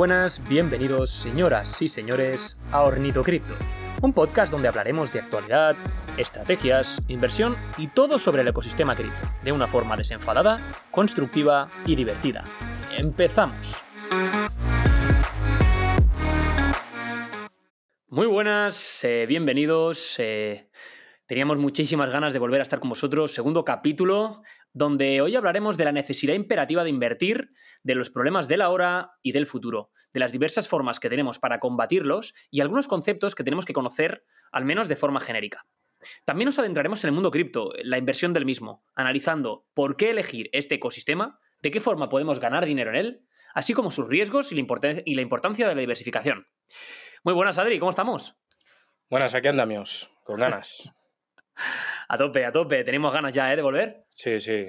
buenas, 0.00 0.40
bienvenidos 0.48 1.10
señoras 1.10 1.82
y 1.82 1.88
señores 1.90 2.56
a 2.72 2.84
Ornito 2.84 3.22
Cripto, 3.22 3.52
un 4.00 4.14
podcast 4.14 4.50
donde 4.50 4.66
hablaremos 4.66 5.12
de 5.12 5.20
actualidad, 5.20 5.76
estrategias, 6.16 7.02
inversión 7.08 7.54
y 7.76 7.88
todo 7.88 8.18
sobre 8.18 8.40
el 8.40 8.48
ecosistema 8.48 8.96
cripto, 8.96 9.28
de 9.44 9.52
una 9.52 9.66
forma 9.66 9.98
desenfadada, 9.98 10.56
constructiva 10.90 11.68
y 11.84 11.96
divertida. 11.96 12.44
¡Empezamos! 12.96 13.76
Muy 18.08 18.26
buenas, 18.26 19.04
eh, 19.04 19.26
bienvenidos. 19.28 20.14
eh, 20.16 20.70
teníamos 21.26 21.58
muchísimas 21.58 22.08
ganas 22.08 22.32
de 22.32 22.38
volver 22.38 22.60
a 22.60 22.62
estar 22.62 22.80
con 22.80 22.88
vosotros. 22.88 23.34
Segundo 23.34 23.66
capítulo, 23.66 24.40
donde 24.72 25.20
hoy 25.20 25.36
hablaremos 25.36 25.76
de 25.76 25.84
la 25.84 25.92
necesidad 25.92 26.34
imperativa 26.34 26.84
de 26.84 26.90
invertir, 26.90 27.50
de 27.82 27.94
los 27.94 28.10
problemas 28.10 28.48
de 28.48 28.56
la 28.56 28.70
hora 28.70 29.12
y 29.22 29.32
del 29.32 29.46
futuro, 29.46 29.90
de 30.12 30.20
las 30.20 30.32
diversas 30.32 30.68
formas 30.68 31.00
que 31.00 31.08
tenemos 31.08 31.38
para 31.38 31.60
combatirlos 31.60 32.34
y 32.50 32.60
algunos 32.60 32.88
conceptos 32.88 33.34
que 33.34 33.44
tenemos 33.44 33.64
que 33.64 33.72
conocer, 33.72 34.24
al 34.52 34.64
menos 34.64 34.88
de 34.88 34.96
forma 34.96 35.20
genérica. 35.20 35.66
También 36.24 36.46
nos 36.46 36.58
adentraremos 36.58 37.04
en 37.04 37.08
el 37.08 37.14
mundo 37.14 37.30
cripto, 37.30 37.72
la 37.82 37.98
inversión 37.98 38.32
del 38.32 38.46
mismo, 38.46 38.84
analizando 38.94 39.66
por 39.74 39.96
qué 39.96 40.10
elegir 40.10 40.48
este 40.52 40.76
ecosistema, 40.76 41.38
de 41.60 41.70
qué 41.70 41.80
forma 41.80 42.08
podemos 42.08 42.40
ganar 42.40 42.64
dinero 42.64 42.90
en 42.90 42.96
él, 42.96 43.26
así 43.54 43.74
como 43.74 43.90
sus 43.90 44.08
riesgos 44.08 44.52
y 44.52 44.54
la, 44.54 45.22
importancia 45.22 45.68
de 45.68 45.74
la 45.74 45.80
diversificación. 45.80 46.46
Muy 47.22 47.34
buenas, 47.34 47.58
Adri, 47.58 47.78
¿cómo 47.78 47.90
estamos? 47.90 48.36
Buenas, 49.10 49.34
aquí 49.34 49.48
andamos, 49.48 50.10
con 50.24 50.38
ganas. 50.38 50.90
A 52.12 52.16
tope, 52.18 52.44
a 52.44 52.50
tope. 52.52 52.82
Tenemos 52.84 53.12
ganas 53.12 53.32
ya 53.32 53.52
¿eh? 53.52 53.56
de 53.56 53.62
volver. 53.62 54.04
Sí, 54.08 54.40
sí. 54.40 54.66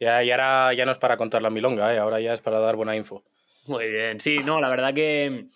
Ya, 0.00 0.22
y 0.22 0.30
ahora 0.30 0.72
ya 0.74 0.86
no 0.86 0.92
es 0.92 0.98
para 0.98 1.16
contar 1.16 1.42
la 1.42 1.50
milonga, 1.50 1.92
¿eh? 1.94 1.98
ahora 1.98 2.20
ya 2.20 2.32
es 2.32 2.40
para 2.40 2.58
dar 2.60 2.76
buena 2.76 2.94
info. 2.96 3.24
Muy 3.66 3.90
bien. 3.90 4.20
Sí, 4.20 4.38
no, 4.38 4.60
la 4.60 4.68
verdad 4.70 4.94
que, 4.94 5.48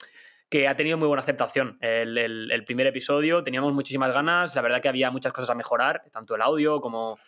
que 0.50 0.69
ha 0.69 0.77
tenido 0.77 0.98
muy 0.98 1.08
buena 1.08 1.22
aceptación 1.22 1.78
el, 1.80 2.19
el- 2.19 2.50
el 2.50 2.64
primer 2.64 2.86
episodio. 2.89 3.42
Teníamos 3.42 3.72
muchísimas 3.72 4.12
ganas. 4.12 4.55
La 4.56 4.62
verdad 4.62 4.83
que 4.83 4.89
había 4.89 5.11
muchas 5.11 5.33
cosas 5.33 5.50
a 5.50 5.55
mejorar, 5.55 6.02
tanto 6.12 6.34
el 6.34 6.42
audio 6.42 6.80
como. 6.80 7.19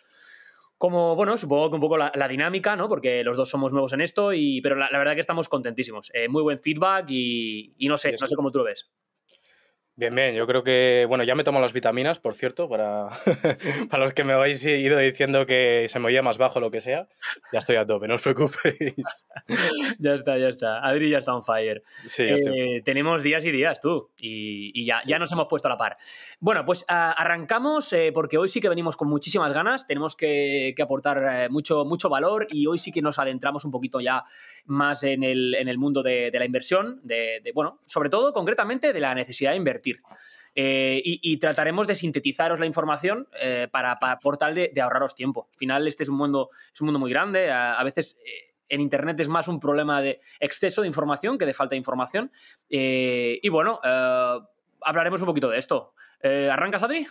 Como, 0.77 1.15
bueno, 1.15 1.37
supongo 1.37 1.69
que 1.69 1.75
un 1.75 1.81
poco 1.81 1.97
la, 1.97 2.11
la 2.15 2.27
dinámica, 2.27 2.75
¿no? 2.75 2.89
Porque 2.89 3.23
los 3.23 3.37
dos 3.37 3.47
somos 3.47 3.71
nuevos 3.71 3.93
en 3.93 4.01
esto, 4.01 4.33
y, 4.33 4.59
pero 4.59 4.75
la, 4.75 4.89
la 4.91 4.97
verdad 4.97 5.15
que 5.15 5.21
estamos 5.21 5.47
contentísimos. 5.47 6.11
Eh, 6.13 6.27
muy 6.27 6.43
buen 6.43 6.59
feedback 6.59 7.05
y, 7.09 7.73
y 7.77 7.87
no 7.87 7.97
sé, 7.97 8.11
no 8.19 8.27
sé 8.27 8.35
cómo 8.35 8.51
tú 8.51 8.57
lo 8.57 8.65
ves. 8.65 8.91
Bien, 9.97 10.13
bien, 10.13 10.35
yo 10.35 10.45
creo 10.45 10.61
que, 10.61 11.05
bueno, 11.07 11.23
ya 11.23 11.35
me 11.35 11.45
tomo 11.45 11.61
las 11.61 11.71
vitaminas, 11.71 12.19
por 12.19 12.35
cierto, 12.35 12.67
para, 12.67 13.07
para 13.89 14.03
los 14.03 14.13
que 14.13 14.25
me 14.25 14.33
habéis 14.33 14.65
ido 14.65 14.97
diciendo 14.99 15.45
que 15.45 15.85
se 15.87 15.99
me 15.99 16.07
oía 16.07 16.21
más 16.21 16.37
bajo 16.37 16.59
lo 16.59 16.69
que 16.69 16.81
sea, 16.81 17.07
ya 17.53 17.59
estoy 17.59 17.77
a 17.77 17.85
tope, 17.85 18.05
no 18.09 18.15
os 18.15 18.21
preocupéis. 18.21 19.25
ya 19.99 20.13
está, 20.15 20.37
ya 20.37 20.49
está. 20.49 20.85
Adri 20.85 21.09
ya 21.09 21.19
está 21.19 21.33
on 21.33 21.43
fire. 21.43 21.81
Sí, 22.07 22.27
ya 22.27 22.33
estoy. 22.33 22.59
Eh, 22.59 22.81
tenemos 22.83 23.23
días 23.23 23.45
y 23.45 23.51
días, 23.51 23.79
tú, 23.79 24.11
y, 24.19 24.71
y 24.73 24.85
ya, 24.85 24.99
Sí. 24.99 25.11
ya 25.11 25.17
nos 25.17 25.31
hemos 25.31 25.47
puesto 25.47 25.69
a 25.69 25.71
la 25.71 25.77
par. 25.77 25.95
Bueno, 26.41 26.65
pues 26.65 26.83
arrancamos 26.89 27.93
eh, 27.93 28.11
porque 28.13 28.37
hoy 28.37 28.49
sí 28.49 28.59
que 28.59 28.67
venimos 28.67 28.97
con 28.97 29.07
muchísimas 29.07 29.53
ganas, 29.53 29.87
tenemos 29.87 30.17
que, 30.17 30.73
que 30.75 30.81
aportar 30.81 31.45
eh, 31.45 31.49
mucho, 31.49 31.85
mucho 31.85 32.09
valor 32.09 32.47
y 32.49 32.67
hoy 32.67 32.79
sí 32.79 32.91
que 32.91 33.01
nos 33.01 33.17
adentramos 33.17 33.63
un 33.63 33.71
poquito 33.71 34.01
ya 34.01 34.23
más 34.65 35.03
en 35.03 35.23
el, 35.23 35.55
en 35.55 35.69
el 35.69 35.77
mundo 35.77 36.03
de, 36.03 36.31
de 36.31 36.39
la 36.39 36.45
inversión, 36.45 36.99
de, 37.03 37.39
de, 37.41 37.53
bueno, 37.53 37.79
sobre 37.85 38.09
todo 38.09 38.33
concretamente 38.33 38.91
de 38.91 38.99
la 38.99 39.15
necesidad 39.15 39.51
de 39.51 39.57
invertir. 39.57 39.84
Eh, 40.57 41.01
y, 41.03 41.19
y 41.21 41.37
trataremos 41.37 41.85
de 41.85 41.95
sintetizaros 41.95 42.59
la 42.61 42.65
información 42.65 43.27
eh, 43.41 43.67
para, 43.69 43.99
para- 43.99 44.19
por 44.19 44.37
tal 44.37 44.55
de, 44.55 44.71
de 44.73 44.81
ahorraros 44.81 45.13
tiempo. 45.13 45.49
Al 45.51 45.57
final, 45.57 45.87
este 45.87 46.03
es 46.03 46.09
un 46.09 46.15
mundo, 46.15 46.49
es 46.73 46.79
un 46.79 46.85
mundo 46.85 46.99
muy 46.99 47.11
grande. 47.11 47.51
A, 47.51 47.73
a 47.73 47.83
veces 47.83 48.17
eh, 48.25 48.55
en 48.69 48.79
Internet 48.79 49.19
es 49.19 49.27
más 49.27 49.47
un 49.49 49.59
problema 49.59 50.01
de 50.01 50.19
exceso 50.39 50.81
de 50.81 50.87
información 50.87 51.37
que 51.37 51.45
de 51.45 51.53
falta 51.53 51.75
de 51.75 51.77
información. 51.77 52.31
Y 52.69 53.47
bueno, 53.49 53.79
hablaremos 54.81 55.21
un 55.21 55.27
poquito 55.27 55.49
de 55.49 55.59
esto. 55.59 55.93
¿Arrancas, 56.23 56.81
Adri? 56.81 57.05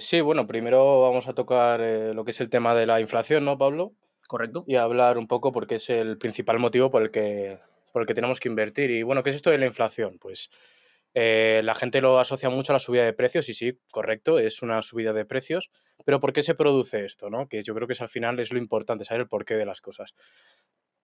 Sí, 0.00 0.20
bueno, 0.20 0.46
primero 0.46 1.02
vamos 1.02 1.28
a 1.28 1.34
tocar 1.34 1.80
lo 1.80 2.24
que 2.24 2.30
es 2.30 2.40
el 2.40 2.48
tema 2.48 2.74
de 2.74 2.86
la 2.86 3.00
inflación, 3.00 3.44
¿no, 3.44 3.58
Pablo? 3.58 3.92
Correcto. 4.26 4.64
Y 4.66 4.76
hablar 4.76 5.18
un 5.18 5.26
poco 5.28 5.52
porque 5.52 5.74
es 5.74 5.90
el 5.90 6.16
principal 6.16 6.58
motivo 6.58 6.90
por 6.90 7.02
el 7.02 7.10
que, 7.10 7.58
por 7.92 8.02
el 8.02 8.06
que 8.06 8.14
tenemos 8.14 8.40
que 8.40 8.48
invertir. 8.48 8.90
Y 8.90 9.02
bueno, 9.02 9.22
¿qué 9.22 9.30
es 9.30 9.36
esto 9.36 9.50
de 9.50 9.58
la 9.58 9.66
inflación? 9.66 10.18
Pues 10.18 10.50
eh, 11.14 11.60
la 11.64 11.74
gente 11.74 12.00
lo 12.00 12.18
asocia 12.18 12.48
mucho 12.48 12.72
a 12.72 12.74
la 12.74 12.80
subida 12.80 13.04
de 13.04 13.12
precios, 13.12 13.48
y 13.48 13.54
sí, 13.54 13.78
correcto, 13.92 14.38
es 14.38 14.62
una 14.62 14.82
subida 14.82 15.12
de 15.12 15.24
precios. 15.24 15.70
Pero 16.04 16.20
¿por 16.20 16.32
qué 16.32 16.42
se 16.42 16.54
produce 16.54 17.04
esto? 17.04 17.30
¿no? 17.30 17.48
Que 17.48 17.62
yo 17.62 17.74
creo 17.74 17.86
que 17.86 17.92
es 17.92 18.00
al 18.00 18.08
final 18.08 18.40
es 18.40 18.52
lo 18.52 18.58
importante, 18.58 19.04
saber 19.04 19.22
el 19.22 19.28
porqué 19.28 19.54
de 19.54 19.66
las 19.66 19.80
cosas. 19.80 20.14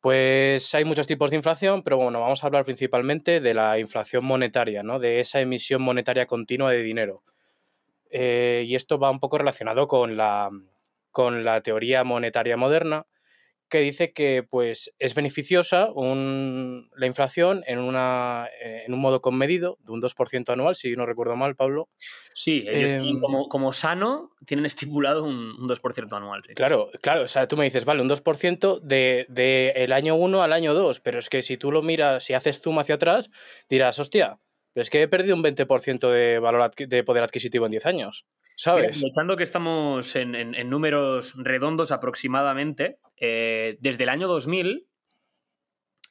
Pues 0.01 0.75
hay 0.75 0.85
muchos 0.85 1.07
tipos 1.07 1.31
de 1.31 1.37
inflación, 1.37 1.83
pero 1.83 1.97
bueno, 1.97 2.21
vamos 2.21 2.43
a 2.43 2.47
hablar 2.47 2.65
principalmente 2.65 3.41
de 3.41 3.55
la 3.55 3.79
inflación 3.79 4.25
monetaria, 4.25 4.83
¿no? 4.85 5.01
De 5.01 5.21
esa 5.21 5.41
emisión 5.41 5.83
monetaria 5.83 6.27
continua 6.27 6.71
de 6.71 6.83
dinero. 6.83 7.25
Eh, 8.11 8.65
y 8.67 8.77
esto 8.77 8.99
va 8.99 9.11
un 9.11 9.21
poco 9.21 9.39
relacionado 9.39 9.89
con 9.89 10.17
la, 10.17 10.51
con 11.11 11.45
la 11.45 11.63
teoría 11.63 12.05
monetaria 12.05 12.57
moderna, 12.57 13.07
que 13.69 13.79
dice 13.81 14.13
que 14.13 14.43
pues, 14.43 14.91
es 14.99 15.15
beneficiosa 15.15 15.91
un- 15.93 16.91
la 16.97 17.07
inflación 17.07 17.63
en, 17.67 17.79
una, 17.79 18.49
eh, 18.63 18.85
en 18.87 18.95
un 18.95 19.01
modo 19.01 19.21
conmedido, 19.21 19.79
de 19.85 19.93
un 19.93 20.01
2% 20.01 20.53
anual, 20.53 20.75
si 20.77 20.97
no 20.97 21.07
recuerdo 21.07 21.37
mal, 21.37 21.57
Pablo. 21.57 21.89
Sí, 22.35 22.65
ellos 22.69 22.91
Em, 22.93 23.03
tienen 23.03 23.19
como, 23.21 23.49
como 23.49 23.73
sano 23.73 24.33
tienen 24.47 24.67
estipulado 24.67 25.25
un, 25.25 25.57
un 25.61 25.67
2% 25.67 26.17
anual. 26.17 26.43
sí. 26.47 26.55
Claro, 26.55 26.91
claro, 27.03 27.23
o 27.23 27.29
sea, 27.29 27.49
tú 27.49 27.57
me 27.57 27.65
dices, 27.65 27.85
vale, 27.85 28.01
un 28.03 28.09
2% 28.09 28.81
de, 28.81 29.27
de 29.29 29.73
el 29.77 29.93
año 29.93 30.15
1 30.15 30.43
al 30.43 30.53
año 30.53 30.73
2, 30.75 31.01
pero 31.01 31.19
es 31.19 31.29
que 31.29 31.43
si 31.43 31.57
tú 31.57 31.73
lo 31.73 31.83
miras, 31.83 32.25
si 32.25 32.35
haces 32.35 32.61
zoom 32.61 32.79
hacia 32.79 32.95
atrás, 32.97 33.31
dirás, 33.69 33.99
hostia, 33.99 34.39
pero 34.79 34.83
es 34.85 34.91
que 34.91 35.03
he 35.03 35.09
perdido 35.09 35.35
un 35.35 35.43
20% 35.43 36.09
de, 36.09 36.39
valor 36.39 36.71
de 36.77 37.03
poder 37.03 37.25
adquisitivo 37.25 37.65
en 37.67 37.73
10 37.73 37.87
años, 37.87 38.27
¿sabes? 38.57 38.97
aprovechando 38.99 39.35
que 39.35 39.43
estamos 39.43 40.15
en, 40.15 40.37
en- 40.37 40.55
en 40.55 40.71
números 40.71 41.35
redondos 41.37 41.91
aproximadamente, 41.91 43.01
eh, 43.17 43.77
desde 43.81 44.05
el 44.05 44.09
año 44.09 44.29
2000, 44.29 44.87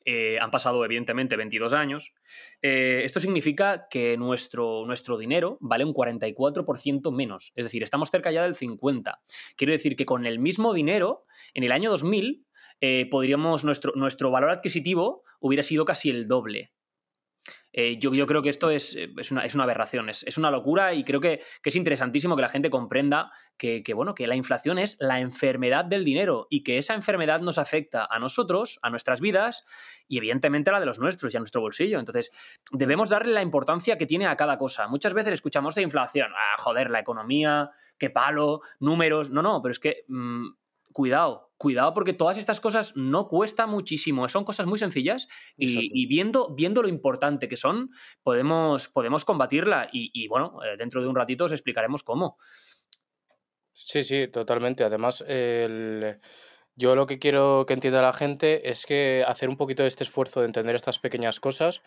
eh, 0.03 0.38
han 0.41 0.51
pasado 0.51 0.83
evidentemente 0.83 1.38
22 1.38 1.72
años, 1.72 2.13
eh, 2.61 3.03
esto 3.06 3.22
significa 3.22 3.88
que 3.89 4.17
nuestro, 4.17 4.85
nuestro 4.85 5.17
dinero 5.17 5.57
vale 5.61 5.85
un 5.85 5.94
44% 5.94 7.09
menos, 7.16 7.53
es 7.56 7.66
decir, 7.66 7.83
estamos 7.83 8.09
cerca 8.09 8.31
ya 8.31 8.44
del 8.44 8.56
50%. 8.56 9.17
Quiero 9.56 9.72
decir 9.72 9.95
que 9.95 10.06
con 10.06 10.25
el 10.25 10.39
mismo 10.39 10.73
dinero, 10.73 11.23
en 11.53 11.63
el 11.63 11.72
año 11.72 11.89
2000, 11.89 12.45
eh, 12.81 13.07
podríamos, 13.09 13.63
nuestro, 13.63 13.94
nuestro 13.95 14.29
valor 14.29 14.50
adquisitivo 14.50 15.23
hubiera 15.39 15.63
sido 15.63 15.85
casi 15.85 16.09
el 16.09 16.27
doble. 16.27 16.73
Eh, 17.79 17.99
yo, 17.99 18.11
yo 18.11 18.25
creo 18.25 18.41
que 18.41 18.49
esto 18.49 18.71
es, 18.71 18.95
eh, 18.95 19.13
es, 19.19 19.29
una, 19.29 19.45
es 19.45 19.53
una 19.53 19.65
aberración, 19.65 20.09
es, 20.09 20.23
es 20.23 20.39
una 20.39 20.49
locura 20.49 20.95
y 20.95 21.03
creo 21.03 21.21
que, 21.21 21.43
que 21.61 21.69
es 21.69 21.75
interesantísimo 21.75 22.35
que 22.35 22.41
la 22.41 22.49
gente 22.49 22.71
comprenda 22.71 23.29
que, 23.55 23.83
que, 23.83 23.93
bueno, 23.93 24.15
que 24.15 24.25
la 24.25 24.35
inflación 24.35 24.79
es 24.79 24.97
la 24.99 25.19
enfermedad 25.19 25.85
del 25.85 26.03
dinero 26.03 26.47
y 26.49 26.63
que 26.63 26.79
esa 26.79 26.95
enfermedad 26.95 27.41
nos 27.41 27.59
afecta 27.59 28.07
a 28.09 28.17
nosotros, 28.17 28.79
a 28.81 28.89
nuestras 28.89 29.21
vidas 29.21 29.63
y 30.07 30.17
evidentemente 30.17 30.71
a 30.71 30.73
la 30.73 30.79
de 30.79 30.88
los 30.88 30.97
nuestros 30.97 31.31
y 31.31 31.38
a 31.38 31.39
nuestro 31.39 31.61
bolsillo. 31.61 31.99
Entonces, 31.99 32.31
debemos 32.71 33.09
darle 33.09 33.31
la 33.31 33.43
importancia 33.43 33.95
que 33.95 34.07
tiene 34.07 34.25
a 34.25 34.35
cada 34.35 34.57
cosa. 34.57 34.88
Muchas 34.88 35.13
veces 35.13 35.33
escuchamos 35.33 35.75
de 35.75 35.83
inflación, 35.83 36.31
ah, 36.35 36.59
joder, 36.59 36.89
la 36.89 37.01
economía, 37.01 37.69
qué 37.99 38.09
palo, 38.09 38.61
números. 38.79 39.29
No, 39.29 39.44
no, 39.44 39.61
pero 39.61 39.71
es 39.71 39.79
que 39.79 40.03
mm, 40.07 40.47
cuidado, 40.94 41.47
cuidado 41.57 41.94
porque 41.94 42.13
todas 42.13 42.38
estas 42.38 42.59
cosas 42.59 42.95
no 42.95 43.28
cuesta 43.28 43.66
muchísimo, 43.68 44.29
son 44.29 44.45
cosas 44.45 44.68
muy 44.68 44.78
sencillas 44.78 45.28
y, 45.57 46.06
viendo, 46.07 46.53
viendo 46.56 46.81
lo 46.81 46.88
importante 46.88 47.47
que 47.47 47.57
son, 47.57 47.89
podemos, 48.24 48.88
podemos 48.88 49.25
combatirla 49.25 49.89
y, 49.92 50.12
y, 50.13 50.27
bueno, 50.27 50.59
eh, 50.63 50.77
dentro 50.77 51.01
de 51.01 51.07
un 51.07 51.15
ratito 51.15 51.45
os 51.45 51.51
explicaremos 51.51 52.04
cómo. 52.04 52.38
Sí, 53.74 54.04
sí, 54.04 54.27
totalmente. 54.27 54.83
Además, 54.83 55.24
el- 55.27 56.19
yo 56.75 56.95
lo 56.95 57.07
que 57.07 57.19
quiero 57.19 57.65
que 57.68 57.74
entienda 57.74 58.01
la 58.01 58.13
gente 58.13 58.69
es 58.69 58.86
que 58.86 59.24
hacer 59.27 59.50
un 59.50 59.57
poquito 59.57 59.83
de 59.83 59.89
este 59.89 60.04
esfuerzo 60.04 60.42
de 60.42 60.48
entender 60.48 60.75
estas 60.75 61.00
pequeñas 61.00 61.39
cosas, 61.39 61.81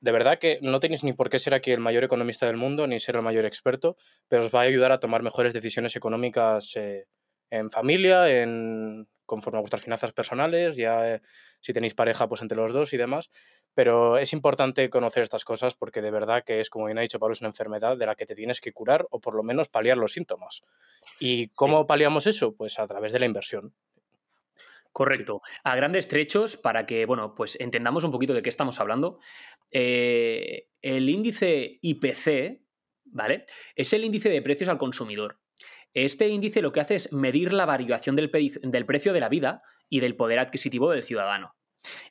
de 0.00 0.12
verdad 0.12 0.38
que 0.38 0.58
no 0.62 0.80
tenéis 0.80 1.02
ni 1.04 1.12
por 1.12 1.28
qué 1.30 1.38
ser 1.40 1.54
aquí 1.54 1.72
el 1.72 1.80
mayor 1.80 2.04
economista 2.04 2.46
del 2.46 2.56
mundo, 2.56 2.86
ni 2.86 3.00
ser 3.00 3.16
el 3.16 3.22
mayor 3.22 3.46
experto, 3.46 3.96
pero 4.28 4.42
os 4.42 4.54
va 4.54 4.60
a 4.60 4.64
ayudar 4.64 4.92
a 4.92 5.00
tomar 5.00 5.22
mejores 5.22 5.52
decisiones 5.54 5.96
económicas 5.96 6.72
eh, 6.76 7.06
en 7.50 7.70
familia, 7.70 8.42
en 8.42 9.08
conforme 9.28 9.58
a 9.58 9.60
vuestras 9.60 9.84
finanzas 9.84 10.12
personales, 10.12 10.76
ya 10.76 11.14
eh, 11.14 11.22
si 11.60 11.74
tenéis 11.74 11.94
pareja, 11.94 12.28
pues 12.28 12.40
entre 12.40 12.56
los 12.56 12.72
dos 12.72 12.92
y 12.94 12.96
demás. 12.96 13.30
Pero 13.74 14.16
es 14.16 14.32
importante 14.32 14.88
conocer 14.88 15.22
estas 15.22 15.44
cosas 15.44 15.74
porque 15.74 16.00
de 16.00 16.10
verdad 16.10 16.42
que 16.44 16.60
es, 16.60 16.70
como 16.70 16.86
bien 16.86 16.98
ha 16.98 17.02
dicho 17.02 17.18
Pablo, 17.18 17.34
es 17.34 17.40
una 17.42 17.50
enfermedad 17.50 17.96
de 17.96 18.06
la 18.06 18.14
que 18.14 18.26
te 18.26 18.34
tienes 18.34 18.60
que 18.60 18.72
curar 18.72 19.06
o 19.10 19.20
por 19.20 19.34
lo 19.34 19.42
menos 19.42 19.68
paliar 19.68 19.98
los 19.98 20.12
síntomas. 20.12 20.62
¿Y 21.20 21.48
cómo 21.48 21.86
paliamos 21.86 22.26
eso? 22.26 22.56
Pues 22.56 22.78
a 22.78 22.86
través 22.86 23.12
de 23.12 23.20
la 23.20 23.26
inversión. 23.26 23.74
Correcto. 24.92 25.42
A 25.62 25.76
grandes 25.76 26.08
trechos, 26.08 26.56
para 26.56 26.86
que, 26.86 27.04
bueno, 27.04 27.34
pues 27.34 27.60
entendamos 27.60 28.04
un 28.04 28.10
poquito 28.10 28.34
de 28.34 28.42
qué 28.42 28.48
estamos 28.48 28.80
hablando, 28.80 29.18
eh, 29.70 30.68
el 30.80 31.08
índice 31.08 31.78
IPC, 31.82 32.62
¿vale? 33.04 33.44
Es 33.76 33.92
el 33.92 34.04
índice 34.04 34.30
de 34.30 34.42
precios 34.42 34.70
al 34.70 34.78
consumidor. 34.78 35.38
Este 36.04 36.28
índice 36.28 36.62
lo 36.62 36.70
que 36.70 36.78
hace 36.78 36.94
es 36.94 37.12
medir 37.12 37.52
la 37.52 37.66
variación 37.66 38.14
del, 38.14 38.30
precio 38.30 39.12
de 39.12 39.20
la 39.20 39.28
vida 39.28 39.62
y 39.88 39.98
del 39.98 40.14
poder 40.14 40.38
adquisitivo 40.38 40.90
del 40.90 41.02
ciudadano. 41.02 41.56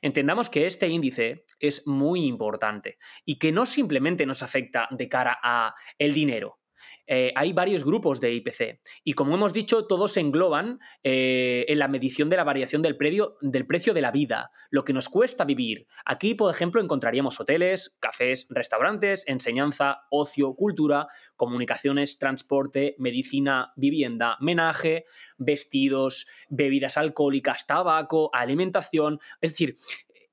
Entendamos 0.02 0.50
que 0.50 0.66
este 0.66 0.88
índice 0.88 1.46
es 1.58 1.86
muy 1.86 2.26
importante 2.26 2.98
y 3.24 3.38
que 3.38 3.50
no 3.50 3.64
simplemente 3.64 4.26
nos 4.26 4.42
afecta 4.42 4.88
de 4.90 5.08
cara 5.08 5.38
a 5.42 5.74
el 5.98 6.12
dinero, 6.12 6.58
eh, 7.06 7.32
hay 7.34 7.52
varios 7.52 7.84
grupos 7.84 8.20
de 8.20 8.32
IPC 8.34 8.80
y 9.04 9.14
como 9.14 9.34
hemos 9.34 9.52
dicho, 9.52 9.86
todos 9.86 10.12
se 10.12 10.20
engloban 10.20 10.78
eh, 11.02 11.64
en 11.68 11.78
la 11.78 11.88
medición 11.88 12.28
de 12.28 12.36
la 12.36 12.44
variación 12.44 12.82
del, 12.82 12.96
del 13.40 13.66
precio 13.66 13.94
de 13.94 14.00
la 14.00 14.10
vida, 14.10 14.50
lo 14.70 14.84
que 14.84 14.92
nos 14.92 15.08
cuesta 15.08 15.44
vivir. 15.44 15.86
Aquí, 16.04 16.34
por 16.34 16.54
ejemplo, 16.54 16.80
encontraríamos 16.80 17.40
hoteles, 17.40 17.96
cafés, 18.00 18.46
restaurantes, 18.50 19.24
enseñanza, 19.26 20.02
ocio, 20.10 20.54
cultura, 20.54 21.06
comunicaciones, 21.36 22.18
transporte, 22.18 22.94
medicina, 22.98 23.72
vivienda, 23.76 24.36
menaje, 24.40 25.04
vestidos, 25.36 26.26
bebidas 26.48 26.96
alcohólicas, 26.96 27.66
tabaco, 27.66 28.30
alimentación. 28.32 29.18
Es 29.40 29.50
decir, 29.50 29.74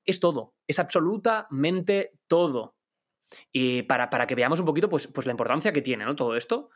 es 0.04 0.20
todo, 0.20 0.54
es 0.66 0.78
absolutamente 0.78 2.12
todo. 2.28 2.75
Y 3.52 3.82
para, 3.82 4.10
para, 4.10 4.26
que 4.26 4.34
veamos 4.34 4.60
un 4.60 4.66
poquito 4.66 4.88
pues, 4.88 5.06
pues 5.08 5.26
la 5.26 5.32
importancia 5.32 5.72
que 5.72 5.82
tiene 5.82 6.04
¿no? 6.04 6.16
todo 6.16 6.36
esto. 6.36 6.70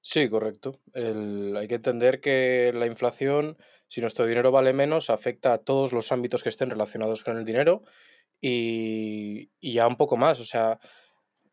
Sí, 0.00 0.28
correcto. 0.28 0.80
hay 0.94 1.68
que 1.68 1.74
entender 1.74 2.20
que 2.20 2.72
la 2.74 2.86
inflación, 2.86 3.58
si 3.88 4.00
nuestro 4.00 4.26
dinero 4.26 4.50
vale 4.50 4.72
menos, 4.72 5.10
afecta 5.10 5.52
a 5.52 5.58
todos 5.58 5.92
los 5.92 6.12
ámbitos 6.12 6.42
que 6.42 6.48
estén 6.48 6.70
relacionados 6.70 7.24
con 7.24 7.36
el 7.36 7.44
dinero 7.44 7.82
y, 8.40 9.50
y 9.60 9.72
ya 9.74 9.86
un 9.86 9.96
poco 9.96 10.16
más. 10.16 10.40
O 10.40 10.44
sea, 10.44 10.78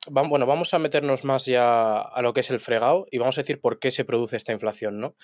bueno, 0.07 0.45
vamos 0.45 0.73
a 0.73 0.79
meternos 0.79 1.23
más 1.23 1.45
ya 1.45 1.99
a 1.99 2.21
lo 2.21 2.33
que 2.33 2.41
es 2.41 2.49
el 2.51 2.59
fregado 2.59 3.07
y 3.11 3.17
vamos 3.17 3.37
a 3.37 3.41
decir 3.41 3.59
por 3.59 3.79
qué 3.79 3.91
se 3.91 4.05
produce 4.05 4.37
esta 4.37 4.53
inflación, 4.53 4.99
¿no? 4.99 5.15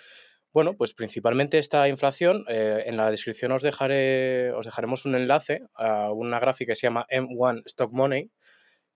Bueno, 0.54 0.76
pues 0.76 0.94
principalmente 0.94 1.60
esta 1.60 1.88
inflación, 1.88 2.44
eh, 2.50 2.84
en 2.86 2.98
la 2.98 3.10
descripción 3.10 3.54
os, 3.54 3.62
dejaré, 3.62 4.52
os 4.52 4.66
dejaremos 4.66 5.06
un 5.06 5.16
enlace 5.16 5.62
a 5.76 6.12
una 6.12 6.40
gráfica 6.40 6.72
que 6.72 6.76
se 6.76 6.88
llama 6.88 7.08
M1 7.10 7.64
Stock 7.68 7.94
Money, 7.94 8.32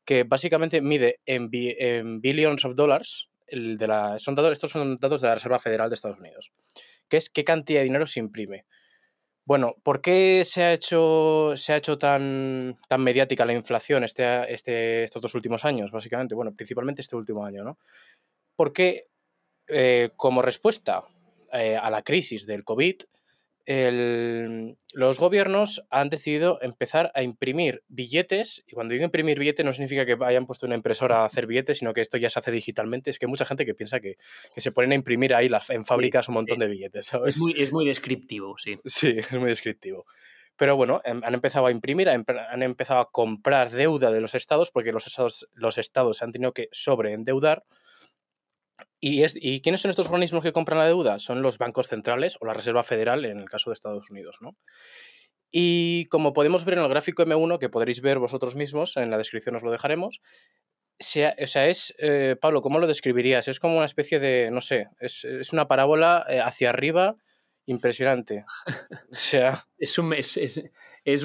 que 0.04 0.24
básicamente 0.24 0.81
mide 0.81 1.22
en, 1.25 1.50
billions 1.50 2.66
of 2.66 2.75
dollars, 2.75 3.30
el 3.48 3.78
de 3.78 3.88
la, 3.88 4.19
son 4.19 4.36
datos, 4.36 4.52
estos 4.52 4.72
son 4.72 4.98
datos 4.98 5.22
de 5.22 5.28
la 5.30 5.36
Reserva 5.36 5.60
Federal 5.60 5.90
de 5.90 5.96
Estados 5.96 6.19
Unidos, 6.19 6.52
que 7.07 7.18
es 7.18 7.30
qué 7.30 7.46
cantidad 7.46 7.80
de 7.80 7.86
dinero 7.86 8.06
se 8.06 8.19
imprime. 8.19 8.66
Bueno, 9.46 9.75
¿por 9.84 10.02
qué 10.02 10.44
se 10.44 10.63
ha 10.63 10.74
hecho, 10.74 11.54
se 11.56 11.72
ha 11.72 11.78
hecho 11.78 11.98
tan, 11.98 12.78
tan 12.90 13.02
mediática 13.02 13.46
la 13.46 13.54
inflación 13.54 14.04
este, 14.04 14.54
este, 14.54 15.04
estos 15.06 15.22
dos 15.22 15.36
últimos 15.36 15.63
años, 15.63 15.92
básicamente? 15.92 16.36
Bueno, 16.36 16.54
principalmente 16.54 17.02
este 17.02 17.16
último 17.16 17.46
año, 17.46 17.63
¿no? 17.63 17.78
Porque 18.56 19.04
eh, 19.68 20.10
como 20.16 20.42
respuesta 20.42 21.06
eh, 21.60 21.78
a 21.78 21.90
la 21.90 22.04
crisis 22.04 22.46
del 22.46 22.63
COVID, 22.63 22.96
los 23.68 25.19
gobiernos 25.19 25.84
han 25.90 26.10
decidido 26.10 26.62
empezar 26.62 27.12
a 27.16 27.24
imprimir 27.24 27.84
billetes, 27.88 28.63
y 28.68 28.74
cuando 28.74 28.94
digo 28.94 29.06
imprimir 29.06 29.40
billetes 29.40 29.66
no 29.66 29.74
significa 29.74 30.06
que 30.06 30.18
hayan 30.24 30.46
puesto 30.46 30.68
una 30.68 30.75
impresora 30.75 31.22
a 31.22 31.25
hacer 31.25 31.48
billetes, 31.48 31.80
sino 31.80 31.94
que 31.94 32.02
esto 32.02 32.18
ya 32.18 32.30
se 32.30 32.40
hace 32.40 32.52
digitalmente. 32.52 33.10
Es 33.10 33.18
que 33.18 33.25
hay 33.25 33.30
mucha 33.30 33.46
gente 33.46 33.66
que 33.66 33.74
piensa 33.74 34.00
que, 34.00 34.18
se 34.56 34.72
ponen 34.72 34.92
a 34.92 34.96
imprimir 34.96 35.34
ahí 35.34 35.50
las, 35.50 35.69
en 35.72 35.86
fábricas 35.86 36.28
un 36.28 36.36
montón 36.36 36.60
de 36.60 36.68
billetes. 36.68 37.12
Es, 37.25 37.38
muy, 37.40 37.54
es 37.57 37.72
muy 37.74 37.86
descriptivo, 37.86 38.57
sí. 38.57 38.80
Sí, 38.86 39.16
es 39.18 39.31
muy 39.31 39.50
descriptivo. 39.50 40.06
Pero 40.57 40.78
bueno, 40.78 41.02
em, 41.04 41.22
han 41.24 41.34
empezado 41.34 41.66
a 41.66 41.72
imprimir, 41.72 42.07
han 42.07 42.63
empezado 42.63 43.02
a 43.02 43.12
comprar 43.12 43.72
deuda 43.72 44.12
de 44.12 44.22
los 44.22 44.36
estados, 44.36 44.72
porque 44.72 44.92
los 44.92 45.07
estados, 45.07 45.50
los 45.54 45.78
estados 45.78 46.18
se 46.18 46.24
han 46.24 46.31
tenido 46.31 46.54
que 46.54 46.69
sobreendeudar 46.72 47.66
¿Y, 49.07 49.22
es, 49.22 49.36
¿Y 49.40 49.62
quiénes 49.62 49.81
son 49.81 49.92
estos 49.92 50.07
organismos 50.07 50.42
que 50.42 50.52
compran 50.52 50.80
la 50.80 50.88
deuda? 50.88 51.19
Son 51.19 51.44
los 51.44 51.60
bancos 51.60 51.88
centrales 51.88 52.38
o 52.42 52.46
la 52.48 52.56
Reserva 52.56 52.81
Federal 52.84 53.24
en 53.25 53.38
el 53.38 53.48
caso 53.48 53.69
de 53.69 53.75
Estados 53.75 54.10
Unidos, 54.10 54.38
¿no? 54.42 54.57
Y 55.52 56.06
como 56.06 56.34
podemos 56.34 56.66
ver 56.66 56.80
en 56.80 56.84
el 56.86 56.90
gráfico 56.90 57.22
M1, 57.22 57.60
que 57.60 57.69
podréis 57.69 58.02
ver 58.02 58.18
vosotros 58.18 58.56
mismos, 58.56 58.98
en 58.98 59.12
la 59.12 59.19
descripción 59.19 59.56
os 59.57 59.62
lo 59.62 59.69
dejaremos, 59.69 60.22
sea, 60.98 61.36
o 61.40 61.46
sea, 61.46 61.68
es, 61.68 61.94
eh, 62.00 62.36
Pablo, 62.42 62.63
¿cómo 62.63 62.80
lo 62.80 62.88
describirías? 62.88 63.48
Es 63.48 63.60
como 63.60 63.75
una 63.78 63.86
especie 63.86 64.19
de, 64.19 64.50
no 64.50 64.62
sé, 64.62 64.88
es, 65.00 65.24
es 65.24 65.54
una 65.54 65.68
parábola 65.68 66.25
eh, 66.28 66.40
hacia 66.40 66.69
arriba 66.69 67.16
impresionante. 67.68 68.44
O 69.12 69.16
sea... 69.16 69.68
es, 69.78 70.00
un, 70.00 70.13
es, 70.16 70.36
es, 70.36 70.63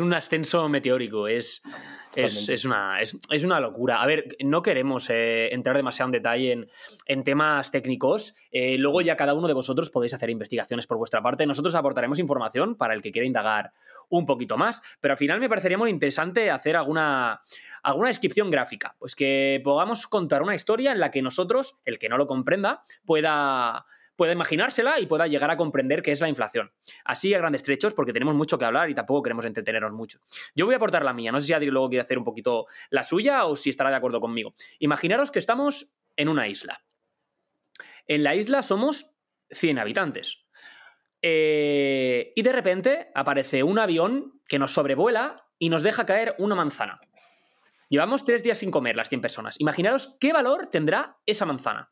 un 0.00 0.14
ascenso 0.14 0.68
meteórico, 0.68 1.26
es, 1.26 1.62
es, 2.14 2.64
una, 2.64 3.00
es, 3.00 3.44
una 3.44 3.60
locura. 3.60 4.02
A 4.02 4.06
ver, 4.06 4.36
no 4.44 4.62
queremos 4.62 5.08
eh, 5.10 5.48
entrar 5.52 5.76
demasiado 5.76 6.08
en 6.08 6.12
detalle 6.12 6.66
en, 7.06 7.24
temas 7.24 7.70
técnicos. 7.70 8.34
Eh, 8.50 8.76
luego 8.78 9.00
ya 9.00 9.16
cada 9.16 9.34
uno 9.34 9.46
de 9.48 9.54
vosotros 9.54 9.90
podéis 9.90 10.14
hacer 10.14 10.30
investigaciones 10.30 10.86
por 10.86 10.98
vuestra 10.98 11.22
parte. 11.22 11.46
Nosotros 11.46 11.74
aportaremos 11.74 12.18
información 12.18 12.76
para 12.76 12.94
el 12.94 13.02
que 13.02 13.12
quiera 13.12 13.26
indagar 13.26 13.72
un 14.08 14.26
poquito 14.26 14.56
más, 14.56 14.82
pero 15.00 15.12
al 15.12 15.18
final 15.18 15.40
me 15.40 15.48
parecería 15.48 15.78
muy 15.78 15.90
interesante 15.90 16.50
hacer 16.50 16.76
alguna, 16.76 17.40
alguna 17.82 18.08
descripción 18.08 18.50
gráfica, 18.50 18.96
pues 18.98 19.14
que 19.14 19.60
podamos 19.62 20.06
contar 20.06 20.42
una 20.42 20.54
historia 20.54 20.92
en 20.92 21.00
la 21.00 21.10
que 21.10 21.22
nosotros, 21.22 21.76
el 21.84 21.98
que 21.98 22.08
no 22.08 22.18
lo 22.18 22.26
comprenda, 22.26 22.82
pueda 23.04 23.86
pueda 24.20 24.34
imaginársela 24.34 25.00
y 25.00 25.06
pueda 25.06 25.26
llegar 25.26 25.50
a 25.50 25.56
comprender 25.56 26.02
qué 26.02 26.12
es 26.12 26.20
la 26.20 26.28
inflación. 26.28 26.70
Así 27.06 27.32
a 27.32 27.38
grandes 27.38 27.62
trechos, 27.62 27.94
porque 27.94 28.12
tenemos 28.12 28.34
mucho 28.34 28.58
que 28.58 28.66
hablar 28.66 28.90
y 28.90 28.94
tampoco 28.94 29.22
queremos 29.22 29.46
entretenernos 29.46 29.94
mucho. 29.94 30.18
Yo 30.54 30.66
voy 30.66 30.74
a 30.74 30.76
aportar 30.76 31.06
la 31.06 31.14
mía, 31.14 31.32
no 31.32 31.40
sé 31.40 31.46
si 31.46 31.52
Adri 31.54 31.70
luego 31.70 31.88
quiere 31.88 32.02
hacer 32.02 32.18
un 32.18 32.24
poquito 32.24 32.66
la 32.90 33.02
suya 33.02 33.46
o 33.46 33.56
si 33.56 33.70
estará 33.70 33.88
de 33.88 33.96
acuerdo 33.96 34.20
conmigo. 34.20 34.52
Imaginaros 34.78 35.30
que 35.30 35.38
estamos 35.38 35.90
en 36.16 36.28
una 36.28 36.48
isla. 36.48 36.84
En 38.06 38.22
la 38.22 38.34
isla 38.34 38.62
somos 38.62 39.10
100 39.52 39.78
habitantes. 39.78 40.44
Eh, 41.22 42.34
y 42.36 42.42
de 42.42 42.52
repente 42.52 43.10
aparece 43.14 43.62
un 43.62 43.78
avión 43.78 44.42
que 44.46 44.58
nos 44.58 44.74
sobrevuela 44.74 45.46
y 45.58 45.70
nos 45.70 45.82
deja 45.82 46.04
caer 46.04 46.34
una 46.36 46.54
manzana. 46.54 47.00
Llevamos 47.88 48.24
tres 48.24 48.42
días 48.42 48.58
sin 48.58 48.70
comer 48.70 48.96
las 48.96 49.08
100 49.08 49.22
personas. 49.22 49.58
Imaginaros 49.58 50.18
qué 50.20 50.34
valor 50.34 50.66
tendrá 50.66 51.16
esa 51.24 51.46
manzana. 51.46 51.90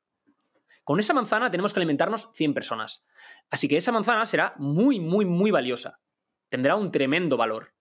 Con 0.88 1.00
esa 1.00 1.12
manzana 1.12 1.50
tenemos 1.50 1.74
que 1.74 1.80
alimentarnos 1.80 2.30
100 2.32 2.54
personas. 2.54 3.04
Así 3.50 3.68
que 3.68 3.76
esa 3.76 3.92
manzana 3.92 4.24
será 4.24 4.54
muy, 4.56 4.98
muy, 4.98 5.26
muy 5.26 5.50
valiosa. 5.50 6.00
Tendrá 6.48 6.76
un 6.76 6.90
tremendo 6.90 7.36
valor. 7.36 7.74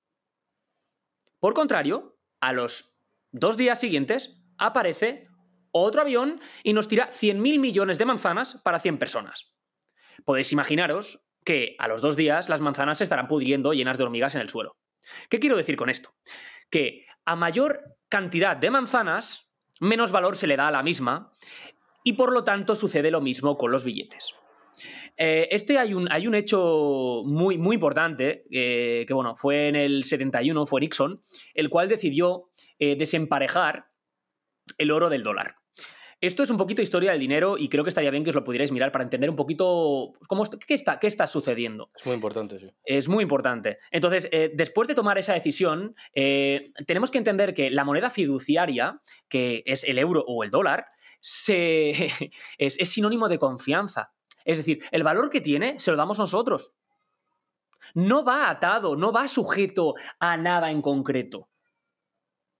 Por 1.40 1.54
contrario, 1.54 2.20
a 2.42 2.52
los 2.52 2.94
dos 3.32 3.56
días 3.56 3.80
siguientes 3.80 4.44
aparece 4.58 5.26
otro 5.72 6.02
avión 6.02 6.42
y 6.64 6.74
nos 6.74 6.90
tira 6.90 7.10
100.000 7.10 7.60
millones 7.62 7.98
de 7.98 8.04
manzanas 8.04 8.60
para 8.62 8.78
100 8.78 8.98
personas. 8.98 9.54
Podéis 10.26 10.52
imaginaros 10.52 11.24
que 11.46 11.78
a 11.80 11.88
los 11.88 12.02
dos 12.02 12.18
días 12.18 12.50
las 12.50 12.60
manzanas 12.60 12.98
se 12.98 13.06
estarán 13.06 13.30
pudriendo 13.30 13.72
llenas 13.72 13.98
de 13.98 14.04
hormigas 14.04 14.36
en 14.36 14.42
el 14.42 14.50
suelo. 14.50 14.76
¿Qué 15.30 15.40
quiero 15.40 15.56
decir 15.56 15.78
con 15.78 15.90
esto? 15.90 16.14
Que 16.70 17.06
a 17.24 17.38
mayor 17.38 17.96
cantidad 18.10 18.58
de 18.58 18.70
manzanas, 18.70 19.50
menos 19.80 20.12
valor 20.12 20.36
se 20.36 20.48
le 20.48 20.58
da 20.58 20.68
a 20.68 20.72
la 20.72 20.84
misma 20.84 21.32
y 22.08 22.14
por 22.14 22.32
lo 22.32 22.46
tanto 22.46 22.74
sucede 22.74 23.12
lo 23.12 23.20
mismo 23.20 23.58
con 23.58 23.70
los 23.70 23.84
billetes. 23.84 24.34
Eh, 25.18 25.50
este 25.52 25.78
hay 25.78 25.94
un, 25.94 26.10
hay 26.10 26.26
un 26.26 26.36
hecho 26.36 27.22
muy, 27.26 27.58
muy 27.58 27.74
importante, 27.74 28.46
eh, 28.50 29.04
que 29.06 29.14
bueno, 29.14 29.36
fue 29.36 29.68
en 29.68 29.76
el 29.76 30.06
71, 30.06 30.66
fue 30.66 30.80
Nixon, 30.80 31.20
el 31.54 31.70
cual 31.70 31.90
decidió 31.90 32.50
eh, 32.80 32.96
desemparejar 32.96 33.88
el 34.78 34.92
oro 34.92 35.10
del 35.10 35.22
dólar. 35.22 35.56
Esto 36.20 36.42
es 36.42 36.50
un 36.50 36.58
poquito 36.58 36.82
historia 36.82 37.12
del 37.12 37.20
dinero 37.20 37.60
y 37.60 37.70
creo 37.70 37.84
que 37.84 37.90
estaría 37.90 38.10
bien 38.10 38.24
que 38.24 38.32
os 38.32 38.36
lo 38.36 38.44
pudierais 38.44 38.72
mirar 38.72 38.92
para 38.92 39.04
entender 39.04 39.30
un 39.30 39.36
poquito 39.36 40.14
cómo, 40.28 40.46
qué, 40.66 40.74
está, 40.74 40.98
qué 40.98 41.06
está 41.06 41.28
sucediendo. 41.28 41.92
Es 41.96 42.08
muy 42.08 42.16
importante, 42.16 42.60
sí. 42.60 42.72
Es 42.84 43.08
muy 43.08 43.22
importante. 43.22 43.78
Entonces, 43.92 44.28
eh, 44.32 44.52
después 44.54 44.88
de 44.88 44.96
tomar 44.96 45.20
esa 45.20 45.34
decisión, 45.34 45.94
eh, 46.16 46.72
tenemos 46.88 47.12
que 47.12 47.20
entender 47.20 47.54
que 47.54 47.70
la 47.70 47.84
moneda 47.84 48.10
fiduciaria, 48.10 49.00
que 49.30 49.62
es 49.68 49.84
el 49.84 50.00
euro 50.00 50.24
o 50.28 50.44
el 50.44 50.50
dólar, 50.50 50.88
es, 51.48 52.14
es 52.58 52.90
sinónimo 52.90 53.30
de 53.30 53.38
confianza. 53.38 54.12
Es 54.44 54.58
decir, 54.58 54.80
el 54.92 55.04
valor 55.04 55.30
que 55.30 55.42
tiene 55.42 55.78
se 55.78 55.92
lo 55.92 55.98
damos 55.98 56.18
nosotros. 56.18 56.74
No 57.94 58.26
va 58.26 58.50
atado, 58.50 58.96
no 58.96 59.12
va 59.12 59.28
sujeto 59.28 59.94
a 60.20 60.36
nada 60.36 60.72
en 60.72 60.82
concreto. 60.82 61.48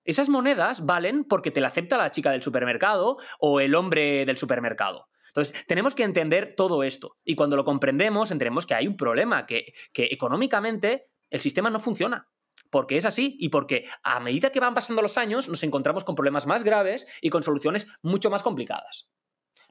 Esas 0.08 0.30
monedas 0.30 0.86
valen 0.86 1.26
porque 1.26 1.52
te 1.52 1.60
la 1.60 1.68
acepta 1.68 1.98
la 1.98 2.12
chica 2.12 2.32
del 2.32 2.42
supermercado 2.42 3.18
o 3.40 3.60
el 3.60 3.76
hombre 3.76 4.26
del 4.26 4.38
supermercado. 4.38 5.10
Entonces, 5.28 5.68
tenemos 5.68 5.96
que 5.96 6.04
entender 6.04 6.56
todo 6.56 6.82
esto. 6.84 7.18
Y 7.26 7.36
cuando 7.36 7.58
lo 7.58 7.66
comprendemos, 7.66 8.32
entendemos 8.32 8.66
que 8.66 8.74
hay 8.74 8.88
un 8.88 8.96
problema, 8.96 9.46
que, 9.46 9.74
económicamente 9.94 11.10
el 11.30 11.42
sistema 11.42 11.70
no 11.70 11.80
funciona. 11.80 12.30
Porque 12.72 12.96
es 12.96 13.04
así 13.04 13.36
y 13.38 13.50
porque 13.50 13.84
a 14.02 14.22
medida 14.22 14.50
que 14.50 14.62
van 14.62 14.74
pasando 14.74 15.02
los 15.02 15.18
años 15.18 15.50
nos 15.50 15.62
encontramos 15.64 16.06
con 16.06 16.16
problemas 16.16 16.48
más 16.48 16.64
graves 16.64 17.06
y 17.22 17.30
con 17.30 17.44
soluciones 17.44 17.86
mucho 18.02 18.30
más 18.30 18.44
complicadas. 18.44 19.10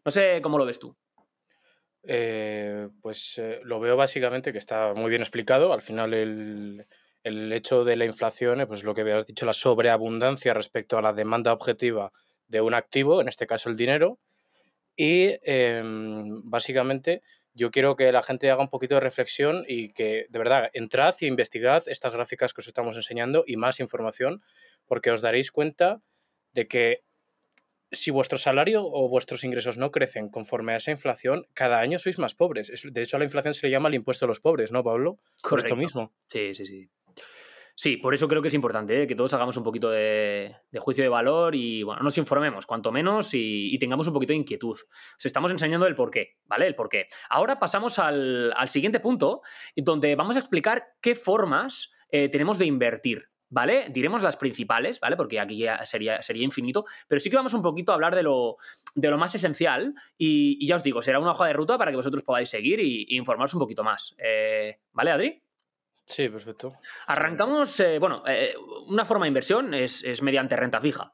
No 0.05 0.11
sé 0.11 0.40
cómo 0.43 0.59
lo 0.59 0.66
ves 0.66 0.78
tú. 0.78 0.95
Eh, 2.02 2.88
pues 3.00 3.38
eh, 3.38 3.61
lo 3.64 3.81
veo 3.81 3.97
básicamente 3.97 4.52
que 4.52 4.59
está 4.59 4.93
muy 4.93 5.09
bien 5.09 5.23
explicado. 5.23 5.73
Al 5.73 5.83
final 5.83 6.12
el, 6.12 6.87
el 7.26 7.52
hecho 7.52 7.85
de 7.85 7.97
la 7.97 8.04
inflación, 8.04 8.61
eh, 8.61 8.66
pues 8.68 8.85
lo 8.85 8.95
que 8.95 9.00
habías 9.00 9.26
dicho, 9.26 9.47
la 9.47 9.52
sobreabundancia 9.52 10.54
respecto 10.54 10.97
a 10.97 11.02
la 11.02 11.12
demanda 11.12 11.52
objetiva 11.52 12.12
de 12.47 12.61
un 12.61 12.73
activo, 12.73 13.21
en 13.21 13.26
este 13.26 13.49
caso 13.49 13.68
el 13.68 13.76
dinero, 13.76 14.21
y 14.95 15.35
em, 15.42 16.40
básicamente 16.45 17.23
yo 17.52 17.73
quiero 17.73 17.97
que 17.97 18.12
la 18.12 18.23
gente 18.23 18.49
haga 18.50 18.62
un 18.62 18.71
poquito 18.71 18.95
de 18.95 19.00
reflexión 19.00 19.64
y 19.66 19.92
que 19.92 20.26
de 20.28 20.38
verdad 20.38 20.71
entrad 20.73 21.16
y 21.21 21.26
investigad 21.26 21.83
estas 21.87 22.12
gráficas 22.12 22.52
que 22.52 22.61
os 22.61 22.68
estamos 22.68 22.95
enseñando 22.95 23.42
y 23.45 23.56
más 23.56 23.80
información, 23.80 24.42
porque 24.87 25.11
os 25.11 25.21
daréis 25.21 25.50
cuenta 25.50 26.00
de 26.52 26.68
que 26.68 27.02
si 27.90 28.12
vuestro 28.12 28.38
salario 28.38 28.85
o 28.85 29.09
vuestros 29.09 29.42
ingresos 29.42 29.78
no 29.78 29.90
crecen 29.90 30.28
conforme 30.28 30.75
a 30.75 30.76
esa 30.76 30.92
inflación, 30.92 31.47
cada 31.54 31.80
año 31.80 31.99
sois 31.99 32.18
más 32.18 32.35
pobres. 32.35 32.71
De 32.85 33.02
hecho, 33.02 33.16
a 33.16 33.18
la 33.18 33.25
inflación 33.25 33.54
se 33.54 33.66
le 33.66 33.73
llama 33.73 33.88
el 33.88 33.95
impuesto 33.97 34.26
a 34.26 34.28
los 34.28 34.40
pobres, 34.40 34.71
¿no, 34.71 34.85
Pablo? 34.85 35.18
Por 35.42 35.61
esto 35.61 35.75
mismo. 35.75 36.12
Sí, 36.28 36.54
sí, 36.54 36.66
sí. 36.66 36.90
Sí, 37.78 37.99
por 37.99 38.14
eso 38.14 38.26
creo 38.26 38.40
que 38.40 38.49
es 38.49 38.54
importante 38.54 39.02
¿eh? 39.02 39.06
que 39.06 39.14
todos 39.14 39.35
hagamos 39.35 39.54
un 39.59 39.62
poquito 39.62 39.90
de, 39.90 40.56
juicio 40.78 41.04
de 41.04 41.11
valor 41.11 41.54
y 41.54 41.83
bueno, 41.83 42.00
nos 42.02 42.16
informemos, 42.16 42.64
cuanto 42.64 42.90
menos, 42.90 43.35
y, 43.35 43.78
tengamos 43.78 44.06
un 44.06 44.14
poquito 44.14 44.33
de 44.33 44.38
inquietud. 44.38 44.78
Os 45.18 45.25
estamos 45.26 45.52
enseñando 45.52 45.87
el 45.87 45.95
porqué, 45.95 46.38
¿vale? 46.47 46.66
El 46.66 46.75
porqué. 46.75 47.06
Ahora 47.28 47.59
pasamos 47.59 47.99
al, 47.99 48.54
siguiente 48.68 48.99
punto, 48.99 49.42
donde 49.76 50.16
vamos 50.16 50.37
a 50.37 50.38
explicar 50.38 50.85
qué 51.02 51.14
formas 51.14 51.92
eh, 52.11 52.30
tenemos 52.30 52.59
de 52.59 52.64
invertir. 52.64 53.28
¿Vale? 53.49 53.87
Diremos 53.90 54.25
las 54.25 54.37
principales, 54.37 54.99
¿vale? 54.99 55.14
Porque 55.14 55.38
aquí 55.38 55.59
ya 55.59 55.87
sería, 55.87 56.21
sería 56.21 56.42
infinito, 56.42 56.85
pero 57.06 57.21
sí 57.21 57.30
que 57.30 57.37
vamos 57.37 57.54
un 57.54 57.62
poquito 57.62 57.92
a 57.92 57.95
hablar 57.95 58.16
de 58.16 58.25
lo, 58.25 58.56
de 58.97 59.09
lo 59.09 59.18
más 59.18 59.37
esencial 59.37 59.95
y, 60.18 60.66
ya 60.66 60.75
os 60.75 60.83
digo, 60.83 61.00
será 61.00 61.21
una 61.21 61.30
hoja 61.30 61.47
de 61.47 61.52
ruta 61.52 61.78
para 61.78 61.92
que 61.92 61.97
vosotros 61.97 62.25
podáis 62.25 62.49
seguir 62.49 62.80
y, 62.80 63.06
informaros 63.16 63.54
un 63.54 63.61
poquito 63.61 63.85
más. 63.85 64.16
Eh, 64.18 64.80
¿Vale, 64.92 65.11
Adri? 65.12 65.45
Sí, 66.06 66.28
perfecto. 66.28 66.75
Arrancamos, 67.08 67.80
eh, 67.80 67.98
bueno, 67.98 68.22
eh, 68.28 68.54
una 68.86 69.04
forma 69.04 69.25
de 69.25 69.28
inversión 69.28 69.75
es, 69.75 70.22
mediante 70.22 70.56
renta 70.56 70.80
fija. 70.80 71.12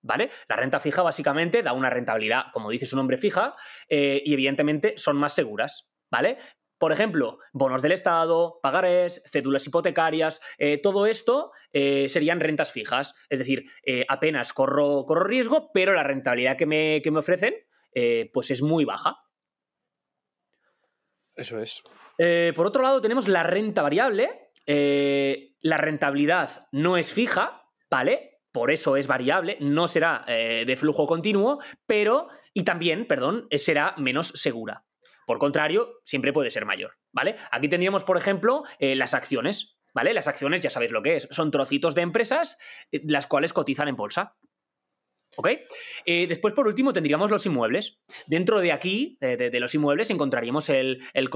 ¿Vale? 0.00 0.30
La 0.48 0.54
renta 0.54 0.78
fija 0.78 1.02
básicamente 1.02 1.60
da 1.64 1.72
una 1.72 1.90
rentabilidad, 1.90 2.44
como 2.52 2.70
dice 2.70 2.86
su 2.86 2.94
nombre, 2.94 3.18
fija, 3.18 3.56
eh, 3.88 4.22
y 4.24 4.32
evidentemente 4.32 4.96
son 4.96 5.16
más 5.16 5.34
seguras. 5.34 5.90
¿Vale? 6.08 6.36
Por 6.78 6.92
ejemplo, 6.92 7.38
bonos 7.52 7.82
del 7.82 7.90
Estado, 7.90 8.60
pagarés, 8.62 9.20
cédulas 9.26 9.66
hipotecarias, 9.66 10.40
todo 10.80 11.06
esto 11.06 11.50
serían 11.72 12.38
rentas 12.38 12.70
fijas. 12.70 13.14
Es 13.28 13.40
decir, 13.40 13.64
apenas 14.08 14.52
corro, 14.52 15.04
corro, 15.04 15.24
riesgo, 15.24 15.72
pero 15.74 15.92
la 15.92 16.04
rentabilidad 16.04 16.56
que 16.56 16.66
me, 16.66 17.02
que 17.02 17.10
me 17.10 17.18
ofrecen 17.18 17.56
pues 18.32 18.52
es 18.52 18.62
muy 18.62 18.84
baja. 18.84 19.16
Eso 21.38 21.60
es. 21.60 21.84
Eh, 22.18 22.52
por 22.54 22.66
otro 22.66 22.82
lado, 22.82 23.00
tenemos 23.00 23.28
la 23.28 23.44
renta 23.44 23.80
variable. 23.80 24.50
Eh, 24.66 25.54
la 25.60 25.76
rentabilidad 25.76 26.66
no 26.72 26.96
es 26.96 27.12
fija, 27.12 27.62
¿vale? 27.88 28.40
Por 28.52 28.72
eso 28.72 28.96
es 28.96 29.06
variable, 29.06 29.56
no 29.60 29.86
será 29.86 30.24
eh, 30.26 30.64
de 30.66 30.76
flujo 30.76 31.06
continuo, 31.06 31.58
pero, 31.86 32.28
y 32.52 32.64
también, 32.64 33.06
perdón, 33.06 33.46
será 33.56 33.94
menos 33.98 34.28
segura. 34.34 34.84
Por 35.26 35.38
contrario, 35.38 36.00
siempre 36.04 36.32
puede 36.32 36.50
ser 36.50 36.64
mayor, 36.64 36.94
¿vale? 37.12 37.36
Aquí 37.52 37.68
tendríamos, 37.68 38.02
por 38.02 38.16
ejemplo, 38.16 38.62
las 38.80 39.14
acciones, 39.14 39.78
¿vale? 39.94 40.14
Las 40.14 40.26
acciones 40.26 40.60
ya 40.60 40.70
sabéis 40.70 40.90
lo 40.90 41.02
que 41.02 41.16
es, 41.16 41.28
son 41.30 41.50
trocitos 41.50 41.94
de 41.94 42.02
empresas 42.02 42.58
las 42.90 43.26
cuales 43.26 43.52
cotizan 43.52 43.88
en 43.88 43.96
bolsa. 43.96 44.36
¿Ok? 45.40 45.50
Eh, 46.04 46.26
después, 46.26 46.52
por 46.52 46.66
último, 46.66 46.92
tendríamos 46.92 47.30
los 47.30 47.46
inmuebles. 47.46 48.00
Dentro 48.26 48.58
de 48.58 48.72
aquí, 48.72 49.18
de, 49.20 49.60
los 49.60 49.72
inmuebles, 49.72 50.10
encontraríamos 50.10 50.68
el, 50.68 50.98
el, 51.14 51.30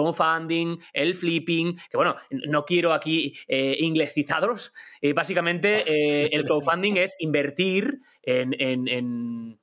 el 0.93 1.15
flipping, 1.15 1.77
que 1.77 1.97
bueno, 1.97 2.17
no 2.49 2.65
quiero 2.65 2.95
aquí 2.95 3.33
eh, 3.47 3.77
inglesizados. 3.79 4.73
Eh, 5.01 5.13
básicamente, 5.13 6.35
el 6.35 6.45
crowdfunding 6.45 6.97
es 6.97 7.15
invertir 7.21 8.01
en 8.25 9.61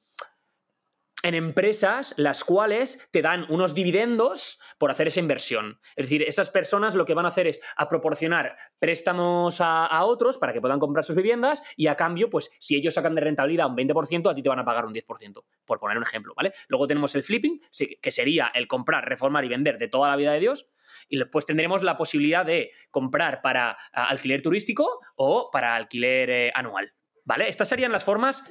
empresas 1.35 2.13
las 2.17 2.43
cuales 2.43 3.07
te 3.11 3.21
dan 3.21 3.45
unos 3.49 3.73
dividendos 3.73 4.59
por 4.77 4.91
hacer 4.91 5.07
esa 5.07 5.19
inversión. 5.19 5.79
Es 5.95 6.05
decir, 6.07 6.23
esas 6.23 6.49
personas 6.49 6.95
lo 6.95 7.05
que 7.05 7.13
van 7.13 7.25
a 7.25 7.29
hacer 7.29 7.47
es 7.47 7.61
a 7.75 7.89
proporcionar 7.89 8.55
préstamos 8.79 9.57
a, 9.59 10.03
otros 10.03 10.37
para 10.37 10.53
que 10.53 10.61
puedan 10.61 10.79
comprar 10.79 11.03
sus 11.03 11.15
viviendas 11.15 11.61
y 11.75 11.87
a 11.87 11.95
cambio, 11.95 12.29
pues 12.29 12.49
si 12.59 12.75
ellos 12.75 12.93
sacan 12.93 13.15
de 13.15 13.21
rentabilidad 13.21 13.67
un 13.67 13.75
20%, 13.75 14.31
a 14.31 14.33
ti 14.33 14.41
te 14.41 14.49
van 14.49 14.59
a 14.59 14.65
pagar 14.65 14.85
un 14.85 14.93
10%, 14.93 15.43
por 15.65 15.79
poner 15.79 15.97
un 15.97 16.03
ejemplo, 16.03 16.33
¿vale? 16.35 16.51
Luego 16.69 16.87
tenemos 16.87 17.13
el 17.15 17.23
flipping, 17.23 17.59
que 18.01 18.11
sería 18.11 18.51
el 18.53 18.67
comprar, 18.67 19.07
reformar 19.07 19.43
y 19.43 19.49
vender 19.49 19.77
de 19.77 19.87
toda 19.87 20.09
la 20.09 20.15
vida 20.15 20.31
de 20.31 20.39
Dios. 20.39 20.69
Y 21.09 21.17
después 21.17 21.45
tendremos 21.45 21.83
la 21.83 21.95
posibilidad 21.95 22.45
de 22.45 22.71
comprar 22.91 23.41
para 23.41 23.75
alquiler 23.91 24.41
turístico 24.41 24.99
o 25.15 25.49
para 25.51 25.75
alquiler 25.75 26.29
eh, 26.29 26.51
anual. 26.53 26.93
¿Vale? 27.25 27.47
Estas 27.47 27.67
serían 27.67 27.91
las 27.91 28.03
formas 28.03 28.43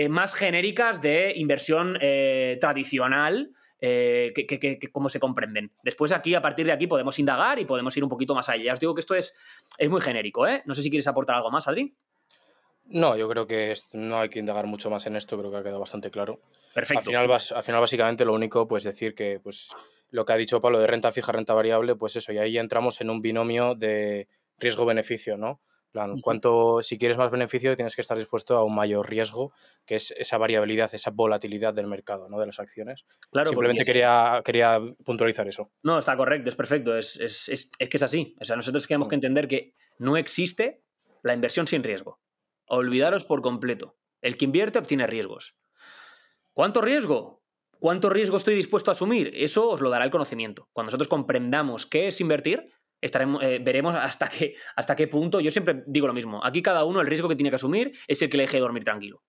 eh, 0.00 0.08
más 0.08 0.32
genéricas 0.32 1.02
de 1.02 1.34
inversión 1.36 1.98
eh, 2.00 2.56
tradicional 2.58 3.50
eh, 3.82 4.32
que, 4.34 4.78
como 4.90 5.10
se 5.10 5.20
comprenden. 5.20 5.72
Después 5.82 6.10
aquí, 6.12 6.34
a 6.34 6.40
partir 6.40 6.64
de 6.64 6.72
aquí, 6.72 6.86
podemos 6.86 7.18
indagar 7.18 7.58
y 7.58 7.66
podemos 7.66 7.94
ir 7.98 8.02
un 8.02 8.08
poquito 8.08 8.34
más 8.34 8.48
allá. 8.48 8.64
Ya 8.64 8.72
os 8.72 8.80
digo 8.80 8.94
que 8.94 9.00
esto 9.00 9.14
es, 9.14 9.36
es 9.76 9.90
muy 9.90 10.00
genérico, 10.00 10.46
¿eh? 10.46 10.62
No 10.64 10.74
sé 10.74 10.82
si 10.82 10.88
quieres 10.88 11.06
aportar 11.06 11.36
algo 11.36 11.50
más, 11.50 11.68
Adri. 11.68 11.94
No, 12.86 13.14
yo 13.14 13.28
creo 13.28 13.46
que 13.46 13.74
no 13.92 14.20
hay 14.20 14.30
que 14.30 14.38
indagar 14.38 14.64
mucho 14.64 14.88
más 14.88 15.04
en 15.04 15.16
esto, 15.16 15.38
creo 15.38 15.50
que 15.50 15.58
ha 15.58 15.62
quedado 15.62 15.80
bastante 15.80 16.10
claro. 16.10 16.40
Perfecto. 16.72 17.00
Al 17.00 17.04
final, 17.04 17.30
al 17.30 17.62
final 17.62 17.80
básicamente, 17.82 18.24
lo 18.24 18.32
único, 18.32 18.66
pues 18.66 18.84
decir 18.84 19.14
que 19.14 19.38
pues, 19.38 19.68
lo 20.12 20.24
que 20.24 20.32
ha 20.32 20.36
dicho 20.36 20.62
Pablo 20.62 20.80
de 20.80 20.86
renta 20.86 21.12
fija, 21.12 21.30
renta 21.30 21.52
variable, 21.52 21.94
pues 21.94 22.16
eso, 22.16 22.32
y 22.32 22.38
ahí 22.38 22.56
entramos 22.56 23.02
en 23.02 23.10
un 23.10 23.20
binomio 23.20 23.74
de 23.74 24.28
riesgo-beneficio, 24.56 25.36
¿no? 25.36 25.60
Plan, 25.90 26.20
cuánto, 26.20 26.82
si 26.82 26.98
quieres 26.98 27.18
más 27.18 27.30
beneficio, 27.30 27.76
tienes 27.76 27.94
que 27.94 28.00
estar 28.00 28.16
dispuesto 28.16 28.56
a 28.56 28.64
un 28.64 28.74
mayor 28.74 29.08
riesgo, 29.08 29.52
que 29.84 29.96
es 29.96 30.12
esa 30.12 30.38
variabilidad, 30.38 30.94
esa 30.94 31.10
volatilidad 31.10 31.74
del 31.74 31.86
mercado, 31.86 32.28
¿no? 32.28 32.38
De 32.38 32.46
las 32.46 32.60
acciones. 32.60 33.04
Claro, 33.30 33.50
Simplemente 33.50 33.84
quería, 33.84 34.42
quería 34.44 34.80
puntualizar 35.04 35.46
eso. 35.48 35.70
No, 35.82 35.98
está 35.98 36.16
correcto, 36.16 36.48
es 36.48 36.56
perfecto, 36.56 36.96
es, 36.96 37.16
es, 37.16 37.48
es, 37.48 37.70
es 37.78 37.88
que 37.88 37.96
es 37.96 38.02
así. 38.02 38.36
O 38.40 38.44
sea, 38.44 38.56
nosotros 38.56 38.86
tenemos 38.86 39.08
que 39.08 39.14
entender 39.14 39.48
que 39.48 39.74
no 39.98 40.16
existe 40.16 40.82
la 41.22 41.34
inversión 41.34 41.66
sin 41.66 41.82
riesgo. 41.82 42.20
Olvidaros 42.66 43.24
por 43.24 43.42
completo. 43.42 43.96
El 44.22 44.36
que 44.36 44.44
invierte 44.44 44.78
obtiene 44.78 45.06
riesgos. 45.06 45.58
¿Cuánto 46.52 46.80
riesgo? 46.80 47.42
¿Cuánto 47.78 48.10
riesgo 48.10 48.36
estoy 48.36 48.54
dispuesto 48.54 48.90
a 48.90 48.92
asumir? 48.92 49.32
Eso 49.34 49.68
os 49.70 49.80
lo 49.80 49.88
dará 49.88 50.04
el 50.04 50.10
conocimiento. 50.10 50.68
Cuando 50.72 50.88
nosotros 50.88 51.08
comprendamos 51.08 51.86
qué 51.86 52.08
es 52.08 52.20
invertir, 52.20 52.70
estaremos, 53.00 53.42
eh, 53.42 53.58
veremos 53.62 53.94
hasta 53.94 54.28
qué, 54.28 54.52
hasta 54.76 54.96
qué 54.96 55.08
punto. 55.08 55.40
Yo 55.40 55.50
siempre 55.50 55.82
digo 55.86 56.06
lo 56.06 56.12
mismo. 56.12 56.44
Aquí 56.44 56.62
cada 56.62 56.84
uno 56.84 57.00
el 57.00 57.06
riesgo 57.06 57.28
que 57.28 57.36
tiene 57.36 57.50
que 57.50 57.56
asumir 57.56 57.92
es 58.06 58.22
el 58.22 58.28
que 58.28 58.36
le 58.36 58.44
deje 58.44 58.58
dormir 58.58 58.84
tranquilo. 58.84 59.22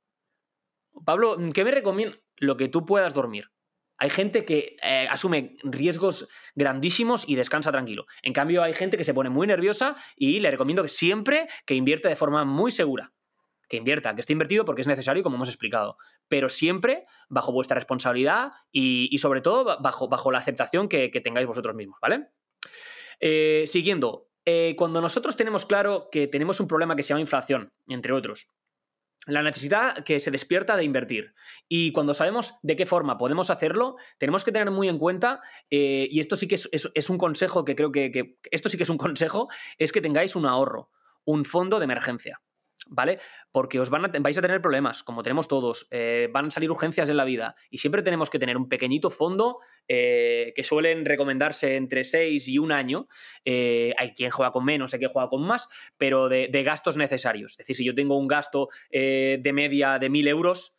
Pablo, 1.06 1.38
¿qué 1.54 1.64
me 1.64 1.72
recomienda? 1.72 2.18
Lo 2.38 2.58
que 2.58 2.68
tú 2.68 2.86
puedas 2.86 3.14
dormir. 3.14 3.52
Hay 3.98 4.10
gente 4.10 4.46
que 4.46 4.78
eh, 4.82 5.08
asume 5.10 5.58
riesgos 5.64 6.28
grandísimos 6.56 7.28
y 7.30 7.36
descansa 7.36 7.72
tranquilo. 7.72 8.06
En 8.24 8.34
cambio, 8.34 8.64
hay 8.64 8.74
gente 8.74 8.98
que 8.98 9.04
se 9.04 9.14
pone 9.14 9.30
muy 9.30 9.46
nerviosa 9.46 9.96
y 10.16 10.40
le 10.40 10.50
recomiendo 10.50 10.82
que 10.82 10.90
siempre 10.90 11.48
que 11.66 11.76
invierta 11.76 12.10
de 12.10 12.16
forma 12.16 12.44
muy 12.44 12.72
segura. 12.72 13.14
Que 13.70 13.78
invierta, 13.78 14.14
que 14.16 14.22
esté 14.22 14.34
invertido 14.34 14.66
porque 14.66 14.82
es 14.82 14.88
necesario, 14.88 15.24
como 15.24 15.36
hemos 15.36 15.48
explicado. 15.48 15.98
Pero 16.28 16.50
siempre 16.50 17.06
bajo 17.30 17.54
vuestra 17.54 17.76
responsabilidad 17.76 18.52
y, 18.72 19.16
sobre 19.20 19.40
todo 19.40 19.80
bajo, 19.82 20.10
bajo 20.10 20.32
la 20.32 20.40
aceptación 20.40 20.90
que 20.90 21.22
tengáis 21.24 21.48
vosotros 21.48 21.76
mismos, 21.76 22.00
¿vale? 22.02 22.32
Eh, 23.22 23.66
siguiendo, 23.68 24.32
eh, 24.46 24.76
cuando 24.78 25.00
nosotros 25.00 25.36
tenemos 25.36 25.66
claro 25.66 26.10
que 26.12 26.28
tenemos 26.28 26.60
un 26.60 26.68
problema 26.68 26.96
que 26.96 27.04
se 27.04 27.10
llama 27.10 27.22
inflación, 27.22 27.72
entre 27.88 28.14
otros, 28.14 28.52
la 29.28 29.44
necesidad 29.44 30.04
que 30.04 30.20
se 30.20 30.32
despierta 30.32 30.76
de 30.76 30.84
invertir. 30.84 31.34
Y 31.70 31.92
cuando 31.92 32.16
sabemos 32.16 32.56
de 32.64 32.76
qué 32.76 32.88
forma 32.88 33.20
podemos 33.20 33.52
hacerlo, 33.52 33.96
tenemos 34.18 34.44
que 34.44 34.52
tener 34.52 34.72
muy 34.72 34.90
en 34.90 34.98
cuenta, 34.98 35.40
eh, 35.70 36.08
y 36.10 36.20
esto 36.20 36.36
sí 36.36 36.48
que 36.48 36.56
es, 36.56 37.10
un 37.10 37.18
consejo 37.20 37.64
que 37.64 37.76
creo 37.76 37.92
que, 37.92 38.12
que, 38.12 38.40
esto 38.50 38.70
sí 38.70 38.78
que 38.78 38.84
es 38.84 38.90
un 38.90 38.98
consejo, 38.98 39.48
es 39.78 39.92
que 39.92 40.02
tengáis 40.02 40.36
un 40.36 40.48
ahorro, 40.48 40.90
un 41.24 41.46
fondo 41.46 41.78
de 41.78 41.86
emergencia. 41.86 42.42
¿Vale? 42.92 43.20
Porque 43.52 43.80
os 43.80 43.90
vais 43.90 44.38
a 44.38 44.42
tener 44.42 44.62
problemas, 44.62 45.02
como 45.02 45.24
tenemos 45.24 45.48
todos, 45.48 45.88
eh, 45.92 46.30
van 46.32 46.48
a 46.48 46.52
salir 46.52 46.70
urgencias 46.70 47.10
en 47.10 47.18
la 47.18 47.24
vida 47.24 47.56
y 47.72 47.78
siempre 47.78 48.04
tenemos 48.04 48.30
que 48.30 48.38
tener 48.38 48.58
un 48.58 48.68
pequeñito 48.68 49.10
fondo 49.10 49.60
eh, 49.88 50.54
que 50.56 50.64
suelen 50.64 51.06
recomendarse 51.06 51.78
entre 51.78 52.04
6 52.04 52.48
y 52.50 52.60
un 52.60 52.72
año. 52.72 53.08
Eh, 53.46 53.94
hay 53.98 54.14
quien 54.14 54.30
juega 54.30 54.52
con 54.52 54.66
menos, 54.66 54.94
hay 54.94 55.00
quien 55.00 55.12
juega 55.12 55.30
con 55.30 55.48
más, 55.48 55.68
pero 55.98 56.30
de, 56.30 56.62
gastos 56.62 56.98
necesarios. 56.98 57.54
Es 57.54 57.58
decir, 57.60 57.78
si 57.78 57.86
yo 57.86 57.96
tengo 57.96 58.18
un 58.18 58.28
gasto 58.28 58.68
de 58.92 59.52
media 59.52 59.98
de 59.98 60.12
1.000 60.12 60.28
euros, 60.28 60.76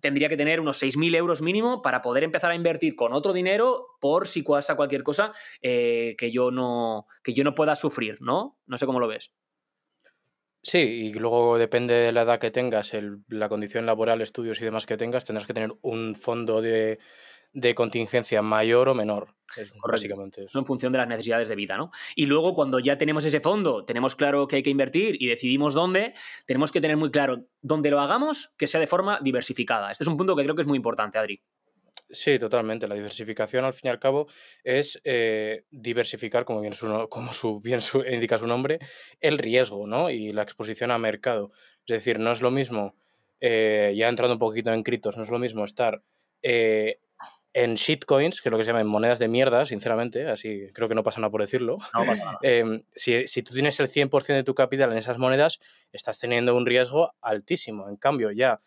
tendría 0.00 0.28
que 0.28 0.36
tener 0.36 0.60
unos 0.60 0.82
6.000 0.82 1.16
euros 1.16 1.40
mínimo 1.40 1.80
para 1.80 2.02
poder 2.02 2.24
empezar 2.24 2.50
a 2.50 2.54
invertir 2.54 2.96
con 2.96 3.14
otro 3.14 3.32
dinero 3.32 3.86
por 3.98 4.28
si 4.28 4.42
pasa 4.42 4.76
cualquier 4.76 5.04
cosa 5.04 5.32
que, 5.62 6.30
yo 6.30 6.50
no, 6.50 7.06
que 7.22 7.32
yo 7.32 7.44
no 7.44 7.54
pueda 7.54 7.76
sufrir, 7.76 8.18
¿no? 8.20 8.58
No 8.66 8.76
sé 8.76 8.84
cómo 8.84 9.00
lo 9.00 9.08
ves. 9.08 9.32
Sí, 10.68 10.80
y 10.80 11.14
luego 11.14 11.56
depende 11.56 11.94
de 11.94 12.12
la 12.12 12.22
edad 12.22 12.38
que 12.38 12.50
tengas, 12.50 12.92
el, 12.92 13.22
la 13.28 13.48
condición 13.48 13.86
laboral, 13.86 14.20
estudios 14.20 14.60
y 14.60 14.66
demás 14.66 14.84
que 14.84 14.98
tengas, 14.98 15.24
tendrás 15.24 15.46
que 15.46 15.54
tener 15.54 15.72
un 15.80 16.14
fondo 16.14 16.60
de, 16.60 16.98
contingencia 17.74 18.42
mayor 18.42 18.90
o 18.90 18.94
menor. 18.94 19.34
Es 19.56 19.72
básicamente 19.82 20.44
eso. 20.44 20.58
en 20.58 20.66
función 20.66 20.92
de 20.92 20.98
las 20.98 21.08
necesidades 21.08 21.48
de 21.48 21.56
vida, 21.56 21.78
¿no? 21.78 21.90
Y 22.14 22.26
luego, 22.26 22.54
cuando 22.54 22.80
ya 22.80 22.98
tenemos 22.98 23.24
ese 23.24 23.40
fondo, 23.40 23.86
tenemos 23.86 24.14
claro 24.14 24.46
que 24.46 24.56
hay 24.56 24.62
que 24.62 24.68
invertir 24.68 25.16
y 25.18 25.28
decidimos 25.28 25.72
dónde, 25.72 26.12
tenemos 26.44 26.70
que 26.70 26.82
tener 26.82 26.98
muy 26.98 27.10
claro 27.10 27.46
dónde 27.62 27.90
lo 27.90 27.98
hagamos, 28.00 28.52
que 28.58 28.66
sea 28.66 28.78
de 28.78 28.86
forma 28.86 29.20
diversificada. 29.22 29.90
Este 29.90 30.04
es 30.04 30.08
un 30.08 30.18
punto 30.18 30.36
que 30.36 30.42
creo 30.42 30.54
que 30.54 30.60
es 30.60 30.68
muy 30.68 30.76
importante, 30.76 31.16
Adri. 31.16 31.40
Sí, 32.10 32.38
totalmente. 32.38 32.88
La 32.88 32.94
diversificación, 32.94 33.64
al 33.64 33.74
fin 33.74 33.88
y 33.88 33.90
al 33.90 33.98
cabo, 33.98 34.28
es 34.64 35.00
eh, 35.04 35.64
diversificar, 35.70 36.44
como 36.44 36.60
bien, 36.60 36.72
su, 36.72 37.06
como 37.10 37.32
su, 37.32 37.60
bien 37.60 37.80
indica 38.10 38.38
su 38.38 38.46
nombre, 38.46 38.78
el 39.20 39.38
riesgo 39.38 39.86
¿no? 39.86 40.10
y 40.10 40.32
la 40.32 40.42
exposición 40.42 40.90
a 40.90 40.98
mercado. 40.98 41.52
Es 41.86 41.94
decir, 41.94 42.18
no 42.18 42.32
es 42.32 42.40
lo 42.40 42.50
mismo, 42.50 42.94
eh, 43.40 43.94
ya 43.96 44.08
entrando 44.08 44.34
un 44.34 44.38
poquito 44.38 44.72
en 44.72 44.82
criptos, 44.82 45.16
no 45.16 45.22
es 45.22 45.28
lo 45.28 45.38
mismo 45.38 45.64
estar 45.64 46.02
eh, 46.42 46.98
en 47.52 47.74
shitcoins, 47.74 48.40
que 48.40 48.48
es 48.48 48.50
lo 48.50 48.56
que 48.56 48.64
se 48.64 48.70
llama 48.70 48.84
monedas 48.84 49.18
de 49.18 49.28
mierda, 49.28 49.66
sinceramente, 49.66 50.28
así 50.28 50.68
creo 50.72 50.88
que 50.88 50.94
no 50.94 51.02
pasa 51.02 51.20
nada 51.20 51.30
por 51.30 51.42
decirlo. 51.42 51.76
No 51.92 52.06
pasa 52.06 52.24
nada. 52.24 52.38
Em, 52.42 52.80
si, 52.94 53.26
si, 53.26 53.42
tú 53.42 53.52
tienes 53.52 53.78
el 53.80 53.88
100% 53.88 54.26
de 54.34 54.44
tu 54.44 54.54
capital 54.54 54.92
en 54.92 54.98
esas 54.98 55.18
monedas, 55.18 55.60
estás 55.92 56.18
teniendo 56.18 56.56
un 56.56 56.64
riesgo 56.64 57.12
altísimo. 57.20 57.88
En 57.88 57.96
cambio, 57.96 58.30
ya, 58.30 58.60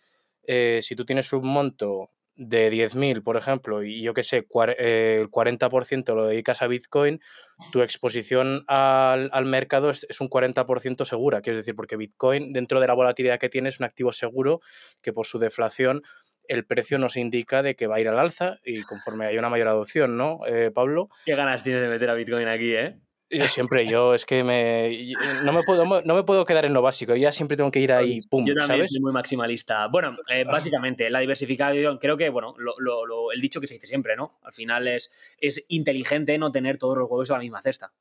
si 0.82 0.96
tú 0.96 1.06
tienes 1.06 1.32
un 1.34 1.48
monto 1.48 2.10
de 2.44 2.72
10.000, 2.72 3.22
por 3.22 3.38
ejemplo, 3.38 3.84
y 3.84 4.02
yo 4.02 4.16
qué 4.16 4.24
sé, 4.24 4.48
eh, 4.78 5.20
el 5.22 5.30
40% 5.30 6.16
lo 6.16 6.26
dedicas 6.26 6.64
a 6.64 6.68
Bitcoin, 6.68 7.22
tu 7.72 7.84
exposición 7.84 8.64
al, 8.68 9.46
mercado 9.46 9.92
es, 9.92 10.06
un 10.20 10.28
40% 10.28 11.06
segura. 11.06 11.42
Quiero 11.42 11.58
decir, 11.58 11.76
porque 11.76 11.98
Bitcoin, 11.98 12.52
dentro 12.52 12.80
de 12.80 12.88
la 12.88 12.96
volatilidad 12.96 13.40
que 13.40 13.50
tiene, 13.50 13.70
es 13.70 13.80
un 13.80 13.86
activo 13.86 14.12
seguro 14.12 14.60
que 15.04 15.14
por 15.14 15.28
su 15.28 15.38
deflación 15.38 16.02
el 16.48 16.66
precio 16.66 16.98
nos 16.98 17.16
indica 17.16 17.62
de 17.62 17.76
que 17.76 17.86
va 17.86 17.98
a 17.98 18.02
ir 18.02 18.10
al 18.10 18.18
alza 18.18 18.58
y 18.66 18.82
conforme 18.82 19.28
hay 19.28 19.38
una 19.38 19.50
mayor 19.50 19.68
adopción, 19.68 20.18
¿no, 20.18 20.40
eh, 20.48 20.72
Pablo? 20.72 21.10
Qué 21.24 21.36
ganas 21.36 21.64
tienes 21.64 21.84
de 21.84 21.90
meter 21.90 22.10
a 22.10 22.16
Bitcoin 22.16 22.48
aquí, 22.48 22.74
¿eh? 22.74 23.00
Yo 23.32 23.48
siempre, 23.48 23.88
yo 23.88 24.14
es 24.14 24.26
que 24.26 24.44
me, 24.44 25.14
no, 25.44 25.54
me 25.54 25.64
puedo, 25.64 25.86
no 25.86 26.16
me 26.16 26.24
puedo 26.24 26.46
quedar 26.46 26.66
en 26.66 26.74
lo 26.74 26.82
básico, 26.82 27.16
ya 27.16 27.32
siempre 27.32 27.56
tengo 27.56 27.72
que 27.72 27.80
ir 27.80 27.94
ahí, 27.94 28.16
pues, 28.16 28.28
pum, 28.28 28.46
Yo 28.46 28.54
también 28.54 28.80
¿sabes? 28.80 28.92
soy 28.92 29.02
muy 29.02 29.14
maximalista. 29.14 29.88
Bueno, 29.88 30.18
eh, 30.30 30.44
ah. 30.46 30.52
básicamente, 30.52 31.10
la 31.10 31.20
diversificación, 31.20 31.98
creo 31.98 32.18
que, 32.18 32.30
bueno, 32.30 32.56
el 33.34 33.42
dicho 33.42 33.62
que 33.62 33.68
se 33.68 33.76
dice 33.76 33.88
siempre, 33.88 34.16
¿no? 34.16 34.38
Al 34.44 34.54
final 34.54 34.88
es, 34.88 35.10
es 35.38 35.64
inteligente 35.70 36.38
no 36.38 36.52
tener 36.52 36.78
todos 36.78 36.98
los 36.98 37.10
huevos 37.10 37.30
en 37.30 37.36
la 37.36 37.40
misma 37.40 37.62
cesta. 37.62 37.94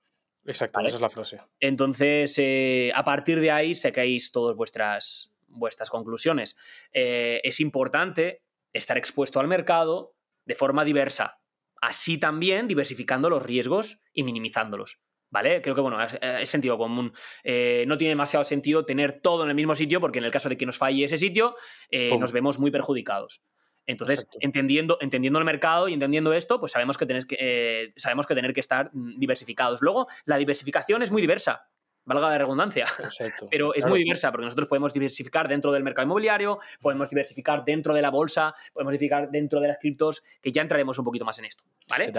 Exacto, 0.45 0.81
esa 0.81 0.97
es 0.97 1.01
la 1.01 1.11
frase. 1.11 1.41
Entonces, 1.61 2.35
eh, 2.39 2.91
a 2.95 3.05
partir 3.05 3.41
de 3.41 3.51
ahí 3.51 3.75
saquéis 3.75 4.33
todas 4.33 4.57
vuestras, 4.57 5.33
vuestras 5.49 5.91
conclusiones. 5.91 6.57
Eh, 6.93 7.41
es 7.45 7.61
importante 7.61 8.43
estar 8.73 8.97
expuesto 8.97 9.39
al 9.41 9.49
mercado 9.49 10.15
de 10.45 10.55
forma 10.55 10.85
diversa, 10.85 11.41
así 11.81 12.19
también 12.19 12.69
diversificando 12.69 13.29
los 13.29 13.43
riesgos 13.43 14.01
y 14.13 14.23
minimizándolos. 14.23 15.01
¿Vale? 15.31 15.63
Creo 15.63 15.75
que, 15.75 15.81
bueno, 15.81 15.99
es, 16.03 16.51
sentido 16.51 16.77
común. 16.77 17.13
Eh, 17.45 17.85
no 17.87 17.97
tiene 17.97 18.11
demasiado 18.11 18.43
sentido 18.45 18.85
tener 18.85 19.21
todo 19.21 19.45
en 19.45 19.51
el 19.51 19.55
mismo 19.55 19.75
sitio 19.75 20.01
porque 20.01 20.19
en 20.19 20.25
el 20.25 20.31
caso 20.31 20.49
de 20.49 20.57
que 20.57 20.67
nos 20.67 20.77
falle 20.77 21.05
ese 21.05 21.19
sitio, 21.19 21.55
eh, 21.91 22.17
nos 22.19 22.33
vemos 22.33 22.59
muy 22.59 22.71
perjudicados. 22.71 23.43
Entonces, 23.87 24.27
entendiendo, 24.41 24.99
entendiendo 25.01 25.39
el 25.39 25.45
mercado 25.45 25.89
y 25.89 25.95
entendiendo 25.95 26.33
esto, 26.33 26.61
pues 26.61 26.73
sabemos 26.73 26.97
que, 26.97 27.07
que 27.07 27.37
eh, 27.39 27.93
sabemos 27.97 28.27
que 28.27 28.35
tener 28.35 28.53
que 28.53 28.61
estar 28.61 28.91
mm, 28.93 29.19
diversificados. 29.19 29.81
Luego, 29.83 30.07
la 30.25 30.37
diversificación 30.37 31.03
es 31.03 31.11
muy 31.11 31.21
diversa 31.21 31.69
valga 32.05 32.31
la 32.31 32.39
redundancia. 32.39 32.87
Pero 33.51 33.75
es 33.75 33.87
muy 33.87 34.01
diversa 34.01 34.31
porque 34.31 34.45
nosotros 34.45 34.69
podemos 34.69 34.93
diversificar 34.93 35.49
dentro 35.49 35.73
del 35.73 35.83
mercado 35.83 36.07
inmobiliario, 36.07 36.59
podemos 36.81 37.09
diversificar 37.09 37.65
dentro 37.65 37.95
de 37.95 38.03
la 38.03 38.11
bolsa, 38.11 38.53
podemos 38.73 38.93
diversificar 38.93 39.31
dentro 39.31 39.61
de 39.61 39.69
las 39.69 39.79
criptos, 39.79 40.23
que 40.43 40.51
ya 40.51 40.63
entraremos 40.63 40.99
un 40.99 41.05
poquito 41.05 41.25
más 41.25 41.39
en 41.39 41.45
esto. 41.47 41.65
¿Vale? 41.91 42.13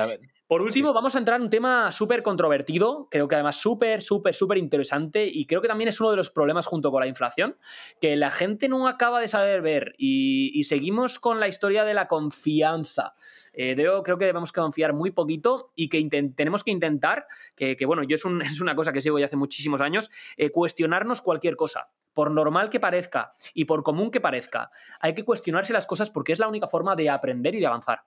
Por 0.52 0.62
último, 0.62 0.92
vamos 0.92 1.16
a 1.16 1.20
entrar 1.20 1.38
en 1.38 1.44
un 1.44 1.50
tema 1.50 1.94
súper 1.94 2.22
controvertido, 2.22 3.08
creo 3.10 3.30
que 3.30 3.36
además 3.36 3.56
súper, 3.56 4.02
súper, 4.02 4.34
súper 4.34 4.58
interesante 4.58 5.26
y 5.26 5.46
creo 5.46 5.62
que 5.62 5.70
también 5.70 5.88
es 5.88 6.02
uno 6.02 6.12
de 6.12 6.18
los 6.18 6.30
problemas 6.30 6.66
junto 6.66 6.92
con 6.92 7.00
la 7.00 7.08
inflación, 7.08 7.56
que 8.02 8.18
la 8.18 8.32
gente 8.32 8.68
no 8.68 8.90
acaba 8.90 9.22
de 9.22 9.30
saber 9.30 9.62
ver 9.62 9.96
y, 9.98 10.62
seguimos 10.66 11.20
con 11.20 11.40
la 11.40 11.48
historia 11.48 11.86
de 11.86 11.94
la 11.94 12.10
confianza. 12.10 13.16
Eh, 13.54 13.76
creo 13.78 14.18
que 14.18 14.26
debemos 14.26 14.52
confiar 14.52 14.92
muy 14.92 15.12
poquito 15.12 15.72
y 15.74 15.88
que 15.88 16.06
tenemos 16.36 16.66
que 16.66 16.72
intentar, 16.72 17.28
que, 17.56 17.78
bueno, 17.86 18.04
yo 18.04 18.16
es, 18.16 18.24
es 18.52 18.60
una 18.60 18.76
cosa 18.76 18.92
que 18.92 19.00
sigo 19.00 19.20
ya 19.20 19.28
hace 19.28 19.38
muchísimos 19.38 19.80
años, 19.80 20.12
eh, 20.36 20.52
cuestionarnos 20.52 21.22
cualquier 21.22 21.56
cosa. 21.56 21.92
Por 22.12 22.30
normal 22.30 22.70
que 22.70 22.82
parezca 22.82 23.36
y 23.54 23.64
por 23.64 23.84
común 23.84 24.12
que 24.12 24.20
parezca, 24.20 24.70
hay 25.00 25.14
que 25.14 25.24
cuestionarse 25.24 25.72
las 25.72 25.88
cosas 25.88 26.10
porque 26.10 26.34
es 26.34 26.40
la 26.40 26.50
única 26.50 26.68
forma 26.68 26.98
de 26.98 27.10
aprender 27.10 27.56
y 27.56 27.62
de 27.62 27.68
avanzar. 27.68 28.04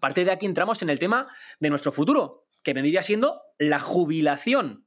A 0.00 0.08
de 0.26 0.30
aquí 0.30 0.46
entramos 0.46 0.82
en 0.82 0.90
el 0.90 0.98
tema 0.98 1.26
de 1.58 1.70
nuestro 1.70 1.90
futuro, 1.90 2.44
que 2.62 2.74
vendría 2.74 3.02
siendo 3.02 3.40
la 3.58 3.80
jubilación. 3.80 4.85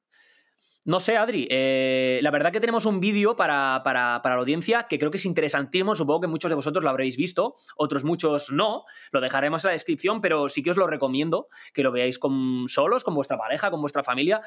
No 0.86 1.02
sé, 1.02 1.18
Adri, 1.18 1.46
eh, 1.52 2.20
la 2.24 2.32
verdad 2.32 2.54
que 2.54 2.62
tenemos 2.62 2.86
un 2.86 3.02
vídeo 3.02 3.36
para, 3.36 3.82
la 3.84 4.34
audiencia 4.36 4.88
que 4.90 4.98
creo 4.98 5.12
que 5.12 5.18
es 5.18 5.26
interesantísimo, 5.26 5.94
supongo 5.94 6.22
que 6.22 6.28
muchos 6.28 6.50
de 6.50 6.56
vosotros 6.56 6.84
lo 6.84 6.90
habréis 6.90 7.18
visto, 7.18 7.54
otros 7.76 8.06
muchos 8.06 8.50
no, 8.50 8.86
lo 9.12 9.20
dejaremos 9.20 9.64
en 9.64 9.70
la 9.70 9.74
descripción, 9.74 10.22
pero 10.22 10.48
sí 10.48 10.64
que 10.64 10.72
os 10.72 10.78
lo 10.78 10.88
recomiendo 10.88 11.48
que 11.74 11.84
lo 11.84 11.92
veáis 11.92 12.18
con 12.18 12.70
solos, 12.70 13.04
con 13.04 13.14
vuestra 13.14 13.38
pareja, 13.38 13.70
con 13.72 13.82
vuestra 13.82 14.04
familia, 14.04 14.40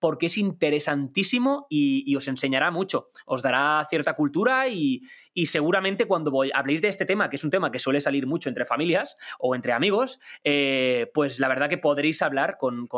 porque 0.00 0.26
es 0.26 0.38
interesantísimo 0.38 1.66
y, 1.70 2.14
os 2.16 2.26
enseñará 2.26 2.72
mucho, 2.72 3.08
os 3.24 3.40
dará 3.40 3.82
cierta 3.88 4.14
cultura 4.14 4.68
y, 4.68 5.02
seguramente 5.46 6.06
cuando 6.06 6.32
voy, 6.32 6.50
habléis 6.52 6.82
de 6.82 6.88
este 6.88 7.04
tema, 7.04 7.30
que 7.30 7.36
es 7.36 7.44
un 7.44 7.50
tema 7.50 7.70
que 7.70 7.78
suele 7.78 8.00
salir 8.00 8.26
mucho 8.26 8.48
entre 8.48 8.64
familias 8.64 9.16
o 9.38 9.54
entre 9.54 9.72
amigos, 9.72 10.18
eh, 10.42 11.10
pues 11.14 11.38
la 11.38 11.48
verdad 11.48 11.68
que 11.68 11.78
podréis 11.78 12.22
hablar 12.22 12.56
con, 12.58 12.88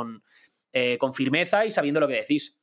eh, 0.73 0.97
con 0.99 1.13
firmeza 1.13 1.67
y 1.67 1.71
sabiendo 1.71 2.01
lo 2.01 2.09
que 2.09 2.15
decís. 2.15 2.59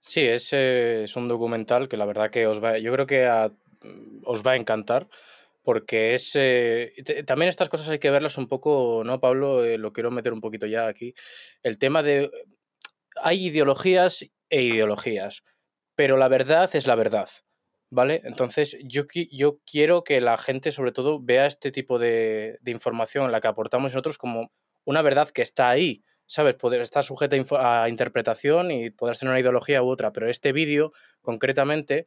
Sí, 0.00 0.20
es, 0.20 0.52
es 0.52 1.16
un 1.16 1.28
documental 1.28 1.88
que 1.88 1.96
la 1.96 2.06
verdad 2.06 2.30
que 2.30 2.46
os 2.46 2.62
va, 2.62 2.78
yo 2.78 2.92
creo 2.92 3.06
que 3.06 3.28
os 4.24 4.42
va 4.42 4.52
a 4.52 4.56
encantar 4.56 5.08
porque 5.62 6.14
es 6.14 6.30
eh, 6.34 6.94
también 7.26 7.50
estas 7.50 7.68
cosas 7.68 7.90
hay 7.90 7.98
que 7.98 8.10
verlas 8.10 8.38
un 8.38 8.48
poco, 8.48 9.02
¿no, 9.04 9.20
Pablo? 9.20 9.64
Eh, 9.64 9.76
lo 9.76 9.92
quiero 9.92 10.10
meter 10.10 10.32
un 10.32 10.40
poquito 10.40 10.66
ya 10.66 10.86
aquí. 10.86 11.12
El 11.62 11.76
tema 11.78 12.02
de 12.02 12.30
hay 13.16 13.48
ideologías 13.48 14.24
e 14.48 14.62
ideologías, 14.62 15.42
pero 15.94 16.16
la 16.16 16.28
verdad 16.28 16.70
es 16.74 16.86
la 16.86 16.94
verdad, 16.94 17.28
¿vale? 17.90 18.22
Entonces 18.24 18.78
yo, 18.82 19.04
yo 19.30 19.58
quiero 19.70 20.04
que 20.04 20.22
la 20.22 20.38
gente 20.38 20.72
sobre 20.72 20.92
todo 20.92 21.20
vea 21.20 21.44
este 21.44 21.70
tipo 21.70 21.98
de, 21.98 22.56
de 22.62 22.70
información, 22.70 23.30
la 23.30 23.42
que 23.42 23.48
aportamos 23.48 23.92
nosotros, 23.92 24.16
como 24.16 24.50
una 24.86 25.02
verdad 25.02 25.28
que 25.28 25.42
está 25.42 25.68
ahí, 25.68 26.02
¿sabes? 26.28 26.54
Poder 26.54 26.82
estar 26.82 27.02
sujeta 27.02 27.36
a 27.58 27.88
interpretación 27.88 28.70
y 28.70 28.90
poder 28.90 29.16
tener 29.16 29.32
una 29.32 29.40
ideología 29.40 29.82
u 29.82 29.88
otra, 29.88 30.12
pero 30.12 30.28
este 30.28 30.52
vídeo, 30.52 30.92
concretamente, 31.22 32.06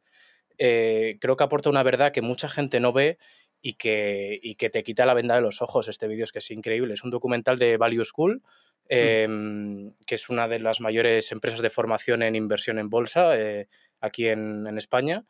eh, 0.58 1.18
creo 1.20 1.36
que 1.36 1.44
aporta 1.44 1.68
una 1.68 1.82
verdad 1.82 2.12
que 2.12 2.22
mucha 2.22 2.48
gente 2.48 2.78
no 2.80 2.92
ve 2.92 3.18
y 3.60 3.74
que, 3.74 4.40
que 4.56 4.70
te 4.70 4.84
quita 4.84 5.06
la 5.06 5.14
venda 5.14 5.34
de 5.34 5.40
los 5.40 5.60
ojos. 5.60 5.88
Este 5.88 6.06
vídeo 6.06 6.24
es 6.24 6.32
que 6.32 6.38
es 6.38 6.50
increíble. 6.52 6.94
Es 6.94 7.02
un 7.02 7.10
documental 7.10 7.58
de 7.58 7.76
Value 7.76 8.04
School, 8.04 8.36
mm. 8.36 8.86
em, 8.88 9.94
que 10.06 10.14
es 10.14 10.28
una 10.28 10.46
de 10.46 10.60
las 10.60 10.80
mayores 10.80 11.32
empresas 11.32 11.60
de 11.60 11.70
formación 11.70 12.22
en 12.22 12.36
inversión 12.36 12.78
en 12.78 12.90
bolsa 12.90 13.36
eh, 13.36 13.68
aquí 14.00 14.28
en, 14.28 14.78
España. 14.78 15.24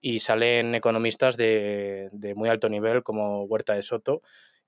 Y 0.00 0.20
salen 0.20 0.74
economistas 0.74 1.36
de, 1.36 2.08
de, 2.12 2.34
muy 2.34 2.48
alto 2.48 2.70
nivel 2.70 3.02
como 3.02 3.44
Huerta 3.44 3.74
de 3.74 3.82
Soto 3.82 4.22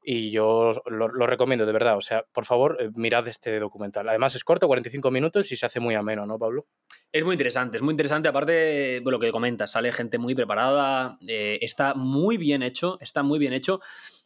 y 0.05 0.31
yo 0.31 0.83
lo, 0.87 1.09
recomiendo 1.27 1.67
de 1.67 1.73
verdad. 1.73 1.97
O 1.97 2.01
sea, 2.01 2.25
por 2.33 2.45
favor, 2.45 2.77
eh, 2.81 2.91
mirad 2.95 3.27
este 3.29 3.59
documental. 3.59 4.09
Además 4.09 4.35
es 4.35 4.45
corto, 4.45 4.67
45 4.67 5.11
minutos 5.11 5.51
y 5.53 5.57
se 5.57 5.67
hace 5.67 5.81
muy 5.81 5.95
ameno, 5.95 6.27
¿no, 6.27 6.39
Pablo? 6.39 6.67
Es 7.13 7.25
muy 7.25 7.35
interesante, 7.35 7.77
es 7.77 7.83
muy 7.83 7.93
interesante. 7.93 8.29
Aparte 8.29 8.53
de 8.53 9.03
lo 9.05 9.19
que 9.21 9.31
comentas, 9.31 9.73
sale 9.73 9.93
gente 9.93 10.19
muy 10.19 10.35
preparada, 10.35 11.19
eh, 11.29 11.59
está 11.61 11.95
muy 11.95 12.37
bien 12.37 12.63
hecho, 12.63 12.99
está 13.01 13.23
muy 13.23 13.39
bien 13.39 13.53
hecho. 13.53 13.81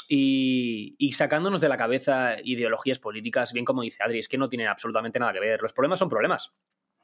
Y, 0.09 0.95
y, 0.99 1.13
sacándonos 1.13 1.61
de 1.61 1.69
la 1.69 1.77
cabeza 1.77 2.37
ideologías 2.45 3.01
políticas, 3.01 3.53
bien 3.53 3.65
como 3.65 3.83
dice 3.83 4.05
Adri, 4.05 4.21
es 4.21 4.29
que 4.29 4.39
no 4.39 4.49
tienen 4.49 4.69
absolutamente 4.69 5.19
nada 5.19 5.33
que 5.33 5.41
ver. 5.41 5.61
Los 5.61 5.73
problemas 5.73 5.99
son 5.99 6.09
problemas. 6.09 6.53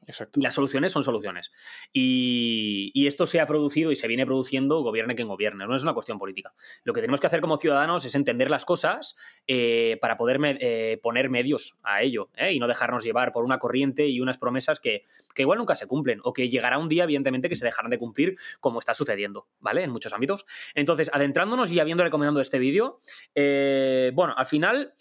Exacto. 0.06 0.40
Las 0.42 0.54
soluciones 0.54 0.92
son 0.92 1.04
soluciones. 1.04 1.52
Y, 1.92 3.06
esto 3.06 3.26
se 3.26 3.40
ha 3.40 3.46
producido 3.46 3.90
y 3.90 3.96
se 3.96 4.08
viene 4.08 4.24
produciendo, 4.24 4.80
gobierne 4.80 5.14
quien 5.14 5.28
gobierne. 5.28 5.66
No 5.66 5.74
es 5.74 5.82
una 5.82 5.92
cuestión 5.92 6.18
política. 6.18 6.54
Lo 6.84 6.92
que 6.92 7.00
tenemos 7.00 7.20
que 7.20 7.26
hacer 7.26 7.40
como 7.40 7.56
ciudadanos 7.56 8.04
es 8.04 8.14
entender 8.14 8.50
las 8.50 8.64
cosas 8.64 9.16
eh, 9.46 9.98
para 10.00 10.16
poder 10.16 10.40
eh, 10.60 10.98
poner 11.02 11.30
medios 11.30 11.78
a 11.82 12.02
ello 12.02 12.30
¿eh? 12.36 12.52
y 12.52 12.58
no 12.58 12.68
dejarnos 12.68 13.04
llevar 13.04 13.32
por 13.32 13.44
una 13.44 13.58
corriente 13.58 14.06
y 14.06 14.20
unas 14.20 14.38
promesas 14.38 14.80
que, 14.80 15.02
igual 15.36 15.58
nunca 15.58 15.76
se 15.76 15.86
cumplen 15.86 16.20
o 16.22 16.32
que 16.32 16.48
llegará 16.48 16.78
un 16.78 16.88
día, 16.88 17.04
evidentemente, 17.04 17.48
que 17.48 17.56
se 17.56 17.64
dejarán 17.64 17.90
de 17.90 17.98
cumplir 17.98 18.36
como 18.60 18.78
está 18.78 18.94
sucediendo, 18.94 19.48
¿vale? 19.60 19.82
En 19.82 19.90
muchos 19.90 20.12
ámbitos. 20.12 20.46
Entonces, 20.74 21.10
adentrándonos 21.12 21.70
y 21.70 21.80
habiendo 21.80 22.04
recomendado 22.04 22.40
este 22.40 22.58
vídeo, 22.58 22.98
bueno, 23.34 24.34
al 24.36 24.46
final, 24.46 24.94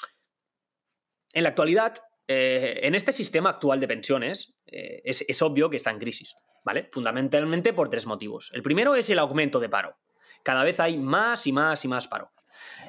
en 1.34 1.44
la 1.44 1.50
actualidad, 1.50 1.94
en 2.32 2.96
este 2.96 3.14
sistema 3.14 3.52
actual 3.52 3.80
de 3.80 3.88
pensiones, 3.88 4.56
eh, 4.68 5.02
es, 5.04 5.42
obvio 5.42 5.70
que 5.70 5.78
está 5.78 5.92
en 5.92 6.00
crisis, 6.00 6.36
¿vale? 6.64 6.88
Fundamentalmente 6.92 7.74
por 7.74 7.90
tres 7.90 8.06
motivos. 8.06 8.50
El 8.54 8.62
primero 8.62 8.96
es 8.96 9.10
el 9.10 9.20
aumento 9.20 9.60
de 9.60 9.70
paro. 9.70 9.98
Cada 10.44 10.64
vez 10.64 10.80
hay 10.80 10.98
más 10.98 11.46
y 11.48 11.52
más 11.52 11.84
y 11.86 11.88
más 11.88 12.08
paro. 12.08 12.32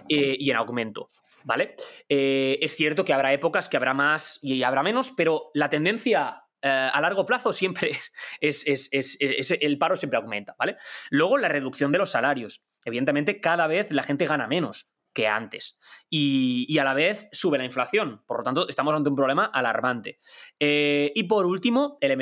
Eh, 0.09 0.37
y 0.39 0.51
en 0.51 0.57
aumento, 0.57 1.11
¿vale? 1.45 1.75
Eh, 2.09 2.59
es 2.61 2.75
cierto 2.75 3.05
que 3.05 3.13
habrá 3.13 3.33
épocas 3.33 3.69
que 3.69 3.77
habrá 3.77 3.95
más 3.95 4.39
y 4.43 4.63
habrá 4.63 4.83
menos, 4.83 5.13
pero 5.17 5.51
la 5.55 5.71
tendencia 5.71 6.39
a 6.65 7.01
largo 7.01 7.27
plazo 7.27 7.53
siempre 7.53 7.91
es, 8.41 8.89
el 8.93 9.79
paro 9.79 9.97
siempre 9.97 10.19
aumenta, 10.19 10.55
¿vale? 10.57 10.77
Luego 11.11 11.37
la 11.37 11.49
reducción 11.49 11.91
de 11.91 11.99
los 11.99 12.13
salarios. 12.13 12.63
Evidentemente, 12.85 13.41
cada 13.41 13.67
vez 13.67 13.91
la 13.91 14.05
gente 14.05 14.27
gana 14.27 14.47
menos. 14.47 14.89
Que 15.13 15.29
antes. 15.29 15.79
Y, 16.09 16.79
a 16.79 16.85
la 16.85 16.95
vez 16.95 17.29
sube 17.33 17.59
la 17.59 17.65
inflación. 17.65 18.23
Por 18.27 18.39
lo 18.39 18.43
tanto, 18.43 18.69
estamos 18.69 18.95
ante 18.95 19.11
un 19.11 19.17
problema 19.17 19.45
alarmante. 19.45 20.19
Eh, 20.59 21.13
y 21.15 21.25
por 21.25 21.47
último, 21.47 21.99
el, 22.01 22.13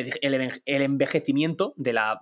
envejecimiento 0.66 1.74
de 1.76 1.92
la, 1.92 2.18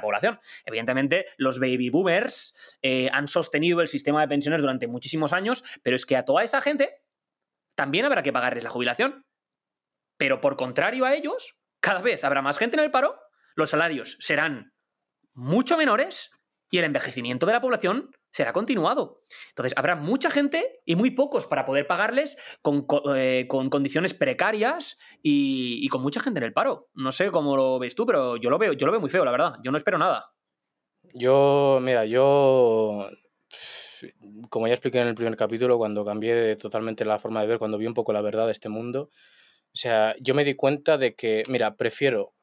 población. 0.00 0.38
Evidentemente, 0.64 1.26
los 1.36 1.58
baby 1.58 1.90
boomers 1.90 2.78
eh, 2.82 3.08
han 3.12 3.28
sostenido 3.28 3.80
el 3.80 3.88
sistema 3.88 4.20
de 4.20 4.28
pensiones 4.28 4.60
durante 4.60 4.86
muchísimos 4.86 5.32
años, 5.32 5.62
pero 5.82 5.96
es 5.96 6.04
que 6.04 6.16
a 6.16 6.24
toda 6.24 6.42
esa 6.42 6.60
gente 6.60 7.02
también 7.74 8.04
habrá 8.04 8.22
que 8.22 8.32
pagarles 8.32 8.64
la 8.64 8.70
jubilación. 8.70 9.24
Pero 10.16 10.40
por 10.40 10.56
contrario 10.56 11.04
a 11.04 11.14
ellos, 11.14 11.62
cada 11.80 12.02
vez 12.02 12.24
habrá 12.24 12.42
más 12.42 12.58
gente 12.58 12.76
en 12.76 12.84
el 12.84 12.90
paro, 12.90 13.18
los 13.54 13.70
salarios 13.70 14.16
serán 14.20 14.72
mucho 15.32 15.76
menores 15.76 16.30
y 16.70 16.78
el 16.78 16.84
envejecimiento 16.84 17.46
de 17.46 17.52
la 17.52 17.60
población 17.60 18.10
será 18.30 18.52
continuado. 18.52 19.20
Entonces, 19.50 19.72
habrá 19.76 19.96
mucha 19.96 20.30
gente 20.30 20.80
y 20.84 20.96
muy 20.96 21.10
pocos 21.10 21.46
para 21.46 21.64
poder 21.64 21.86
pagarles 21.86 22.36
con, 22.62 22.86
eh, 23.16 23.46
condiciones 23.48 24.14
precarias 24.14 24.98
y, 25.22 25.86
con 25.88 26.02
mucha 26.02 26.20
gente 26.20 26.38
en 26.38 26.44
el 26.44 26.52
paro. 26.52 26.88
No 26.94 27.12
sé 27.12 27.30
cómo 27.30 27.56
lo 27.56 27.78
ves 27.78 27.94
tú, 27.94 28.06
pero 28.06 28.36
yo 28.36 28.50
lo 28.50 28.58
veo, 28.58 28.72
yo 28.74 28.86
lo 28.86 28.92
veo 28.92 29.00
muy 29.00 29.10
feo, 29.10 29.24
la 29.24 29.32
verdad. 29.32 29.54
Yo 29.62 29.70
no 29.70 29.76
espero 29.76 29.98
nada. 29.98 30.32
Yo, 31.14 31.78
mira, 31.80 32.04
yo 32.04 33.08
como 34.48 34.68
ya 34.68 34.74
expliqué 34.74 35.00
en 35.00 35.08
el 35.08 35.14
primer 35.14 35.36
capítulo, 35.36 35.78
cuando 35.78 36.04
cambié 36.04 36.56
totalmente 36.56 37.04
la 37.04 37.18
forma 37.18 37.40
de 37.40 37.46
ver, 37.46 37.58
cuando 37.58 37.78
vi 37.78 37.86
un 37.86 37.94
poco 37.94 38.12
la 38.12 38.20
verdad 38.20 38.46
de 38.46 38.52
este 38.52 38.68
mundo, 38.68 39.10
o 39.72 39.76
sea, 39.76 40.14
yo 40.20 40.34
me 40.34 40.44
di 40.44 40.54
cuenta 40.54 40.98
de 40.98 41.14
que, 41.14 41.42
mira, 41.48 41.76
prefiero 41.76 42.34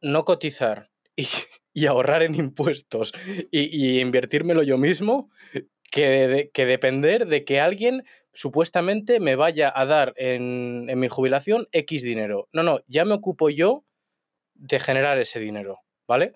no 0.00 0.24
cotizar 0.24 0.90
y, 1.16 1.26
ahorrar 1.86 2.22
en 2.22 2.34
impuestos 2.34 3.12
y, 3.50 3.60
y, 3.60 4.00
invertírmelo 4.00 4.62
yo 4.62 4.78
mismo 4.78 5.30
que, 5.90 6.50
que 6.52 6.66
depender 6.66 7.26
de 7.26 7.44
que 7.44 7.60
alguien 7.60 8.04
supuestamente 8.32 9.20
me 9.20 9.36
vaya 9.36 9.72
a 9.74 9.86
dar 9.86 10.14
en, 10.16 10.86
en 10.88 10.98
mi 10.98 11.08
jubilación 11.08 11.68
X 11.72 12.02
dinero. 12.02 12.48
No, 12.52 12.62
no, 12.62 12.80
ya 12.86 13.04
me 13.04 13.14
ocupo 13.14 13.50
yo 13.50 13.84
de 14.54 14.78
generar 14.78 15.18
ese 15.18 15.40
dinero, 15.40 15.80
¿vale? 16.06 16.34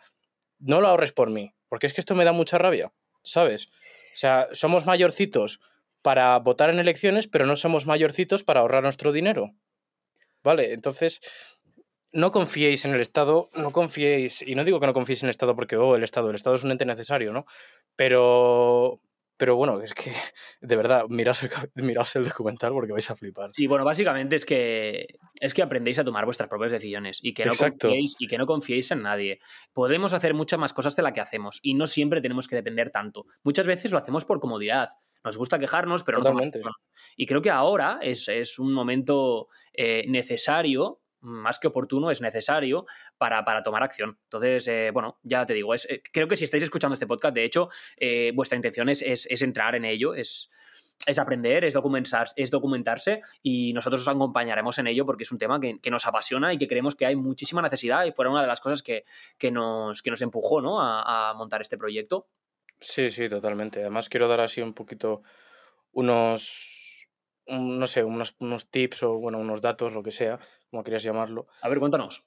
No 0.58 0.80
lo 0.80 0.88
ahorres 0.88 1.12
por 1.12 1.30
mí, 1.30 1.54
porque 1.68 1.86
es 1.86 1.92
que 1.92 2.00
esto 2.00 2.14
me 2.14 2.24
da 2.24 2.32
mucha 2.32 2.58
rabia, 2.58 2.92
¿sabes? 3.22 3.68
O 4.14 4.18
sea, 4.18 4.48
somos 4.52 4.86
mayorcitos 4.86 5.60
para 6.02 6.38
votar 6.38 6.70
en 6.70 6.78
elecciones, 6.78 7.26
pero 7.28 7.46
no 7.46 7.56
somos 7.56 7.86
mayorcitos 7.86 8.42
para 8.44 8.60
ahorrar 8.60 8.82
nuestro 8.82 9.12
dinero. 9.12 9.54
¿Vale? 10.42 10.74
Entonces, 10.74 11.20
no 12.14 12.30
confiéis 12.30 12.84
en 12.84 12.94
el 12.94 13.00
Estado, 13.00 13.50
no 13.54 13.72
confiéis, 13.72 14.40
y 14.42 14.54
no 14.54 14.64
digo 14.64 14.78
que 14.78 14.86
no 14.86 14.94
confiéis 14.94 15.22
en 15.22 15.26
el 15.26 15.30
Estado 15.30 15.56
porque, 15.56 15.76
oh, 15.76 15.96
el 15.96 16.04
Estado, 16.04 16.30
el 16.30 16.36
Estado 16.36 16.54
es 16.54 16.62
un 16.62 16.70
ente 16.70 16.86
necesario, 16.86 17.32
¿no? 17.32 17.44
Pero, 17.96 19.00
pero 19.36 19.56
bueno, 19.56 19.82
es 19.82 19.92
que, 19.94 20.12
de 20.60 20.76
verdad, 20.76 21.06
mirad 21.08 21.36
el, 22.14 22.24
documental 22.24 22.72
porque 22.72 22.92
vais 22.92 23.10
a 23.10 23.16
flipar. 23.16 23.50
Sí, 23.50 23.66
bueno, 23.66 23.84
básicamente 23.84 24.36
es 24.36 24.44
que, 24.44 25.08
es 25.40 25.52
que 25.52 25.62
aprendéis 25.62 25.98
a 25.98 26.04
tomar 26.04 26.24
vuestras 26.24 26.48
propias 26.48 26.70
decisiones 26.70 27.18
y 27.20 27.34
que, 27.34 27.46
no 27.46 27.52
confiéis, 27.52 28.14
y 28.20 28.28
que 28.28 28.38
no 28.38 28.46
confiéis 28.46 28.92
en 28.92 29.02
nadie. 29.02 29.40
Podemos 29.72 30.12
hacer 30.12 30.34
muchas 30.34 30.60
más 30.60 30.72
cosas 30.72 30.94
de 30.94 31.02
las 31.02 31.12
que 31.12 31.20
hacemos 31.20 31.58
y 31.62 31.74
no 31.74 31.88
siempre 31.88 32.20
tenemos 32.20 32.46
que 32.46 32.54
depender 32.54 32.90
tanto. 32.90 33.26
Muchas 33.42 33.66
veces 33.66 33.90
lo 33.90 33.98
hacemos 33.98 34.24
por 34.24 34.38
comodidad. 34.38 34.90
Nos 35.24 35.36
gusta 35.36 35.58
quejarnos, 35.58 36.04
pero 36.04 36.20
no 36.20 36.38
Y 37.16 37.26
creo 37.26 37.42
que 37.42 37.50
ahora 37.50 37.98
es, 38.02 38.28
es 38.28 38.58
un 38.58 38.72
momento 38.72 39.48
eh, 39.72 40.04
necesario 40.06 41.00
más 41.24 41.58
que 41.58 41.68
oportuno, 41.68 42.10
es 42.10 42.20
necesario 42.20 42.86
para, 43.18 43.44
para 43.44 43.62
tomar 43.62 43.82
acción. 43.82 44.18
Entonces, 44.24 44.68
eh, 44.68 44.90
bueno, 44.92 45.18
ya 45.22 45.44
te 45.46 45.54
digo, 45.54 45.74
es, 45.74 45.86
eh, 45.90 46.02
creo 46.12 46.28
que 46.28 46.36
si 46.36 46.44
estáis 46.44 46.62
escuchando 46.62 46.94
este 46.94 47.06
podcast, 47.06 47.34
de 47.34 47.44
hecho, 47.44 47.68
eh, 47.96 48.32
vuestra 48.34 48.56
intención 48.56 48.88
es, 48.88 49.02
es, 49.02 49.42
entrar 49.42 49.74
en 49.74 49.84
ello, 49.84 50.14
es, 50.14 50.50
es 51.06 51.18
aprender, 51.18 51.64
es, 51.64 51.74
documentar, 51.74 52.28
es 52.36 52.50
documentarse 52.50 53.20
y 53.42 53.72
nosotros 53.72 54.02
os 54.02 54.08
acompañaremos 54.08 54.78
en 54.78 54.86
ello 54.86 55.04
porque 55.06 55.24
es 55.24 55.32
un 55.32 55.38
tema 55.38 55.58
que, 55.60 55.90
nos 55.90 56.06
apasiona 56.06 56.52
y 56.52 56.58
que 56.58 56.68
creemos 56.68 56.94
que 56.94 57.06
hay 57.06 57.16
muchísima 57.16 57.62
necesidad 57.62 58.04
y 58.04 58.12
fue 58.12 58.28
una 58.28 58.42
de 58.42 58.48
las 58.48 58.60
cosas 58.60 58.82
que, 58.82 59.04
que 59.38 59.50
nos, 59.50 60.02
que 60.02 60.10
nos 60.10 60.22
empujó 60.22 60.60
¿no? 60.60 60.80
a, 60.80 61.30
a 61.30 61.34
montar 61.34 61.60
este 61.60 61.78
proyecto. 61.78 62.28
Sí, 62.80 63.10
sí, 63.10 63.28
totalmente. 63.28 63.80
Además 63.80 64.08
quiero 64.08 64.28
dar 64.28 64.40
así 64.40 64.60
un 64.60 64.74
poquito 64.74 65.22
unos 65.92 66.74
no 67.46 67.86
sé, 67.86 68.02
unos, 68.04 68.34
unos, 68.38 68.70
tips 68.70 69.02
o 69.02 69.18
bueno, 69.18 69.38
unos 69.38 69.60
datos, 69.60 69.92
lo 69.92 70.02
que 70.02 70.12
sea, 70.12 70.38
como 70.74 70.82
querías 70.82 71.04
llamarlo. 71.04 71.46
A 71.62 71.68
ver, 71.68 71.78
cuéntanos. 71.78 72.26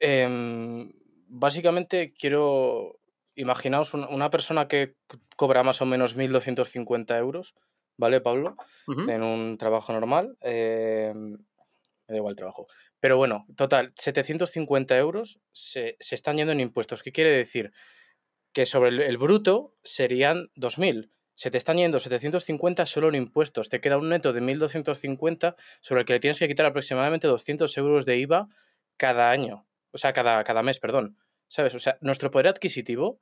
Em, 0.00 0.90
básicamente 1.28 2.14
quiero, 2.14 2.98
imaginaos 3.34 3.92
una, 3.92 4.30
persona 4.30 4.66
que 4.66 4.96
cobra 5.36 5.62
más 5.62 5.82
o 5.82 5.84
menos 5.84 6.16
1.250 6.16 7.18
euros, 7.18 7.54
¿vale, 7.98 8.22
Pablo? 8.22 8.56
En 8.88 9.22
un 9.22 9.58
trabajo 9.58 9.92
normal. 9.92 10.38
Em, 10.40 11.32
me 11.32 12.14
da 12.14 12.16
igual 12.16 12.32
el 12.32 12.36
trabajo. 12.36 12.66
Pero 12.98 13.18
bueno, 13.18 13.44
total, 13.56 13.92
750 13.98 14.96
euros 14.96 15.38
se, 15.52 15.98
se, 16.00 16.14
están 16.14 16.38
yendo 16.38 16.52
en 16.54 16.60
impuestos. 16.60 17.02
¿Qué 17.02 17.12
quiere 17.12 17.30
decir? 17.30 17.72
Que 18.54 18.64
sobre 18.64 18.88
el, 18.88 19.02
el 19.02 19.18
bruto 19.18 19.74
serían 19.82 20.50
2.000 20.56 21.10
se 21.42 21.50
te 21.50 21.58
están 21.58 21.76
yendo 21.76 21.98
750 21.98 22.86
solo 22.86 23.08
en 23.08 23.16
impuestos, 23.16 23.68
te 23.68 23.80
queda 23.80 23.98
un 23.98 24.10
neto 24.10 24.32
de 24.32 24.40
1.250 24.40 25.56
sobre 25.80 26.02
el 26.02 26.06
que 26.06 26.12
le 26.12 26.20
tienes 26.20 26.38
que 26.38 26.46
quitar 26.46 26.66
aproximadamente 26.66 27.26
200 27.26 27.76
euros 27.78 28.06
de 28.06 28.16
IVA 28.18 28.48
cada 28.96 29.28
año, 29.28 29.66
o 29.90 29.98
sea, 29.98 30.12
cada, 30.12 30.44
cada 30.44 30.62
mes, 30.62 30.78
perdón. 30.78 31.18
¿Sabes? 31.48 31.74
O 31.74 31.80
sea, 31.80 31.98
nuestro 32.00 32.30
poder 32.30 32.46
adquisitivo 32.46 33.18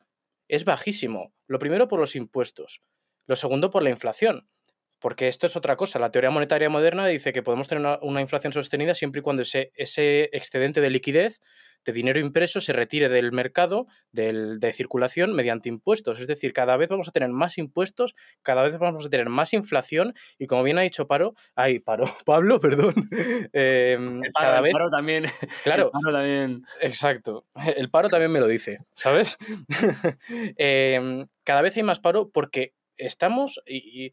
es 0.49 0.67
bajísimo. 0.67 1.33
Lo 1.47 1.59
primero 1.59 1.89
por 1.89 1.99
los 1.99 2.15
impuestos, 2.15 2.83
lo 3.25 3.37
segundo 3.37 3.71
por 3.71 3.83
la 3.83 3.89
inflación. 3.89 4.51
Porque 4.99 5.29
esto 5.29 5.47
es 5.47 5.57
otra 5.57 5.77
cosa. 5.77 5.99
La 5.99 6.11
teoría 6.11 6.29
monetaria 6.29 6.69
moderna 6.69 7.07
dice 7.07 7.33
que 7.33 7.43
podemos 7.43 7.69
tener 7.69 8.01
una, 8.03 8.21
inflación 8.21 8.53
sostenida 8.53 8.95
siempre 8.95 9.21
y 9.21 9.23
cuando 9.23 9.41
ese, 9.41 9.73
ese 9.77 10.29
excedente 10.35 10.83
de 10.83 10.91
liquidez 10.91 11.41
de 11.85 11.93
dinero 11.93 12.21
impreso 12.21 12.61
se 12.61 12.73
retire 12.73 13.09
del 13.09 13.33
mercado 13.33 13.87
de 14.13 14.73
circulación 14.73 15.35
mediante 15.35 15.69
impuestos. 15.69 16.21
Es 16.21 16.27
decir, 16.27 16.53
cada 16.53 16.77
vez 16.77 16.89
vamos 16.89 17.09
a 17.09 17.13
tener 17.13 17.31
más 17.31 17.59
impuestos, 17.59 18.15
cada 18.43 18.63
vez 18.63 18.79
vamos 18.79 19.07
a 19.07 19.11
tener 19.11 19.29
más 19.29 19.53
inflación 19.53 20.15
y 20.39 20.47
como 20.47 20.63
bien 20.63 20.79
ha 20.79 20.83
dicho 20.83 21.07
Paro, 21.07 21.35
ay, 21.55 21.79
Paro, 21.79 22.05
Pablo, 22.27 22.61
perdón. 22.61 22.95
Em, 23.53 24.23
el, 24.23 24.33
paro, 24.33 24.47
cada 24.47 24.61
vez, 24.61 24.75
también. 24.91 25.25
Claro, 25.65 25.91
también. 25.91 26.65
Exacto. 26.81 27.47
El 27.77 27.91
paro 27.91 28.09
también 28.09 28.33
me 28.33 28.41
lo 28.41 28.47
dice, 28.47 28.79
¿sabes? 28.95 29.37
Em, 30.57 31.27
cada 31.45 31.63
vez 31.63 31.77
hay 31.77 31.83
más 31.83 32.01
paro 32.01 32.31
porque 32.31 32.75
estamos, 32.97 33.61
y, 33.67 34.13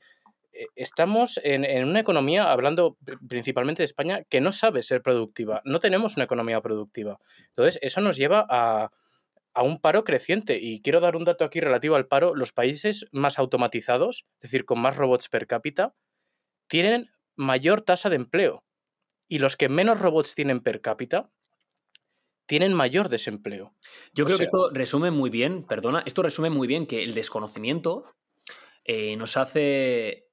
estamos 0.76 1.40
en, 1.44 1.88
una 1.88 2.00
economía, 2.00 2.52
hablando 2.52 2.98
principalmente 3.28 3.82
de 3.82 3.86
España, 3.86 4.24
que 4.30 4.42
no 4.42 4.52
sabe 4.52 4.84
ser 4.84 5.02
productiva. 5.02 5.62
No 5.66 5.80
tenemos 5.80 6.16
una 6.16 6.26
economía 6.26 6.62
productiva. 6.62 7.20
Entonces, 7.48 7.80
eso 7.82 8.02
nos 8.02 8.18
lleva 8.18 8.46
a, 8.50 8.92
un 9.62 9.80
paro 9.80 10.04
creciente. 10.04 10.60
Y 10.62 10.82
quiero 10.82 11.00
dar 11.00 11.16
un 11.16 11.26
dato 11.26 11.44
aquí 11.44 11.60
relativo 11.60 11.96
al 11.96 12.08
paro. 12.08 12.36
Los 12.36 12.54
países 12.54 13.08
más 13.12 13.40
automatizados, 13.40 14.26
es 14.36 14.42
decir, 14.52 14.66
con 14.66 14.80
más 14.80 14.96
robots 14.98 15.30
per 15.30 15.48
cápita, 15.48 15.96
tienen 16.68 17.10
mayor 17.36 17.82
tasa 17.82 18.10
de 18.10 18.18
empleo. 18.18 18.64
Y 19.28 19.40
los 19.40 19.58
que 19.58 19.70
menos 19.70 20.00
robots 20.00 20.36
tienen 20.36 20.62
per 20.62 20.82
cápita 20.82 21.32
tienen 22.46 22.74
mayor 22.74 23.10
desempleo. 23.10 23.74
Yo 24.14 24.26
creo 24.26 24.38
que 24.38 24.46
esto 24.46 24.70
resume 24.72 25.12
muy 25.12 25.30
bien, 25.30 25.64
perdona, 25.64 26.02
esto 26.06 26.24
resume 26.24 26.50
muy 26.50 26.66
bien 26.66 26.86
que 26.86 27.04
el 27.04 27.14
desconocimiento 27.14 28.06
eh, 28.86 29.18
nos 29.18 29.36
hace 29.36 30.27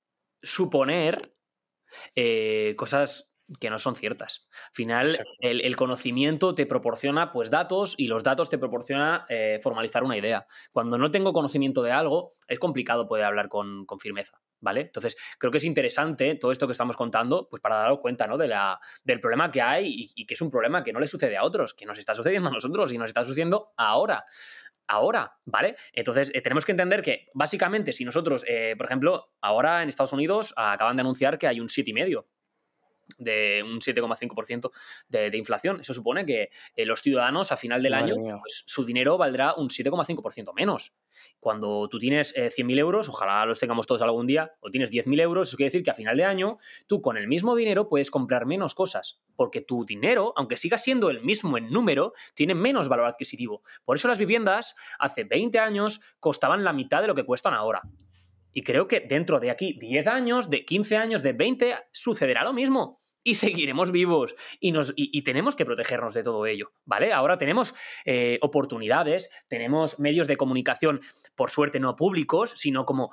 suponer 0.45 1.35
eh, 2.15 2.75
cosas 2.77 3.35
que 3.61 3.69
no 3.69 3.79
son 3.79 3.95
ciertas. 3.95 4.49
Al 4.69 4.75
final, 4.75 5.19
el, 5.41 5.77
conocimiento 5.77 6.55
te 6.55 6.67
proporciona 6.67 7.31
pues, 7.31 7.51
datos 7.51 7.95
y 7.99 8.07
los 8.07 8.23
datos 8.23 8.49
te 8.49 8.59
proporciona 8.59 9.27
eh, 9.29 9.59
formalizar 9.63 10.03
una 10.03 10.17
idea. 10.17 10.47
Cuando 10.73 10.97
no 10.97 11.11
tengo 11.11 11.33
conocimiento 11.33 11.83
de 11.83 11.93
algo, 11.93 12.33
es 12.49 12.59
complicado 12.59 13.07
poder 13.07 13.27
hablar 13.27 13.49
con, 13.49 13.87
firmeza. 14.01 14.41
¿Vale? 14.61 14.81
Entonces, 14.81 15.15
creo 15.39 15.51
que 15.51 15.59
es 15.59 15.65
interesante 15.65 16.37
todo 16.37 16.51
esto 16.51 16.67
que 16.67 16.73
estamos 16.73 16.97
contando, 16.97 17.49
pues 17.51 17.61
para 17.61 17.77
daros 17.77 17.99
cuenta 18.01 18.27
¿no? 18.27 18.39
de 18.39 18.49
la, 18.49 18.79
del 19.03 19.21
problema 19.21 19.51
que 19.51 19.61
hay 19.61 19.89
y, 19.89 20.11
y, 20.15 20.25
que 20.25 20.33
es 20.33 20.41
un 20.41 20.51
problema 20.51 20.83
que 20.83 20.91
no 20.91 21.01
le 21.01 21.07
sucede 21.07 21.37
a 21.37 21.45
otros, 21.45 21.75
que 21.75 21.85
nos 21.85 21.99
está 21.99 22.15
sucediendo 22.15 22.49
a 22.49 22.53
nosotros 22.53 22.91
y 22.91 22.97
nos 22.97 23.09
está 23.09 23.27
sucediendo 23.27 23.75
ahora 23.77 24.25
ahora, 24.89 25.39
¿vale? 25.45 25.77
Entonces, 25.93 26.31
eh, 26.35 26.41
tenemos 26.41 26.65
que 26.65 26.73
entender 26.73 27.03
que, 27.03 27.29
básicamente, 27.35 27.93
si 27.93 28.05
nosotros, 28.05 28.45
eh, 28.47 28.75
por 28.77 28.87
ejemplo, 28.87 29.33
ahora 29.41 29.83
en 29.83 29.89
Estados 29.89 30.13
Unidos 30.13 30.53
acaban 30.57 30.97
de 30.97 31.01
anunciar 31.01 31.39
que 31.39 31.47
hay 31.47 31.61
un 31.61 31.69
y 31.75 31.93
medio 31.93 32.29
de 33.19 33.63
un 33.63 33.81
7,5% 33.81 34.71
de, 35.09 35.31
de, 35.31 35.39
inflación. 35.39 35.81
Eso 35.81 35.95
supone 35.95 36.25
que 36.27 36.49
eh, 36.77 36.87
los 36.87 37.01
ciudadanos 37.01 37.53
a 37.53 37.57
final 37.57 37.83
del 37.83 37.95
año, 37.95 38.17
pues, 38.41 38.65
su 38.67 38.85
dinero 38.85 39.19
valdrá 39.19 39.55
un 39.55 39.69
7,5% 39.69 40.53
menos. 40.55 40.93
Cuando 41.39 41.89
tú 41.89 41.99
tienes 41.99 42.35
100.000 42.35 42.79
euros, 42.79 43.09
ojalá 43.09 43.45
los 43.47 43.61
tengamos 43.61 43.87
todos 43.87 44.03
algún 44.03 44.27
día, 44.27 44.53
o 44.61 44.71
tienes 44.71 44.91
10.000 44.91 45.21
euros, 45.21 45.49
eso 45.49 45.57
quiere 45.57 45.69
decir 45.69 45.83
que 45.83 45.91
a 45.91 45.95
final 45.95 46.17
de 46.17 46.25
año 46.25 46.59
tú 46.87 47.01
con 47.01 47.17
el 47.17 47.29
mismo 47.29 47.55
dinero 47.55 47.89
puedes 47.89 48.11
comprar 48.11 48.47
menos 48.47 48.75
cosas, 48.75 49.21
porque 49.37 49.61
tu 49.61 49.85
dinero, 49.85 50.33
aunque 50.37 50.57
siga 50.57 50.79
siendo 50.79 51.11
el 51.11 51.23
mismo 51.23 51.57
en 51.59 51.71
número, 51.71 52.13
tiene 52.35 52.55
menos 52.55 52.89
valor 52.89 53.07
adquisitivo. 53.07 53.63
Por 53.85 53.97
eso 53.97 54.09
las 54.09 54.19
viviendas 54.19 54.75
hace 54.99 55.25
20 55.25 55.59
años 55.59 56.01
costaban 56.21 56.65
la 56.65 56.73
mitad 56.73 57.01
de 57.01 57.09
lo 57.09 57.15
que 57.15 57.25
cuestan 57.25 57.55
ahora. 57.55 57.83
Y 58.55 58.63
creo 58.63 58.89
que 58.89 59.01
dentro 59.01 59.41
de 59.41 59.51
aquí 59.51 59.77
10 59.79 60.07
años, 60.07 60.49
de 60.49 60.65
15 60.65 60.97
años, 60.97 61.23
de 61.23 61.33
20, 61.33 61.75
sucederá 61.93 62.45
lo 62.45 62.55
mismo 62.55 63.05
y 63.25 63.35
seguiremos 63.37 63.91
vivos 63.91 64.37
y, 64.61 64.71
nos, 64.71 64.93
y, 64.95 65.23
tenemos 65.23 65.57
que 65.57 65.65
protegernos 65.65 66.13
de 66.13 66.23
todo 66.23 66.45
ello, 66.47 66.73
¿vale? 66.85 67.13
Ahora 67.13 67.39
tenemos 67.39 67.75
eh, 68.05 68.39
oportunidades, 68.43 69.31
tenemos 69.49 69.99
medios 69.99 70.29
de 70.29 70.37
comunicación, 70.37 71.01
por 71.35 71.51
suerte 71.51 71.81
no 71.81 71.97
públicos, 71.97 72.53
sino 72.55 72.85
como 72.85 73.09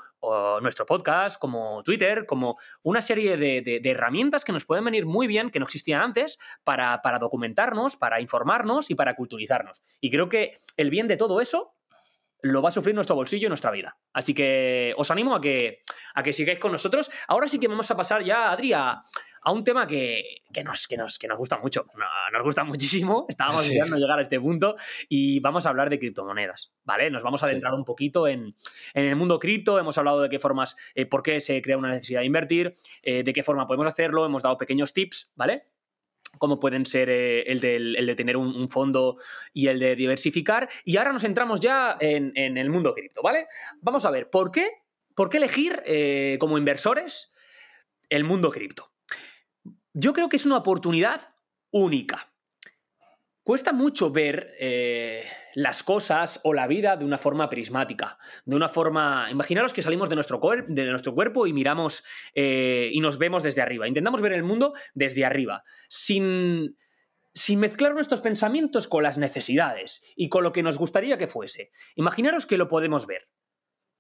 nuestro 0.62 0.86
podcast, 0.86 1.40
como 1.40 1.82
Twitter, 1.84 2.26
como 2.26 2.58
una 2.84 3.02
serie 3.02 3.38
de, 3.38 3.82
herramientas 3.84 4.44
que 4.44 4.52
nos 4.52 4.66
pueden 4.66 4.84
venir 4.84 5.06
muy 5.06 5.28
bien, 5.28 5.50
que 5.50 5.60
no 5.60 5.66
existían 5.66 6.02
antes, 6.02 6.38
para, 6.64 7.02
para 7.02 7.18
documentarnos, 7.18 7.96
para 7.96 8.20
informarnos 8.20 8.92
y 8.92 8.96
para 8.96 9.16
culturizarnos. 9.16 9.82
Y 10.02 10.12
creo 10.12 10.28
que 10.28 10.58
el 10.76 10.90
bien 10.90 11.08
de 11.08 11.18
todo 11.18 11.40
eso 11.40 11.74
lo 12.42 12.62
va 12.62 12.70
a 12.70 12.72
sufrir 12.72 12.96
nuestro 12.96 13.16
bolsillo 13.16 13.48
y 13.48 13.50
nuestra 13.50 13.72
vida. 13.72 13.98
Así 14.14 14.34
que 14.34 14.94
os 14.98 15.12
animo 15.12 15.36
a 15.36 15.42
que, 15.42 15.82
a 16.16 16.24
que 16.24 16.34
sigáis 16.34 16.60
con 16.60 16.72
nosotros. 16.72 17.10
Ahora 17.28 17.48
sí 17.48 17.60
que 17.60 17.68
vamos 17.68 17.90
a 17.92 17.96
pasar 17.96 18.24
ya, 18.24 18.52
Adri, 18.52 18.74
a, 18.74 19.02
un 19.46 19.64
tema 19.64 19.88
que, 19.88 20.44
nos, 20.64 20.88
que, 20.88 20.98
nos, 20.98 21.18
que 21.18 21.28
nos 21.28 21.38
gusta 21.38 21.58
mucho. 21.58 21.86
nos 22.32 22.44
gusta 22.44 22.64
muchísimo. 22.64 23.26
Estábamos 23.30 23.66
sí. 23.66 23.74
llegar 23.74 24.20
a 24.20 24.22
este 24.22 24.40
punto 24.40 24.76
y 25.10 25.40
vamos 25.40 25.66
a 25.66 25.70
hablar 25.70 25.90
de 25.90 26.00
criptomonedas, 26.00 26.76
¿vale? 26.84 27.10
Nos 27.10 27.24
vamos 27.24 27.42
a 27.44 27.48
adentrar 27.48 27.74
un 27.74 27.86
poquito 27.86 28.28
en, 28.28 28.56
el 28.94 29.16
mundo 29.16 29.40
cripto. 29.40 29.80
Hemos 29.80 29.98
hablado 29.98 30.22
de 30.22 30.30
qué 30.30 30.40
formas, 30.40 30.76
eh, 30.96 31.06
por 31.06 31.24
qué 31.24 31.40
se 31.40 31.62
crea 31.62 31.78
una 31.78 31.90
necesidad 31.90 32.22
de 32.22 32.28
invertir, 32.28 32.74
eh, 33.04 33.24
de 33.24 33.34
qué 33.34 33.44
forma 33.44 33.66
podemos 33.66 33.88
hacerlo. 33.88 34.26
Hemos 34.26 34.44
dado 34.44 34.58
pequeños 34.58 34.94
tips, 34.94 35.32
¿vale? 35.36 35.68
Como 36.38 36.60
pueden 36.60 36.86
ser 36.86 37.10
eh, 37.10 37.44
el, 37.48 37.60
de, 37.60 38.16
tener 38.16 38.38
un, 38.38 38.68
fondo 38.70 39.18
y 39.54 39.68
el 39.68 39.80
de 39.80 39.96
diversificar. 39.96 40.70
Y 40.86 40.98
ahora 40.98 41.14
nos 41.14 41.24
entramos 41.24 41.60
ya 41.60 41.98
en, 42.00 42.58
el 42.58 42.70
mundo 42.70 42.94
cripto, 42.94 43.22
¿vale? 43.22 43.48
Vamos 43.82 44.06
a 44.06 44.12
ver, 44.12 44.30
¿por 44.30 44.52
qué, 44.52 44.70
por 45.16 45.30
qué 45.30 45.38
elegir 45.38 45.82
eh, 45.86 46.38
como 46.40 46.58
inversores 46.58 47.32
el 48.10 48.24
mundo 48.24 48.52
cripto? 48.52 48.92
Yo 49.94 50.14
creo 50.14 50.30
que 50.30 50.38
es 50.38 50.46
una 50.46 50.58
oportunidad 50.58 51.34
única. 51.72 52.31
Cuesta 53.44 53.74
mucho 53.74 54.12
ver 54.12 54.52
eh, 54.60 55.26
las 55.56 55.82
cosas 55.82 56.40
o 56.44 56.54
la 56.54 56.68
vida 56.68 56.96
de 56.96 57.06
una 57.06 57.18
forma 57.18 57.50
prismática, 57.50 58.18
de 58.46 58.56
una 58.56 58.70
forma... 58.70 59.30
Imaginaros 59.32 59.74
que 59.74 59.82
salimos 59.82 60.10
de 60.10 60.16
nuestro, 60.16 60.40
de 60.68 60.86
nuestro 60.86 61.16
cuerpo 61.16 61.48
y 61.48 61.54
miramos 61.54 62.04
eh, 62.36 62.90
y 62.92 63.00
nos 63.00 63.18
vemos 63.18 63.42
desde 63.42 63.62
arriba. 63.62 63.88
Intentamos 63.88 64.22
ver 64.22 64.34
el 64.34 64.44
mundo 64.44 64.74
desde 64.94 65.26
arriba, 65.26 65.64
sin, 65.90 66.78
sin 67.34 67.60
mezclar 67.60 67.96
nuestros 67.96 68.22
pensamientos 68.22 68.88
con 68.88 69.02
las 69.02 69.18
necesidades 69.18 70.02
y 70.16 70.30
con 70.30 70.44
lo 70.44 70.52
que 70.52 70.62
nos 70.62 70.78
gustaría 70.78 71.18
que 71.18 71.28
fuese. 71.28 71.72
Imaginaros 71.96 72.46
que 72.46 72.58
lo 72.58 72.68
podemos 72.68 73.08
ver. 73.08 73.28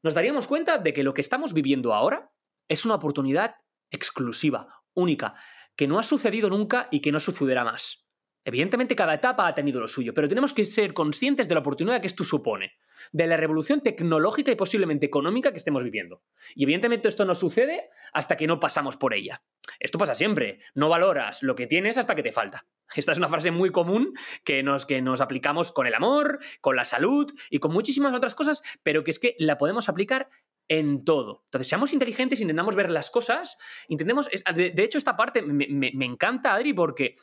Nos 0.03 0.13
daríamos 0.13 0.45
cuenta 0.45 0.77
de 0.77 0.93
que 0.93 1.03
lo 1.03 1.15
que 1.15 1.21
estamos 1.21 1.53
viviendo 1.53 1.95
ahora 1.95 2.31
es 2.67 2.85
una 2.85 2.95
oportunidad 2.95 3.55
exclusiva, 3.89 4.67
única, 4.93 5.33
que 5.75 5.87
no 5.87 5.97
ha 5.97 6.03
sucedido 6.03 6.49
nunca 6.49 6.87
y 6.91 7.01
que 7.01 7.11
no 7.11 7.19
sucederá 7.19 7.63
más. 7.63 8.00
Evidentemente 8.43 8.95
cada 8.95 9.13
etapa 9.13 9.47
ha 9.47 9.53
tenido 9.53 9.79
lo 9.79 9.87
suyo, 9.87 10.13
pero 10.13 10.27
tenemos 10.27 10.53
que 10.53 10.65
ser 10.65 10.93
conscientes 10.93 11.47
de 11.47 11.53
la 11.53 11.59
oportunidad 11.59 12.01
que 12.01 12.07
esto 12.07 12.23
supone, 12.23 12.73
de 13.11 13.27
la 13.27 13.37
revolución 13.37 13.81
tecnológica 13.81 14.51
y 14.51 14.55
posiblemente 14.55 15.05
económica 15.05 15.51
que 15.51 15.57
estemos 15.57 15.83
viviendo. 15.83 16.23
Y 16.55 16.63
evidentemente 16.63 17.07
esto 17.07 17.23
no 17.25 17.35
sucede 17.35 17.89
hasta 18.13 18.37
que 18.37 18.47
no 18.47 18.59
pasamos 18.59 18.97
por 18.97 19.13
ella. 19.13 19.43
Esto 19.79 19.99
pasa 19.99 20.15
siempre, 20.15 20.59
no 20.73 20.89
valoras 20.89 21.43
lo 21.43 21.53
que 21.53 21.67
tienes 21.67 21.97
hasta 21.97 22.15
que 22.15 22.23
te 22.23 22.31
falta. 22.31 22.65
Esta 22.95 23.11
es 23.11 23.19
una 23.19 23.29
frase 23.29 23.51
muy 23.51 23.71
común 23.71 24.13
que 24.43 24.63
nos, 24.63 24.85
que 24.85 25.01
nos 25.01 25.21
aplicamos 25.21 25.71
con 25.71 25.85
el 25.85 25.93
amor, 25.93 26.39
con 26.61 26.75
la 26.75 26.83
salud 26.83 27.31
y 27.49 27.59
con 27.59 27.71
muchísimas 27.71 28.13
otras 28.13 28.35
cosas, 28.35 28.63
pero 28.83 29.03
que 29.03 29.11
es 29.11 29.19
que 29.19 29.35
la 29.37 29.57
podemos 29.57 29.87
aplicar 29.87 30.29
en 30.67 31.05
todo. 31.05 31.43
Entonces, 31.45 31.67
seamos 31.67 31.93
inteligentes, 31.93 32.41
intentamos 32.41 32.75
ver 32.75 32.89
las 32.89 33.09
cosas, 33.09 33.57
intentemos... 33.87 34.29
De, 34.55 34.73
hecho, 34.77 34.97
esta 34.97 35.15
parte 35.15 35.41
me, 35.41 35.67
me 35.67 36.05
encanta, 36.05 36.53
Adri, 36.53 36.73
porque 36.73 37.13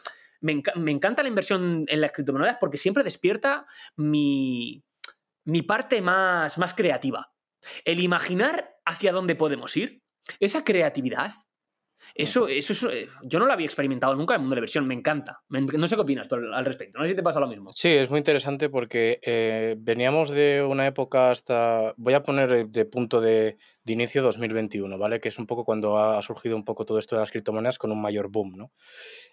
me, 0.41 0.63
encanta 0.91 1.23
la 1.23 1.29
inversión 1.29 1.85
en 1.89 2.01
las 2.01 2.13
criptomonedas 2.13 2.59
porque 2.61 2.79
siempre 2.79 3.05
despierta 3.05 3.67
mi, 3.97 4.85
mi 5.45 5.63
parte 5.63 6.01
más, 6.01 6.59
más 6.59 6.75
creativa. 6.75 7.33
El 7.85 8.01
imaginar 8.01 8.77
hacia 8.85 9.13
dónde 9.13 9.35
podemos 9.35 9.77
ir, 9.77 10.03
esa 10.41 10.65
creatividad, 10.65 11.33
eso, 12.15 12.49
eso, 12.49 12.91
eh, 12.91 13.09
yo 13.23 13.39
no 13.39 13.47
lo 13.47 13.53
había 13.53 13.67
experimentado 13.67 14.15
nunca 14.15 14.35
en 14.35 14.37
el 14.37 14.43
mundo 14.43 14.55
de 14.55 14.57
la 14.57 14.61
inversión, 14.61 14.87
me 14.87 14.95
encanta. 14.95 15.43
no 15.49 15.89
sé 15.89 15.95
qué 15.95 16.01
opinas 16.01 16.29
tú 16.29 16.37
al 16.37 16.65
respecto, 16.65 16.99
no 16.99 17.05
sé 17.05 17.11
si 17.11 17.17
te 17.17 17.23
pasa 17.23 17.41
lo 17.41 17.47
mismo. 17.47 17.73
Sí, 17.75 17.89
es 17.89 18.09
muy 18.09 18.19
interesante 18.19 18.69
porque 18.69 19.19
eh, 19.23 19.75
veníamos 19.79 20.31
de 20.31 20.63
una 20.63 20.87
época 20.87 21.31
hasta, 21.31 21.95
voy 21.97 22.15
a 22.15 22.23
poner 22.23 22.69
de 22.69 22.85
punto 22.85 23.21
de, 23.21 23.59
de, 23.89 23.93
inicio 23.93 24.23
2021, 24.23 24.99
¿vale? 24.99 25.21
Que 25.21 25.29
es 25.29 25.39
un 25.39 25.47
poco 25.47 25.65
cuando 25.65 25.99
ha 25.99 26.21
surgido 26.23 26.57
un 26.57 26.65
poco 26.65 26.85
todo 26.85 26.99
esto 26.99 27.17
de 27.17 27.21
las 27.21 27.31
criptomonedas 27.31 27.79
con 27.79 27.91
un 27.91 28.01
mayor 28.01 28.29
boom, 28.29 28.57
¿no? 28.57 28.73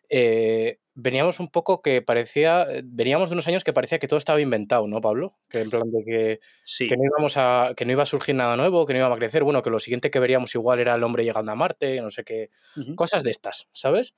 Eh, 0.09 0.79
veníamos 0.93 1.39
un 1.39 1.49
poco 1.49 1.81
que 1.81 2.01
parecía, 2.01 2.63
eh, 2.69 2.81
veníamos 2.83 3.29
de 3.29 3.33
unos 3.33 3.47
años 3.47 3.63
que 3.63 3.73
parecía 3.73 3.99
que 3.99 4.07
todo 4.07 4.17
estaba 4.17 4.41
inventado, 4.41 4.87
¿no, 4.87 5.01
Pablo? 5.01 5.37
Que 5.49 5.61
en 5.61 5.69
plan 5.69 5.91
de 5.91 6.03
que, 6.03 6.39
que, 6.87 6.97
no 6.97 7.03
íbamos 7.03 7.37
a, 7.37 7.73
que 7.75 7.85
no 7.85 7.91
iba 7.91 8.03
a 8.03 8.07
surgir 8.07 8.35
nada 8.35 8.55
nuevo, 8.55 8.85
que 8.85 8.93
no 8.93 8.99
iba 8.99 9.13
a 9.13 9.17
crecer, 9.17 9.43
bueno, 9.43 9.61
que 9.61 9.69
lo 9.69 9.79
siguiente 9.79 10.09
que 10.09 10.19
veríamos 10.19 10.55
igual 10.55 10.79
era 10.79 10.95
el 10.95 11.03
hombre 11.03 11.23
llegando 11.23 11.51
a 11.51 11.55
Marte, 11.55 12.01
no 12.01 12.11
sé 12.11 12.23
qué, 12.23 12.49
cosas 12.95 13.23
de 13.23 13.31
estas, 13.31 13.67
¿sabes? 13.73 14.15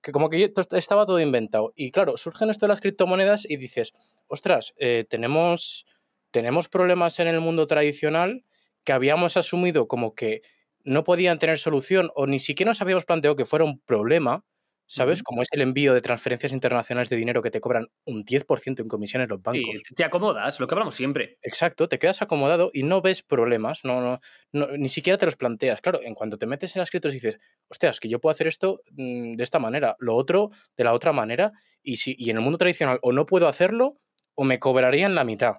Que 0.00 0.12
como 0.12 0.30
que 0.30 0.52
estaba 0.72 1.04
todo 1.04 1.20
inventado. 1.20 1.72
Y 1.76 1.90
claro, 1.90 2.16
surgen 2.16 2.48
esto 2.50 2.66
de 2.66 2.68
las 2.68 2.80
criptomonedas 2.80 3.44
y 3.48 3.56
dices, 3.56 3.92
ostras, 4.28 4.72
eh, 4.78 5.04
tenemos, 5.08 5.86
tenemos 6.30 6.68
problemas 6.68 7.18
en 7.18 7.28
el 7.28 7.40
mundo 7.40 7.66
tradicional 7.66 8.44
que 8.90 8.94
habíamos 8.94 9.36
asumido 9.36 9.86
como 9.86 10.16
que 10.16 10.42
no 10.82 11.04
podían 11.04 11.38
tener 11.38 11.58
solución 11.58 12.10
o 12.16 12.26
ni 12.26 12.40
siquiera 12.40 12.70
nos 12.70 12.80
habíamos 12.80 13.04
planteado 13.04 13.36
que 13.36 13.44
fuera 13.44 13.64
un 13.64 13.78
problema 13.78 14.44
¿sabes? 14.88 15.22
Como 15.22 15.42
es 15.42 15.48
el 15.52 15.60
envío 15.60 15.94
de 15.94 16.00
transferencias 16.00 16.50
internacionales 16.50 17.08
de 17.08 17.14
dinero 17.14 17.42
que 17.42 17.52
te 17.52 17.60
cobran 17.60 17.86
un 18.06 18.24
10% 18.24 18.82
en 18.82 18.88
comisiones 18.88 19.28
los 19.28 19.40
bancos. 19.40 19.80
Sí, 19.86 19.94
te 19.94 20.02
acomodas, 20.02 20.58
lo 20.58 20.66
que 20.66 20.74
hablamos 20.74 20.96
siempre. 20.96 21.38
Exacto, 21.42 21.88
te 21.88 22.00
quedas 22.00 22.22
acomodado 22.22 22.72
y 22.74 22.82
no 22.82 23.00
ves 23.00 23.22
problemas, 23.22 23.84
no, 23.84 24.20
no, 24.50 24.66
ni 24.76 24.88
siquiera 24.88 25.16
te 25.16 25.26
los 25.26 25.36
planteas. 25.36 25.80
Claro, 25.80 26.00
en 26.02 26.16
cuanto 26.16 26.38
te 26.38 26.46
metes 26.46 26.74
en 26.74 26.80
las 26.80 26.90
criptos 26.90 27.12
dices, 27.12 27.38
hostias, 27.68 28.00
que 28.00 28.08
yo 28.08 28.20
puedo 28.20 28.32
hacer 28.32 28.48
esto 28.48 28.82
mm, 28.90 29.36
de 29.36 29.44
esta 29.44 29.60
manera, 29.60 29.94
lo 30.00 30.16
otro 30.16 30.50
de 30.76 30.82
la 30.82 30.92
otra 30.92 31.12
manera, 31.12 31.52
y, 31.84 31.98
si, 31.98 32.16
y 32.18 32.30
en 32.30 32.38
el 32.38 32.42
mundo 32.42 32.58
tradicional 32.58 32.98
o 33.02 33.12
no 33.12 33.26
puedo 33.26 33.46
hacerlo 33.46 34.00
o 34.34 34.42
me 34.42 34.58
cobrarían 34.58 35.14
la 35.14 35.22
mitad. 35.22 35.58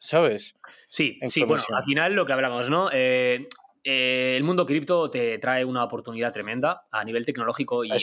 ¿Sabes? 0.00 0.56
Sí, 0.88 1.20
sí, 1.28 1.44
bueno, 1.44 1.62
al 1.72 1.84
final 1.84 2.14
lo 2.14 2.26
que 2.26 2.32
hablamos, 2.32 2.68
¿no? 2.68 2.90
Eh, 2.92 3.46
eh, 3.82 4.34
el 4.36 4.44
mundo 4.44 4.66
cripto 4.66 5.10
te 5.10 5.38
trae 5.38 5.64
una 5.64 5.84
oportunidad 5.84 6.32
tremenda 6.32 6.86
a 6.90 7.02
nivel 7.02 7.24
tecnológico 7.24 7.84
y 7.84 7.90
a, 7.90 7.96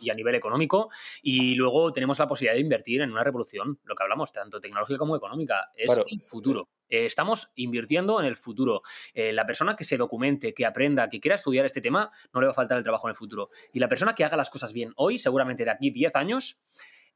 y 0.00 0.10
a, 0.10 0.14
nivel 0.14 0.34
económico. 0.34 0.88
Y 1.22 1.54
luego 1.54 1.92
tenemos 1.92 2.18
la 2.18 2.26
posibilidad 2.26 2.54
de 2.54 2.60
invertir 2.60 3.02
en 3.02 3.10
una 3.10 3.22
revolución, 3.22 3.78
lo 3.84 3.94
que 3.94 4.02
hablamos, 4.02 4.32
tanto 4.32 4.60
tecnológica 4.60 4.98
como 4.98 5.16
económica. 5.16 5.70
Es 5.76 5.90
el 5.96 6.20
futuro. 6.20 6.68
Eh, 6.88 7.06
estamos 7.06 7.52
invirtiendo 7.56 8.20
en 8.20 8.26
el 8.26 8.36
futuro. 8.36 8.82
Eh, 9.12 9.32
la 9.32 9.46
persona 9.46 9.76
que 9.76 9.84
se 9.84 9.96
documente, 9.96 10.54
que 10.54 10.64
aprenda, 10.64 11.08
que 11.08 11.20
quiera 11.20 11.34
estudiar 11.34 11.66
este 11.66 11.80
tema, 11.80 12.10
no 12.32 12.40
le 12.40 12.46
va 12.46 12.52
a 12.52 12.54
faltar 12.54 12.78
el 12.78 12.84
trabajo 12.84 13.06
en 13.08 13.10
el 13.10 13.16
futuro. 13.16 13.50
Y 13.72 13.78
la 13.78 13.88
persona 13.88 14.14
que 14.14 14.24
haga 14.24 14.36
las 14.36 14.50
cosas 14.50 14.72
bien 14.72 14.92
hoy, 14.96 15.18
seguramente 15.18 15.64
de 15.64 15.70
aquí 15.70 15.90
10 15.90 16.16
años, 16.16 16.60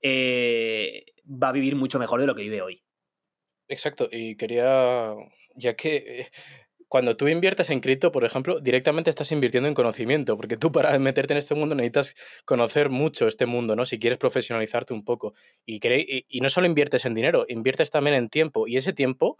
va 0.02 1.48
a 1.48 1.52
vivir 1.52 1.76
mucho 1.76 1.98
mejor 1.98 2.20
de 2.20 2.26
lo 2.26 2.34
que 2.34 2.42
vive 2.42 2.60
hoy. 2.60 2.82
Exacto, 3.68 4.08
y 4.12 4.36
quería, 4.36 5.14
ya 5.56 5.74
que 5.74 6.28
cuando 6.88 7.16
tú 7.16 7.28
inviertes 7.28 7.70
en 7.70 7.80
cripto, 7.80 8.12
por 8.12 8.24
ejemplo, 8.24 8.60
directamente 8.60 9.10
estás 9.10 9.32
invirtiendo 9.32 9.68
en 9.68 9.74
conocimiento, 9.74 10.36
porque 10.36 10.56
tú 10.56 10.70
para 10.70 10.96
meterte 10.98 11.32
en 11.32 11.38
este 11.38 11.54
mundo 11.54 11.74
necesitas 11.74 12.14
conocer 12.44 12.90
mucho 12.90 13.26
este 13.26 13.46
mundo, 13.46 13.74
¿no? 13.74 13.84
Si 13.86 13.98
quieres 13.98 14.18
profesionalizarte 14.18 14.92
un 14.94 15.04
poco. 15.04 15.34
Y, 15.66 15.80
y, 16.28 16.40
no 16.40 16.48
solo 16.50 16.66
inviertes 16.66 17.04
en 17.04 17.14
dinero, 17.14 17.46
inviertes 17.48 17.90
también 17.90 18.14
en 18.16 18.28
tiempo. 18.28 18.68
Y 18.68 18.76
ese 18.76 18.92
tiempo, 18.92 19.38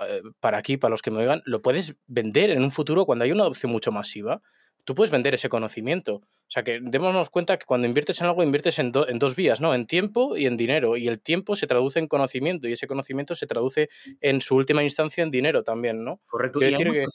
eh, 0.00 0.22
para 0.40 0.58
aquí, 0.58 0.76
para 0.76 0.90
los 0.92 1.02
que 1.02 1.10
me 1.10 1.18
oigan, 1.18 1.42
lo 1.44 1.60
puedes 1.62 1.96
vender 2.06 2.50
en 2.50 2.62
un 2.62 2.70
futuro 2.70 3.04
cuando 3.06 3.24
hay 3.24 3.32
una 3.32 3.42
adopción 3.42 3.72
mucho 3.72 3.92
masiva 3.92 4.42
tú 4.84 4.94
puedes 4.94 5.10
vender 5.10 5.34
ese 5.34 5.48
conocimiento. 5.48 6.14
O 6.14 6.52
sea, 6.52 6.64
que 6.64 6.80
démonos 6.82 7.30
cuenta 7.30 7.58
que 7.58 7.66
cuando 7.66 7.86
inviertes 7.86 8.20
en 8.20 8.26
algo, 8.26 8.42
inviertes 8.42 8.78
en, 8.78 8.92
en, 9.08 9.18
dos 9.18 9.36
vías, 9.36 9.60
¿no? 9.60 9.74
En 9.74 9.86
tiempo 9.86 10.36
y 10.36 10.46
en 10.46 10.56
dinero. 10.56 10.96
Y 10.96 11.08
el 11.08 11.20
tiempo 11.20 11.56
se 11.56 11.66
traduce 11.66 11.98
en 11.98 12.08
conocimiento 12.08 12.68
y 12.68 12.72
ese 12.72 12.86
conocimiento 12.86 13.34
se 13.34 13.46
traduce 13.46 13.88
en 14.20 14.40
su 14.40 14.56
última 14.56 14.82
instancia 14.82 15.22
en 15.22 15.30
dinero 15.30 15.62
también, 15.62 16.04
¿no? 16.04 16.20
Correcto. 16.26 16.58
Quiero 16.58 16.92
decir 16.92 17.06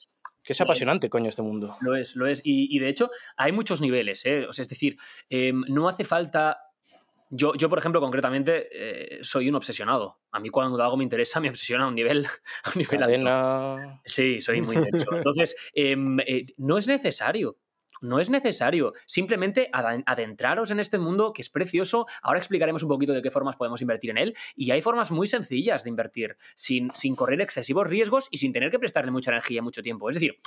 que, 0.44 0.54
es 0.54 0.62
apasionante, 0.62 1.10
coño, 1.10 1.30
este 1.30 1.42
mundo. 1.42 1.76
Lo 1.82 1.96
es, 1.96 2.16
lo 2.16 2.28
es. 2.28 2.42
Y, 2.44 2.78
de 2.80 2.90
hecho, 2.90 3.10
hay 3.36 3.52
muchos 3.52 3.82
niveles, 3.82 4.26
¿eh? 4.26 4.46
O 4.48 4.54
sea, 4.54 4.64
es 4.64 4.70
decir, 4.70 4.96
em, 5.30 5.64
no 5.68 5.90
hace 5.90 6.06
falta 6.06 6.65
yo, 7.36 7.54
yo, 7.56 7.70
por 7.70 7.78
ejemplo, 7.78 8.00
concretamente, 8.02 8.68
eh, 8.72 9.20
soy 9.24 9.50
un 9.50 9.56
obsesionado. 9.56 10.20
A 10.32 10.40
mí 10.40 10.50
cuando 10.50 10.82
algo 10.82 10.98
me 10.98 11.04
interesa, 11.04 11.40
me 11.40 11.50
obsesiona 11.50 11.86
a 11.86 11.88
un 11.88 11.96
nivel, 11.96 12.26
a 12.64 12.70
un 12.70 12.80
nivel 12.80 13.04
alto. 13.04 14.00
Sí, 14.06 14.42
soy 14.42 14.62
muy 14.62 14.76
intenso. 14.76 15.06
Entonces, 15.16 15.56
em, 15.74 16.20
eh, 16.22 16.46
no 16.58 16.78
es 16.78 16.88
necesario. 16.88 17.58
No 18.02 18.20
es 18.20 18.30
necesario. 18.30 18.94
Simplemente 19.06 19.70
adentraros 19.72 20.70
en 20.70 20.80
este 20.80 20.98
mundo 20.98 21.34
que 21.34 21.42
es 21.42 21.50
precioso. 21.50 22.06
Ahora 22.22 22.40
explicaremos 22.40 22.84
un 22.84 22.90
poquito 22.90 23.14
de 23.14 23.22
qué 23.22 23.32
formas 23.32 23.56
podemos 23.56 23.82
invertir 23.82 24.12
en 24.12 24.18
él. 24.18 24.36
Y 24.56 24.72
hay 24.72 24.82
formas 24.82 25.12
muy 25.12 25.28
sencillas 25.28 25.84
de 25.84 25.90
invertir, 25.90 26.36
sin, 26.56 26.92
sin 26.94 27.16
correr 27.16 27.42
excesivos 27.42 27.90
riesgos 27.90 28.28
y 28.32 28.38
sin 28.38 28.52
tener 28.52 28.70
que 28.70 28.80
prestarle 28.80 29.12
mucha 29.12 29.32
energía 29.32 29.62
mucho 29.62 29.82
tiempo. 29.82 30.10
Es 30.10 30.16
decir, 30.16 30.40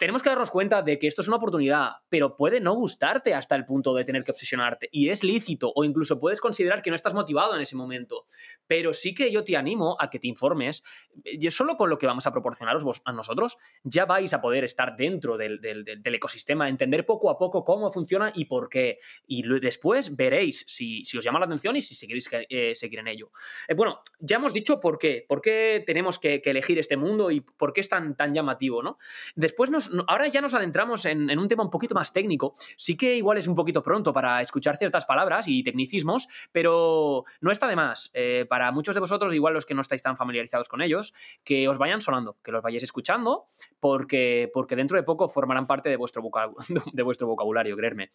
tenemos 0.00 0.22
que 0.22 0.30
darnos 0.30 0.50
cuenta 0.50 0.80
de 0.80 0.98
que 0.98 1.06
esto 1.06 1.20
es 1.20 1.28
una 1.28 1.36
oportunidad, 1.36 1.90
pero 2.08 2.34
puede 2.34 2.58
no 2.58 2.72
gustarte 2.72 3.34
hasta 3.34 3.54
el 3.54 3.66
punto 3.66 3.94
de 3.94 4.02
tener 4.02 4.24
que 4.24 4.30
obsesionarte. 4.30 4.88
Y 4.90 5.10
es 5.10 5.22
lícito, 5.22 5.74
o 5.76 5.84
incluso 5.84 6.18
puedes 6.18 6.40
considerar 6.40 6.80
que 6.80 6.88
no 6.88 6.96
estás 6.96 7.12
motivado 7.12 7.54
en 7.54 7.60
ese 7.60 7.76
momento. 7.76 8.24
Pero 8.66 8.94
sí 8.94 9.12
que 9.12 9.30
yo 9.30 9.44
te 9.44 9.58
animo 9.58 9.98
a 10.00 10.08
que 10.08 10.18
te 10.18 10.26
informes. 10.26 10.82
Y 11.22 11.50
solo 11.50 11.76
con 11.76 11.90
lo 11.90 11.98
que 11.98 12.06
vamos 12.06 12.26
a 12.26 12.32
proporcionaros 12.32 12.82
a 13.04 13.12
nosotros, 13.12 13.58
ya 13.84 14.06
vais 14.06 14.32
a 14.32 14.40
poder 14.40 14.64
estar 14.64 14.96
dentro 14.96 15.36
del, 15.36 15.60
ecosistema, 16.02 16.70
entender 16.70 17.04
poco 17.04 17.28
a 17.28 17.36
poco 17.36 17.62
cómo 17.62 17.92
funciona 17.92 18.32
y 18.34 18.46
por 18.46 18.70
qué. 18.70 18.96
Y 19.26 19.42
después 19.60 20.16
veréis 20.16 20.64
si, 20.66 21.02
os 21.14 21.22
llama 21.22 21.40
la 21.40 21.44
atención 21.44 21.76
y 21.76 21.82
si 21.82 22.06
queréis 22.06 22.26
eh, 22.48 22.74
seguir 22.74 23.00
en 23.00 23.08
ello. 23.08 23.32
Eh, 23.68 23.74
bueno, 23.74 24.00
ya 24.18 24.36
hemos 24.36 24.54
dicho 24.54 24.80
por 24.80 24.96
qué. 24.96 25.26
¿Por 25.28 25.42
qué 25.42 25.84
tenemos 25.86 26.18
que, 26.18 26.40
elegir 26.42 26.78
este 26.78 26.96
mundo 26.96 27.30
y 27.30 27.42
por 27.42 27.74
qué 27.74 27.82
es 27.82 27.90
tan, 27.90 28.16
tan 28.16 28.32
llamativo, 28.32 28.82
¿no? 28.82 28.96
Después, 29.36 29.70
nos, 29.70 29.89
ahora 30.06 30.28
ya 30.28 30.40
nos 30.40 30.54
adentramos 30.54 31.04
en, 31.04 31.38
un 31.38 31.48
tema 31.48 31.62
un 31.62 31.70
poquito 31.70 31.94
más 31.94 32.12
técnico. 32.12 32.54
Sí 32.76 32.96
que 32.96 33.16
igual 33.16 33.38
es 33.38 33.46
un 33.46 33.54
poquito 33.54 33.82
pronto 33.82 34.12
para 34.12 34.40
escuchar 34.42 34.76
ciertas 34.76 35.04
palabras 35.04 35.46
y 35.48 35.62
tecnicismos, 35.62 36.28
pero 36.52 37.24
no 37.40 37.50
está 37.50 37.66
de 37.66 37.76
más. 37.76 38.10
Eh, 38.14 38.46
para 38.48 38.70
muchos 38.72 38.94
de 38.94 39.00
vosotros, 39.00 39.34
igual 39.34 39.54
los 39.54 39.66
que 39.66 39.74
no 39.74 39.80
estáis 39.80 40.02
tan 40.02 40.16
familiarizados 40.16 40.68
con 40.68 40.82
ellos, 40.82 41.12
que 41.44 41.68
os 41.68 41.78
vayan 41.78 42.00
sonando, 42.00 42.36
que 42.42 42.52
los 42.52 42.62
vayáis 42.62 42.82
escuchando, 42.82 43.44
porque, 43.78 44.50
porque 44.52 44.76
dentro 44.76 44.96
de 44.96 45.02
poco 45.02 45.28
formarán 45.28 45.66
parte 45.66 45.88
de 45.88 45.96
vuestro, 45.96 46.22
vocabulario, 47.26 47.76
creerme. 47.76 48.10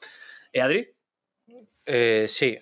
¿Eh, 0.52 0.62
Adri? 0.62 0.90
Eh, 1.86 2.26
sí. 2.28 2.58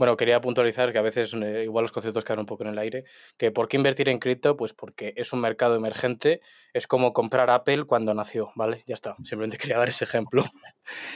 Bueno, 0.00 0.16
quería 0.16 0.40
puntualizar 0.40 0.92
que 0.92 0.98
a 0.98 1.02
veces 1.02 1.34
eh, 1.34 1.64
igual 1.64 1.82
los 1.82 1.92
conceptos 1.92 2.24
quedan 2.24 2.38
un 2.38 2.46
poco 2.46 2.62
en 2.62 2.70
el 2.70 2.78
aire. 2.78 3.04
Que 3.36 3.50
¿Por 3.50 3.68
qué 3.68 3.76
invertir 3.76 4.08
en 4.08 4.18
cripto? 4.18 4.56
Pues 4.56 4.72
porque 4.72 5.12
es 5.14 5.34
un 5.34 5.42
mercado 5.42 5.76
emergente. 5.76 6.40
Es 6.72 6.86
como 6.86 7.12
comprar 7.12 7.50
Apple 7.50 7.84
cuando 7.84 8.14
nació, 8.14 8.50
¿vale? 8.54 8.82
Ya 8.86 8.94
está. 8.94 9.14
Simplemente 9.16 9.58
quería 9.58 9.76
dar 9.76 9.90
ese 9.90 10.04
ejemplo. 10.04 10.46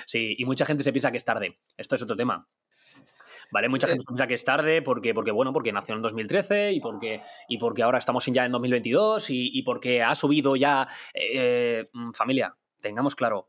Sí, 0.05 0.35
y 0.37 0.44
mucha 0.44 0.66
gente 0.66 0.85
se 0.85 0.92
piensa 0.92 1.11
que 1.11 1.16
es 1.16 1.25
tarde. 1.25 1.55
Esto 1.79 1.94
es 1.94 2.03
otro 2.03 2.14
tema. 2.14 2.47
¿vale? 3.51 3.70
Mucha 3.70 3.87
gente 3.87 4.05
piensa 4.07 4.27
que 4.27 4.35
es 4.35 4.44
tarde 4.44 4.83
porque, 4.83 5.14
porque, 5.14 5.31
bueno, 5.31 5.55
porque 5.55 5.73
nació 5.73 5.94
en 5.94 6.03
2013 6.03 6.73
y 6.73 6.81
porque, 6.81 7.23
y 7.49 7.57
porque 7.57 7.83
ahora 7.83 7.97
estamos 7.97 8.27
ya 8.27 8.44
en 8.44 8.53
2022 8.53 9.31
y, 9.31 9.62
porque 9.62 10.03
ha 10.03 10.14
subido 10.14 10.57
ya... 10.57 10.87
Eh, 11.14 11.88
mm, 11.90 12.11
familia, 12.12 12.55
tengamos 12.83 13.14
claro, 13.14 13.49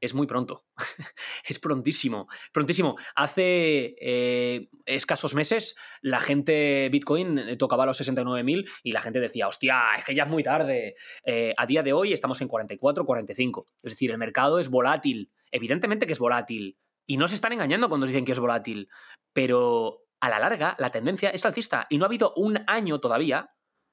es 0.00 0.14
muy 0.14 0.26
pronto. 0.26 0.64
es 1.48 1.58
prontísimo. 1.58 2.26
Prontísimo. 2.52 2.96
Hace 3.14 3.96
eh, 4.00 4.68
escasos 4.86 5.34
meses 5.34 5.74
la 6.00 6.20
gente 6.20 6.88
Bitcoin 6.90 7.38
eh, 7.38 7.56
tocaba 7.56 7.86
los 7.86 8.00
69.000 8.00 8.68
y 8.82 8.92
la 8.92 9.02
gente 9.02 9.20
decía, 9.20 9.48
hostia, 9.48 9.94
es 9.96 10.04
que 10.04 10.14
ya 10.14 10.24
es 10.24 10.30
muy 10.30 10.42
tarde. 10.42 10.94
Eh, 11.24 11.54
a 11.56 11.66
día 11.66 11.82
de 11.82 11.92
hoy 11.92 12.12
estamos 12.12 12.40
en 12.40 12.48
44, 12.48 13.04
45. 13.04 13.68
Es 13.82 13.92
decir, 13.92 14.10
el 14.10 14.18
mercado 14.18 14.58
es 14.58 14.68
volátil. 14.68 15.30
Evidentemente 15.50 16.06
que 16.06 16.12
es 16.12 16.18
volátil. 16.18 16.78
Y 17.06 17.16
no 17.16 17.28
se 17.28 17.34
están 17.34 17.52
engañando 17.52 17.88
cuando 17.88 18.06
dicen 18.06 18.24
que 18.24 18.32
es 18.32 18.38
volátil. 18.38 18.88
Pero 19.32 20.06
a 20.20 20.28
la 20.28 20.38
larga 20.38 20.76
la 20.78 20.90
tendencia 20.90 21.30
es 21.30 21.44
alcista. 21.44 21.86
Y 21.90 21.98
no 21.98 22.04
ha 22.04 22.08
habido 22.08 22.32
un 22.36 22.62
año 22.66 23.00
todavía 23.00 23.50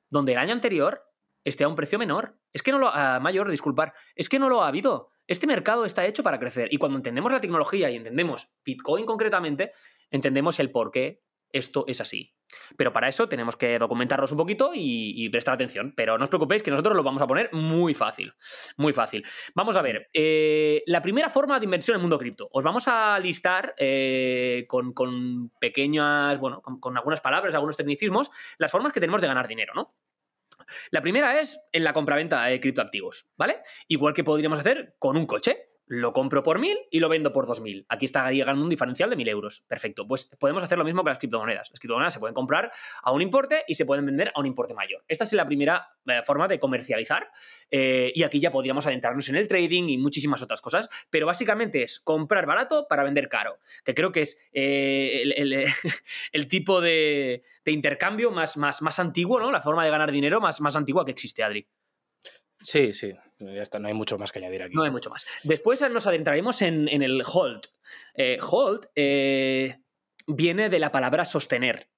donde 0.10 0.34
el 0.34 0.38
año 0.38 0.54
anterior 0.54 1.04
esté 1.44 1.64
a 1.64 1.68
un 1.68 1.76
precio 1.76 2.00
menor. 2.00 2.40
Es 2.54 2.62
que 2.62 2.72
no 2.72 2.78
lo... 2.78 2.90
ha 2.90 3.20
mayor, 3.20 3.50
disculpar. 3.50 3.94
Es 4.16 4.30
que 4.30 4.40
no 4.40 4.50
lo 4.50 4.64
ha 4.64 4.68
habido. 4.68 5.12
Este 5.28 5.46
mercado 5.46 5.86
está 5.86 6.06
hecho 6.06 6.24
para 6.24 6.40
crecer 6.40 6.70
y 6.72 6.78
cuando 6.78 6.98
entendemos 6.98 7.32
la 7.32 7.42
tecnología 7.42 7.90
y 7.90 7.98
entendemos 7.98 8.54
Bitcoin 8.66 9.06
concretamente, 9.06 9.72
entendemos 10.10 10.60
el 10.60 10.72
por 10.72 10.92
qué 10.92 11.22
esto 11.52 11.86
es 11.88 12.02
así. 12.02 12.34
Pero 12.78 12.94
para 12.94 13.08
eso 13.08 13.28
tenemos 13.28 13.56
que 13.56 13.78
documentarnos 13.78 14.32
un 14.32 14.38
poquito 14.38 14.72
y, 14.74 15.28
prestar 15.30 15.54
atención. 15.54 15.94
Pero 15.96 16.18
no 16.18 16.24
os 16.24 16.30
preocupéis 16.30 16.64
que 16.64 16.72
nosotros 16.72 16.96
lo 16.96 17.04
vamos 17.04 17.22
a 17.22 17.28
poner 17.28 17.50
muy 17.54 17.94
fácil. 17.94 18.34
Muy 18.78 18.94
fácil. 18.94 19.26
Vamos 19.54 19.76
a 19.76 19.82
ver. 19.82 20.10
Eh, 20.14 20.84
la 20.86 21.02
primera 21.02 21.30
forma 21.30 21.60
de 21.60 21.66
inversión 21.66 21.96
en 21.96 22.00
el 22.00 22.04
mundo 22.04 22.18
cripto. 22.18 22.48
Os 22.52 22.64
vamos 22.64 22.88
a 22.88 23.20
listar 23.20 23.76
eh, 23.78 24.66
con, 24.68 25.52
pequeñas, 25.60 26.40
bueno, 26.40 26.62
con, 26.62 26.80
con 26.80 26.96
algunas 26.98 27.22
palabras, 27.22 27.54
algunos 27.54 27.76
tecnicismos, 27.76 28.30
las 28.58 28.72
formas 28.72 28.94
que 28.94 29.00
tenemos 29.00 29.22
de 29.22 29.28
ganar 29.28 29.48
dinero, 29.48 29.74
¿no? 29.76 29.96
La 30.92 31.02
primera 31.02 31.40
es 31.40 31.60
en 31.72 31.84
la 31.84 31.94
compraventa 31.94 32.46
de 32.46 32.60
criptoactivos, 32.60 33.28
¿vale? 33.38 33.62
Igual 33.88 34.14
que 34.14 34.24
podríamos 34.24 34.60
hacer 34.60 34.96
con 35.00 35.18
un 35.18 35.26
coche 35.26 35.70
lo 35.88 36.12
compro 36.12 36.44
por 36.44 36.60
1000 36.60 36.78
y 36.92 37.00
lo 37.00 37.10
vendo 37.10 37.32
por 37.32 37.48
2000. 37.48 37.86
Aquí 37.90 38.06
estaría 38.06 38.46
ganando 38.46 38.64
un 38.64 38.70
diferencial 38.70 39.10
de 39.10 39.16
1000 39.16 39.30
euros. 39.30 39.66
Perfecto. 39.68 40.06
Pues 40.06 40.26
podemos 40.38 40.62
hacer 40.62 40.78
lo 40.78 40.84
mismo 40.84 41.02
con 41.02 41.10
las 41.10 41.18
criptomonedas. 41.18 41.70
Las 41.72 41.80
criptomonedas 41.80 42.14
se 42.14 42.20
pueden 42.20 42.34
comprar 42.34 42.70
a 43.02 43.12
un 43.12 43.22
importe 43.22 43.64
y 43.68 43.76
se 43.76 43.86
pueden 43.86 44.06
vender 44.06 44.32
a 44.36 44.40
un 44.40 44.46
importe 44.46 44.74
mayor. 44.74 45.04
Esta 45.08 45.24
es 45.24 45.34
la 45.34 45.46
primera 45.46 45.88
eh, 46.06 46.22
forma 46.24 46.48
de 46.48 46.60
comercializar. 46.60 47.30
Eh, 47.72 48.12
y 48.14 48.24
aquí 48.24 48.40
ya 48.40 48.52
podríamos 48.52 48.86
adentrarnos 48.86 49.30
en 49.30 49.38
el 49.38 49.48
trading 49.48 49.88
y 49.88 49.98
muchísimas 49.98 50.42
otras 50.42 50.62
cosas. 50.62 50.90
Pero 51.10 51.26
básicamente 51.26 51.84
es 51.84 52.02
comprar 52.02 52.46
barato 52.46 52.86
para 52.90 53.04
vender 53.04 53.30
caro. 53.30 53.58
Que 53.86 53.94
creo 53.94 54.12
que 54.12 54.22
es 54.22 54.50
eh, 54.52 55.24
el, 56.34 56.48
tipo 56.50 56.82
de, 56.82 57.44
intercambio 57.66 58.32
más, 58.32 58.58
más, 58.58 58.82
más 58.82 59.00
antiguo, 59.00 59.40
¿no? 59.40 59.52
La 59.52 59.62
forma 59.62 59.86
de 59.86 59.92
ganar 59.92 60.12
dinero 60.12 60.42
más, 60.42 60.60
más 60.60 60.76
antigua 60.76 61.06
que 61.06 61.12
existe, 61.12 61.44
Adri. 61.44 61.66
Sí, 62.62 62.94
sí, 62.94 63.14
ya 63.40 63.62
está, 63.62 63.80
no 63.80 63.88
hay 63.88 63.94
mucho 63.94 64.18
más 64.18 64.32
que 64.32 64.40
añadir 64.40 64.64
aquí. 64.64 64.74
No 64.76 64.84
hay 64.84 64.92
mucho 64.92 65.10
más. 65.10 65.26
Después 65.44 65.82
nos 65.92 66.08
adentraremos 66.08 66.62
en, 66.62 66.88
el 66.90 67.22
hold. 67.26 67.62
Eh, 68.16 68.38
hold 68.42 68.88
eh, 68.96 69.78
viene 70.26 70.70
de 70.70 70.80
la 70.80 70.92
palabra 70.92 71.26
sostener, 71.26 71.90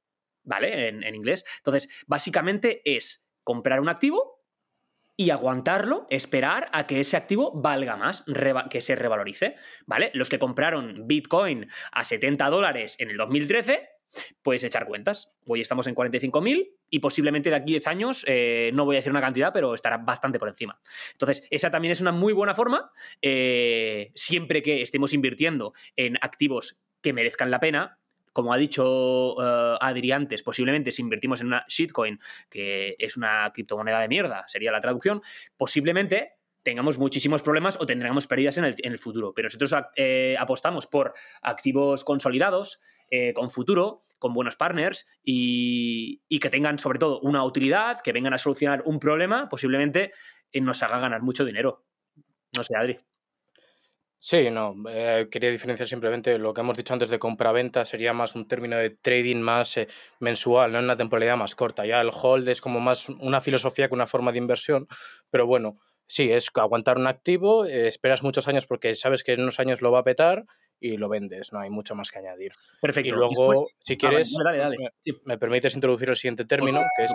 ¿vale? 0.44 0.90
En, 0.90 1.16
inglés. 1.16 1.46
Entonces, 1.58 2.04
básicamente 2.08 2.82
es 2.86 3.28
comprar 3.44 3.80
un 3.80 3.90
activo 3.90 4.44
y 5.16 5.32
aguantarlo, 5.32 6.08
esperar 6.10 6.70
a 6.72 6.88
que 6.88 7.02
ese 7.02 7.18
activo 7.18 7.52
valga 7.54 7.98
más, 7.98 8.24
que 8.70 8.80
se 8.80 8.96
revalorice, 8.96 9.56
¿vale? 9.86 10.12
Los 10.14 10.30
que 10.30 10.40
compraron 10.40 11.08
Bitcoin 11.08 11.68
a 11.92 12.06
70 12.06 12.50
dólares 12.50 12.96
en 13.00 13.10
el 13.10 13.18
2013 13.18 13.90
puedes 14.42 14.64
echar 14.64 14.86
cuentas. 14.88 15.34
Hoy 15.46 15.62
estamos 15.62 15.88
en 15.88 15.96
45.000 15.96 16.79
y 16.90 17.00
posiblemente 17.00 17.50
de 17.50 17.56
aquí 17.56 17.72
a 17.72 17.80
10 17.80 17.88
años, 17.88 18.24
eh, 18.28 18.72
no 18.74 18.86
voy 18.86 18.96
a 18.96 19.00
decir 19.00 19.12
una 19.12 19.22
cantidad, 19.22 19.52
pero 19.54 19.74
estará 19.74 19.98
bastante 19.98 20.40
por 20.40 20.48
encima. 20.48 20.80
Entonces, 21.12 21.48
esa 21.50 21.70
también 21.70 21.92
es 21.92 22.02
una 22.02 22.12
muy 22.12 22.34
buena 22.34 22.56
forma, 22.56 22.92
eh, 23.22 24.12
siempre 24.16 24.62
que 24.62 24.82
estemos 24.82 25.14
invirtiendo 25.14 25.74
en 25.96 26.18
activos 26.22 26.82
que 27.02 27.14
merezcan 27.14 27.52
la 27.52 27.60
pena. 27.60 27.98
Como 28.32 28.54
ha 28.54 28.58
dicho 28.58 29.36
uh, 29.36 29.78
Adri 29.82 30.12
antes, 30.12 30.44
posiblemente 30.44 30.92
si 30.92 31.02
invertimos 31.02 31.42
en 31.42 31.48
una 31.48 31.66
shitcoin, 31.68 32.18
que 32.50 32.96
es 33.00 33.18
una 33.18 33.52
criptomoneda 33.54 34.00
de 34.00 34.08
mierda, 34.08 34.48
sería 34.48 34.72
la 34.72 34.80
traducción, 34.80 35.22
posiblemente 35.58 36.39
tengamos 36.70 37.00
muchísimos 37.00 37.42
problemas 37.42 37.78
o 37.80 37.86
tendremos 37.86 38.28
pérdidas 38.28 38.58
en 38.58 38.66
el, 38.66 39.00
futuro. 39.00 39.34
Pero 39.34 39.48
nosotros 39.48 39.74
apostamos 40.38 40.86
por 40.86 41.14
activos 41.42 42.04
consolidados, 42.04 42.80
eh, 43.12 43.34
con 43.34 43.50
futuro, 43.50 44.02
con 44.20 44.36
buenos 44.36 44.56
partners 44.56 45.08
y, 45.24 46.22
que 46.40 46.50
tengan 46.50 46.78
sobre 46.78 47.00
todo 47.00 47.20
una 47.22 47.44
utilidad, 47.44 48.02
que 48.02 48.12
vengan 48.12 48.36
a 48.36 48.38
solucionar 48.38 48.84
un 48.86 49.00
problema, 49.00 49.50
posiblemente 49.50 50.12
eh, 50.52 50.62
nos 50.62 50.84
haga 50.84 51.00
ganar 51.00 51.24
mucho 51.24 51.44
dinero. 51.44 51.86
No 52.56 52.62
sé, 52.62 52.76
Adri. 52.78 53.00
Sí, 54.20 54.52
no, 54.52 54.76
eh, 54.90 55.28
quería 55.32 55.50
diferenciar 55.50 55.88
simplemente 55.88 56.38
lo 56.38 56.54
que 56.54 56.62
hemos 56.62 56.78
dicho 56.78 56.94
antes 56.94 57.10
de 57.10 57.18
compra-venta, 57.18 57.84
sería 57.84 58.14
más 58.14 58.36
un 58.36 58.48
término 58.48 58.76
de 58.76 58.92
trading 58.92 59.38
más 59.38 59.80
mensual, 60.20 60.72
no 60.72 60.78
en 60.78 60.84
una 60.84 60.98
temporalidad 60.98 61.38
más 61.38 61.56
corta. 61.56 61.88
Ya 61.88 62.02
el 62.02 62.12
hold 62.14 62.48
es 62.48 62.62
como 62.62 62.80
más 62.80 63.10
una 63.10 63.42
filosofía 63.42 63.88
que 63.88 63.96
una 63.96 64.08
forma 64.08 64.32
de 64.32 64.38
inversión, 64.38 64.88
pero 65.32 65.48
bueno, 65.48 65.80
sí, 66.10 66.32
es 66.32 66.50
aguantar 66.56 66.98
un 66.98 67.08
activo, 67.08 67.66
esperas 67.66 68.24
muchos 68.24 68.48
años 68.50 68.66
porque 68.66 68.96
sabes 68.96 69.24
que 69.24 69.34
en 69.34 69.42
unos 69.42 69.60
años 69.60 69.82
lo 69.82 69.92
va 69.92 70.00
a 70.00 70.04
petar 70.04 70.46
y 70.80 70.98
lo 70.98 71.10
vendes, 71.10 71.52
no 71.52 71.60
hay 71.60 71.70
mucho 71.70 71.96
más 71.96 72.12
que 72.12 72.20
añadir. 72.20 72.54
Perfecto. 72.82 73.14
Y 73.14 73.18
luego, 73.18 73.68
si 73.80 73.94
ah, 73.94 73.98
quieres, 73.98 74.34
Me, 75.26 75.38
permites 75.38 75.76
introducir 75.76 76.10
el 76.10 76.16
siguiente 76.16 76.46
término, 76.46 76.82
que, 76.96 77.04
es, 77.04 77.10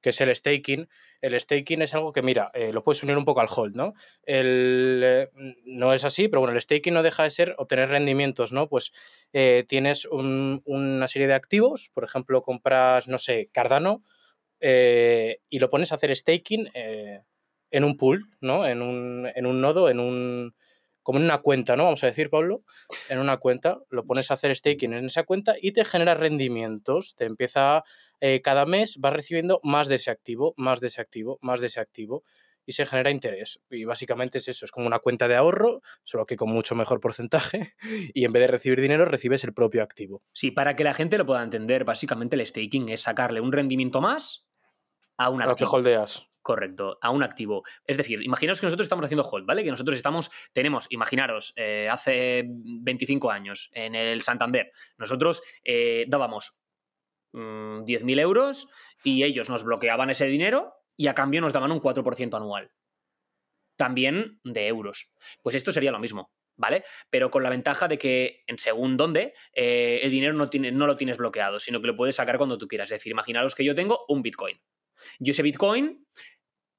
que 0.00 0.10
es 0.10 0.20
el 0.20 0.34
staking. 0.34 0.88
El 1.20 1.38
staking 1.38 1.82
es 1.82 1.94
algo 1.94 2.12
que, 2.12 2.22
mira, 2.22 2.50
eh, 2.54 2.72
lo 2.72 2.82
puedes 2.82 3.02
unir 3.02 3.16
un 3.16 3.24
poco 3.24 3.40
al 3.40 3.48
hold, 3.54 3.76
¿no? 3.76 3.94
El, 4.22 5.02
eh, 5.04 5.30
no 5.64 5.92
es 5.92 6.04
así, 6.04 6.28
pero 6.28 6.40
bueno, 6.40 6.54
el 6.54 6.62
staking 6.62 6.94
no 6.94 7.02
deja 7.02 7.24
de 7.24 7.30
ser 7.30 7.54
obtener 7.58 7.90
rendimientos, 7.90 8.52
¿no? 8.52 8.68
Pues 8.68 8.92
eh, 9.32 9.64
tienes 9.68 10.06
una 10.06 11.08
serie 11.08 11.28
de 11.28 11.34
activos, 11.34 11.90
por 11.92 12.04
ejemplo, 12.04 12.42
compras, 12.42 13.06
no 13.08 13.18
sé, 13.18 13.50
Cardano, 13.52 14.02
y 14.60 15.58
lo 15.58 15.68
pones 15.68 15.92
a 15.92 15.96
hacer 15.96 16.14
staking 16.16 16.70
en 17.74 17.82
un 17.82 17.96
pool, 17.96 18.30
¿no? 18.40 18.66
En 18.66 18.82
un, 18.82 19.28
en 19.34 19.46
un 19.46 19.60
nodo, 19.60 19.88
en 19.90 19.98
un 19.98 20.54
como 21.02 21.18
en 21.18 21.24
una 21.26 21.38
cuenta, 21.38 21.76
¿no? 21.76 21.84
Vamos 21.84 22.02
a 22.02 22.06
decir, 22.06 22.30
Pablo, 22.30 22.62
en 23.10 23.18
una 23.18 23.36
cuenta, 23.36 23.78
lo 23.90 24.06
pones 24.06 24.30
a 24.30 24.34
hacer 24.34 24.56
staking 24.56 24.94
en 24.94 25.04
esa 25.04 25.24
cuenta 25.24 25.54
y 25.60 25.72
te 25.72 25.84
genera 25.84 26.14
rendimientos, 26.14 27.14
te 27.14 27.26
empieza 27.26 27.82
eh, 28.20 28.40
cada 28.42 28.64
mes, 28.64 28.96
vas 28.98 29.12
recibiendo 29.12 29.60
más 29.64 29.88
de 29.88 29.96
ese 29.96 30.10
activo, 30.10 30.54
más 30.56 30.80
de 30.80 30.86
ese 30.86 31.02
activo, 31.02 31.38
más 31.42 31.60
de 31.60 31.66
ese 31.66 31.80
activo 31.80 32.22
y 32.64 32.72
se 32.72 32.86
genera 32.86 33.10
interés. 33.10 33.60
Y 33.68 33.84
básicamente 33.84 34.38
es 34.38 34.48
eso, 34.48 34.64
es 34.64 34.70
como 34.70 34.86
una 34.86 35.00
cuenta 35.00 35.28
de 35.28 35.36
ahorro, 35.36 35.82
solo 36.04 36.24
que 36.24 36.36
con 36.36 36.48
mucho 36.48 36.74
mejor 36.74 37.00
porcentaje 37.00 37.72
y 38.14 38.24
en 38.24 38.32
vez 38.32 38.42
de 38.42 38.46
recibir 38.46 38.80
dinero 38.80 39.04
recibes 39.04 39.44
el 39.44 39.52
propio 39.52 39.82
activo. 39.82 40.22
Sí, 40.32 40.52
para 40.52 40.76
que 40.76 40.84
la 40.84 40.94
gente 40.94 41.18
lo 41.18 41.26
pueda 41.26 41.42
entender, 41.42 41.84
básicamente 41.84 42.36
el 42.36 42.46
staking 42.46 42.88
es 42.88 43.02
sacarle 43.02 43.42
un 43.42 43.52
rendimiento 43.52 44.00
más 44.00 44.46
a 45.18 45.28
un 45.28 45.42
activo. 45.42 45.50
A 45.50 45.66
lo 45.66 45.70
que 45.70 45.76
holdeas. 45.76 46.33
Correcto, 46.44 46.98
a 47.00 47.08
un 47.08 47.22
activo. 47.22 47.62
Es 47.86 47.96
decir, 47.96 48.20
imaginaos 48.22 48.60
que 48.60 48.66
nosotros 48.66 48.84
estamos 48.84 49.06
haciendo 49.06 49.22
hold, 49.22 49.46
¿vale? 49.46 49.64
Que 49.64 49.70
nosotros 49.70 49.96
estamos, 49.96 50.30
tenemos, 50.52 50.86
imaginaros, 50.90 51.54
eh, 51.56 51.88
hace 51.90 52.44
25 52.46 53.30
años 53.30 53.70
en 53.72 53.94
el 53.94 54.20
Santander, 54.20 54.70
nosotros 54.98 55.42
eh, 55.64 56.04
dábamos 56.06 56.60
10.000 57.32 58.04
mm, 58.04 58.18
euros 58.18 58.68
y 59.02 59.24
ellos 59.24 59.48
nos 59.48 59.64
bloqueaban 59.64 60.10
ese 60.10 60.26
dinero 60.26 60.74
y 60.98 61.06
a 61.06 61.14
cambio 61.14 61.40
nos 61.40 61.54
daban 61.54 61.72
un 61.72 61.80
4% 61.80 62.36
anual. 62.36 62.70
También 63.76 64.38
de 64.44 64.68
euros. 64.68 65.14
Pues 65.40 65.54
esto 65.54 65.72
sería 65.72 65.92
lo 65.92 65.98
mismo. 65.98 66.30
¿vale? 66.56 66.84
Pero 67.08 67.30
con 67.30 67.42
la 67.42 67.48
ventaja 67.48 67.88
de 67.88 67.96
que 67.96 68.44
en 68.46 68.58
según 68.58 68.98
dónde 68.98 69.32
eh, 69.54 70.00
el 70.02 70.10
dinero 70.10 70.34
no, 70.34 70.50
tiene, 70.50 70.72
no 70.72 70.86
lo 70.86 70.96
tienes 70.98 71.16
bloqueado, 71.16 71.58
sino 71.58 71.80
que 71.80 71.86
lo 71.86 71.96
puedes 71.96 72.16
sacar 72.16 72.36
cuando 72.36 72.58
tú 72.58 72.68
quieras. 72.68 72.92
Es 72.92 72.98
decir, 72.98 73.12
imaginaros 73.12 73.54
que 73.54 73.64
yo 73.64 73.74
tengo 73.74 74.04
un 74.08 74.20
Bitcoin. 74.20 74.60
Yo 75.18 75.32
ese 75.32 75.42
Bitcoin 75.42 76.06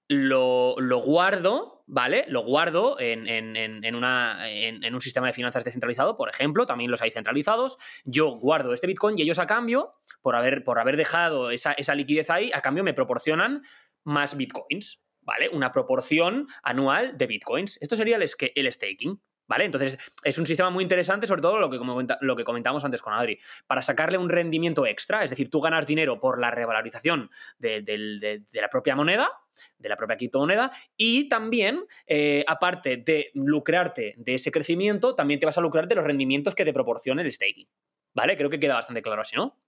lo, 0.07 0.75
guardo, 1.03 1.83
¿vale? 1.87 2.25
Lo 2.27 2.43
guardo 2.43 2.97
en, 2.99 3.95
una, 3.95 4.49
en, 4.49 4.93
un 4.93 5.01
sistema 5.01 5.27
de 5.27 5.33
finanzas 5.33 5.63
descentralizado, 5.63 6.17
por 6.17 6.29
ejemplo, 6.29 6.65
también 6.65 6.91
los 6.91 7.01
hay 7.01 7.11
centralizados. 7.11 7.77
Yo 8.03 8.31
guardo 8.31 8.73
este 8.73 8.87
Bitcoin 8.87 9.17
y 9.17 9.23
ellos 9.23 9.39
a 9.39 9.47
cambio, 9.47 9.95
por 10.21 10.35
haber, 10.35 10.63
por 10.63 10.79
haber 10.79 10.97
dejado 10.97 11.51
esa, 11.51 11.73
esa 11.73 11.95
liquidez 11.95 12.29
ahí, 12.29 12.51
a 12.53 12.61
cambio 12.61 12.83
me 12.83 12.93
proporcionan 12.93 13.61
más 14.03 14.37
Bitcoins, 14.37 15.01
¿vale? 15.21 15.49
Una 15.49 15.71
proporción 15.71 16.47
anual 16.63 17.17
de 17.17 17.27
Bitcoins. 17.27 17.77
Esto 17.81 17.95
sería 17.95 18.17
el, 18.17 18.25
el 18.55 18.71
staking. 18.71 19.21
¿Vale? 19.47 19.65
Entonces, 19.65 19.97
es 20.23 20.37
un 20.39 20.45
sistema 20.45 20.69
muy 20.69 20.83
interesante, 20.83 21.27
sobre 21.27 21.41
todo 21.41 21.59
lo 21.59 21.69
que, 21.69 21.79
lo 22.21 22.35
que 22.35 22.43
comentábamos 22.43 22.83
antes 22.83 23.01
con 23.01 23.13
Adri. 23.13 23.37
Para 23.67 23.81
sacarle 23.81 24.17
un 24.17 24.29
rendimiento 24.29 24.85
extra, 24.87 25.23
es 25.23 25.29
decir, 25.29 25.49
tú 25.49 25.61
ganas 25.61 25.85
dinero 25.85 26.19
por 26.19 26.39
la 26.39 26.49
revalorización 26.49 27.29
de, 27.59 28.41
la 28.51 28.69
propia 28.69 28.95
moneda, 28.95 29.29
de 29.77 29.89
la 29.89 29.97
propia 29.97 30.17
criptomoneda, 30.17 30.71
y 30.97 31.29
también, 31.29 31.85
eh, 32.07 32.43
aparte 32.47 32.97
de 32.97 33.29
lucrarte 33.35 34.15
de 34.17 34.33
ese 34.33 34.49
crecimiento, 34.51 35.13
también 35.13 35.39
te 35.39 35.45
vas 35.45 35.57
a 35.57 35.61
lucrar 35.61 35.87
de 35.87 35.95
los 35.95 36.03
rendimientos 36.03 36.55
que 36.55 36.65
te 36.65 36.73
proporciona 36.73 37.21
el 37.21 37.31
staking. 37.31 37.67
¿Vale? 38.15 38.37
Creo 38.37 38.49
que 38.49 38.59
queda 38.59 38.75
bastante 38.75 39.01
claro 39.01 39.21
así, 39.21 39.35
¿no? 39.35 39.59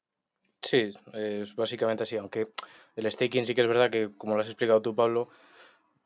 Sí, 0.62 0.92
es 1.14 1.56
básicamente 1.56 2.04
así, 2.04 2.18
aunque 2.18 2.48
el 2.96 3.12
staking 3.12 3.46
sí 3.46 3.54
que 3.54 3.62
es 3.62 3.68
verdad 3.68 3.92
que, 3.92 4.10
como 4.18 4.36
lo 4.36 4.42
has 4.42 4.48
explicado 4.48 4.82
tú, 4.82 4.96
Pablo, 4.96 5.30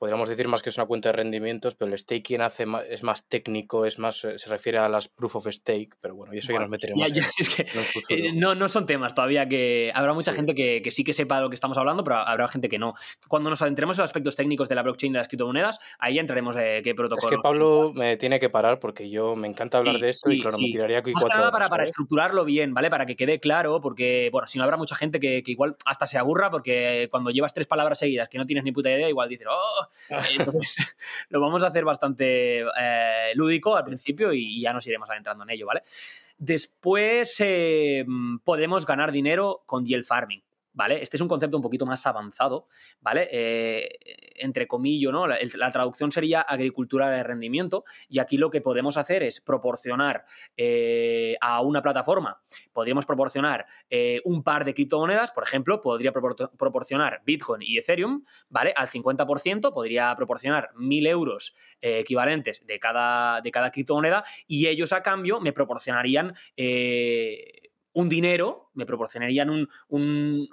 podríamos 0.02 0.30
decir 0.30 0.47
más 0.47 0.64
que 0.64 0.72
es 0.72 0.78
una 0.78 0.88
cuenta 0.88 1.10
de 1.10 1.14
rendimientos, 1.14 1.76
pero 1.76 1.91
el 1.91 1.99
staking 1.99 2.41
hace 2.41 2.66
es 2.89 3.04
más 3.04 3.24
técnico, 3.30 3.86
es 3.86 3.99
más 3.99 4.16
se 4.16 4.49
refiere 4.49 4.80
a 4.80 4.89
las 4.89 5.08
proof 5.08 5.36
of 5.36 5.47
stake, 5.47 5.95
pero 6.02 6.16
bueno, 6.16 6.34
y 6.34 6.39
eso 6.39 6.52
ya 6.52 6.58
nos 6.58 6.72
meteremos 6.72 7.08
en, 7.12 7.24
eh, 8.10 8.32
no, 8.34 8.56
no 8.56 8.68
son 8.68 8.88
temas 8.88 9.14
todavía 9.14 9.47
que 9.47 9.91
habrá 9.93 10.16
mucha 10.16 10.34
gente 10.34 10.56
que, 10.56 10.82
sí 10.89 11.04
que 11.04 11.14
sepa 11.14 11.36
de 11.36 11.41
lo 11.43 11.49
que 11.49 11.54
estamos 11.54 11.78
hablando, 11.78 12.04
pero 12.04 12.16
habrá 12.16 12.47
gente 12.47 12.68
que 12.68 12.80
no. 12.80 12.95
Cuando 13.28 13.52
nos 13.52 13.62
adentremos 13.62 13.95
en 13.95 14.02
los 14.02 14.10
aspectos 14.10 14.36
técnicos 14.36 14.68
de 14.70 14.74
la 14.74 14.82
blockchain 14.82 15.14
de 15.14 15.20
las 15.20 15.28
criptomonedas, 15.28 15.78
ahí 15.99 16.16
ya 16.16 16.22
entraremos 16.22 16.56
de 16.56 16.82
qué 16.84 16.95
protocolo. 16.95 17.30
Es 17.30 17.36
que 17.38 17.39
Pablo 17.39 17.93
me 17.93 18.18
tiene 18.18 18.39
que 18.39 18.49
parar 18.49 18.80
porque 18.80 19.08
yo 19.08 19.36
me 19.36 19.47
encanta 19.47 19.78
hablar 19.78 19.99
de 19.99 20.10
esto 20.10 20.32
y 20.32 20.41
claro, 20.41 20.58
me 20.58 20.72
tiraría 20.72 20.97
aquí 20.97 21.12
cuatro 21.14 21.41
horas, 21.41 21.52
para, 21.52 21.70
para 21.70 21.84
estructurarlo 21.84 22.43
bien, 22.43 22.74
¿vale? 22.74 22.89
Para 22.89 23.06
que 23.06 23.16
quede 23.16 23.39
claro, 23.39 23.80
porque 23.82 24.30
bueno, 24.32 24.47
si 24.47 24.58
no 24.58 24.64
habrá 24.64 24.78
mucha 24.78 24.95
gente 24.95 25.20
que, 25.20 25.43
igual 25.45 25.76
hasta 25.86 26.08
se 26.08 26.18
aburra 26.18 26.49
porque 26.49 27.08
cuando 27.12 27.30
llevas 27.30 27.54
tres 27.54 27.68
palabras 27.68 27.99
seguidas 27.99 28.30
que 28.30 28.39
no 28.39 28.47
tienes 28.47 28.64
ni 28.64 28.72
puta 28.72 28.89
idea, 28.89 29.08
igual 29.08 29.30
dices, 29.30 29.45
oh, 29.47 29.90
entonces 30.37 30.75
lo 31.29 31.39
vamos 31.39 31.63
a 31.63 31.67
hacer 31.67 31.85
bastante 31.85 32.61
eh, 32.61 33.31
lúdico 33.35 33.75
al 33.75 33.83
principio 33.83 34.33
y 34.33 34.61
ya 34.61 34.73
nos 34.73 34.85
iremos 34.87 35.09
adentrando 35.09 35.43
en 35.43 35.49
ello, 35.51 35.65
¿vale? 35.65 35.81
Después 36.37 37.35
eh, 37.39 38.03
podemos 38.43 38.85
ganar 38.85 39.11
dinero 39.11 39.61
con 39.65 39.85
yield 39.85 40.05
farming. 40.05 40.41
¿Vale? 40.74 41.01
Este 41.01 41.17
es 41.17 41.22
un 41.22 41.28
concepto 41.28 41.57
un 41.57 41.63
poquito 41.63 41.86
más 41.86 42.05
avanzado, 42.05 42.67
¿vale? 42.99 43.28
Eh, 43.32 43.89
entre 44.36 44.67
comillas, 44.67 45.11
¿no? 45.11 45.28
La, 45.28 45.72
traducción 45.72 46.11
sería 46.11 46.41
agricultura 46.41 47.09
de 47.09 47.24
rendimiento 47.24 47.84
y 48.09 48.19
aquí 48.19 48.38
lo 48.38 48.51
que 48.51 48.61
podemos 48.61 48.97
hacer 48.97 49.24
es 49.24 49.39
proporcionar 49.39 50.24
eh, 50.57 51.36
a 51.39 51.61
una 51.61 51.82
plataforma, 51.82 52.41
podríamos 52.74 53.05
proporcionar 53.05 53.65
eh, 53.89 54.22
un 54.26 54.43
par 54.43 54.65
de 54.65 54.74
criptomonedas, 54.74 55.32
por 55.32 55.43
ejemplo, 55.43 55.82
podría 55.82 56.11
proporcionar 56.11 57.22
Bitcoin 57.26 57.61
y 57.61 57.78
Ethereum, 57.78 58.24
¿vale? 58.49 58.74
Al 58.76 58.88
50%, 58.88 59.74
podría 59.74 60.15
proporcionar 60.15 60.72
1.000 60.76 61.07
euros 61.07 61.55
equivalentes 61.82 62.65
de 62.65 62.80
cada, 62.80 63.41
de 63.41 63.51
cada 63.51 63.72
criptomoneda 63.72 64.24
y 64.47 64.67
ellos 64.67 64.91
a 64.93 65.01
cambio 65.01 65.39
me 65.39 65.53
proporcionarían 65.53 66.34
un 67.93 68.09
dinero, 68.09 68.69
me 68.74 68.86
proporcionarían 68.86 69.49
un, 69.89 70.49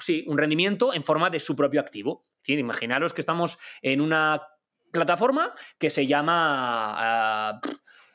sí, 0.00 0.24
un 0.26 0.38
rendimiento 0.38 0.92
en 0.94 1.04
forma 1.04 1.30
de 1.30 1.40
su 1.40 1.56
propio 1.56 1.80
activo. 1.80 2.26
imaginaros 2.46 3.12
que 3.12 3.20
estamos 3.20 3.58
en 3.82 4.00
una 4.00 4.42
plataforma 4.90 5.52
que 5.78 5.90
se 5.90 6.06
llama 6.06 6.94
ah, 6.96 7.60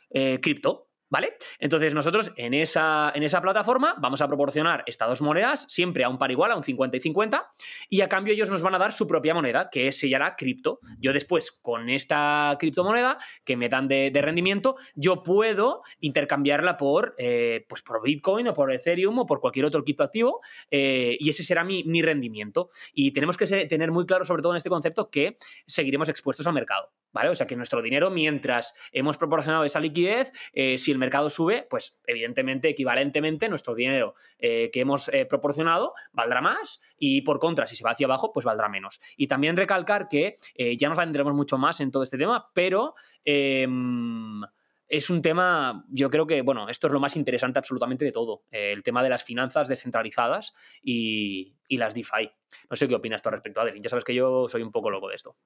eh, 0.10 0.40
cripto. 0.42 0.85
¿Vale? 1.16 1.38
Entonces 1.59 1.93
nosotros 1.93 2.34
en 2.36 2.53
esa, 2.53 3.13
plataforma 3.41 3.95
vamos 3.99 4.20
a 4.20 4.28
proporcionar 4.28 4.84
estas 4.86 5.07
dos 5.07 5.22
monedas 5.22 5.66
siempre 5.70 6.03
a 6.03 6.09
un 6.09 6.18
par 6.18 6.30
igual, 6.30 6.51
a 6.51 6.57
un 6.57 6.63
50 6.63 6.97
y 6.97 6.99
50, 6.99 7.49
y 7.89 8.01
a 8.01 8.09
cambio 8.09 8.34
ellos 8.34 8.49
nos 8.49 8.61
van 8.61 8.76
a 8.76 8.78
dar 8.78 8.91
su 8.91 9.07
propia 9.07 9.34
moneda, 9.34 9.70
que 9.72 9.93
se 9.93 10.09
llamará 10.09 10.36
cripto. 10.36 10.80
Yo 10.99 11.13
después, 11.13 11.53
con 11.53 11.89
esta 11.89 12.57
criptomoneda 12.59 13.18
que 13.45 13.55
me 13.55 13.70
dan 13.70 13.88
de, 13.88 14.11
rendimiento, 14.22 14.76
yo 14.93 15.24
puedo 15.24 15.84
intercambiarla 16.01 16.76
por, 16.76 17.16
eh, 17.18 17.66
pues 17.70 17.82
por 17.82 18.03
Bitcoin 18.03 18.49
o 18.49 18.53
por 18.53 18.74
Ethereum 18.74 19.18
o 19.20 19.26
por 19.26 19.39
cualquier 19.39 19.63
otro 19.63 19.86
criptoactivo, 19.86 20.41
eh, 20.70 21.16
y 21.18 21.30
ese 21.30 21.43
será 21.43 21.63
mi 21.63 22.01
rendimiento. 22.01 22.68
Y 22.93 23.13
tenemos 23.13 23.38
que 23.38 23.45
tener 23.68 23.89
muy 23.89 24.05
claro, 24.05 24.26
sobre 24.26 24.41
todo 24.41 24.51
en 24.51 24.57
este 24.57 24.70
concepto, 24.70 25.09
que 25.09 25.38
seguiremos 25.66 26.09
expuestos 26.09 26.45
al 26.45 26.53
mercado. 26.55 26.91
¿Vale? 27.16 27.30
O 27.30 27.36
sea 27.36 27.47
que 27.47 27.55
nuestro 27.55 27.82
dinero, 27.82 28.11
mientras 28.11 28.74
hemos 28.91 29.16
proporcionado 29.16 29.63
esa 29.63 29.80
liquidez, 29.80 30.34
eh, 30.51 30.78
si 30.78 30.91
el 30.91 30.97
mercado 30.97 31.30
sube, 31.30 31.66
pues 31.70 31.97
evidentemente, 32.05 32.68
equivalentemente, 32.68 33.47
nuestro 33.47 33.74
dinero 33.74 34.16
eh, 34.38 34.70
que 34.74 34.82
hemos 34.82 35.07
eh, 35.07 35.26
proporcionado 35.26 35.93
valdrá 36.11 36.41
más 36.41 36.82
y 36.99 37.22
por 37.22 37.39
contra, 37.39 37.68
si 37.68 37.78
se 37.78 37.86
va 37.86 37.91
hacia 37.91 38.05
abajo, 38.05 38.34
pues 38.34 38.45
valdrá 38.45 38.68
menos. 38.68 38.99
Y 39.16 39.28
también 39.28 39.55
recalcar 39.55 40.09
que 40.09 40.36
ya 40.78 40.89
nos 40.89 40.97
adentraremos 40.97 41.34
mucho 41.34 41.57
más 41.57 41.80
en 41.80 41.89
todo 41.89 42.03
este 42.03 42.18
tema, 42.18 42.49
pero 42.53 42.95
em, 43.24 44.41
es 44.89 45.09
un 45.09 45.22
tema, 45.22 45.86
yo 45.88 46.09
creo 46.09 46.28
que, 46.28 46.41
bueno, 46.41 46.68
esto 46.68 46.88
es 46.88 46.93
lo 46.93 46.99
más 46.99 47.16
interesante 47.16 47.59
absolutamente 47.59 48.03
de 48.03 48.11
todo, 48.11 48.43
el 48.51 48.84
tema 48.84 49.01
de 49.01 49.09
las 49.09 49.24
finanzas 49.24 49.70
descentralizadas 49.70 50.53
y, 50.84 51.55
y, 51.70 51.78
las 51.78 51.93
DeFi. 51.95 52.30
No 52.70 52.76
sé 52.76 52.89
qué 52.89 52.95
opinas 52.95 53.22
tú 53.22 53.30
al 53.30 53.36
respecto, 53.36 53.61
Adri. 53.61 53.80
Ya 53.80 53.89
sabes 53.89 54.03
que 54.03 54.13
yo 54.13 54.49
soy 54.49 54.63
un 54.63 54.72
poco 54.74 54.89
loco 54.89 55.07
de 55.07 55.16
esto. 55.16 55.38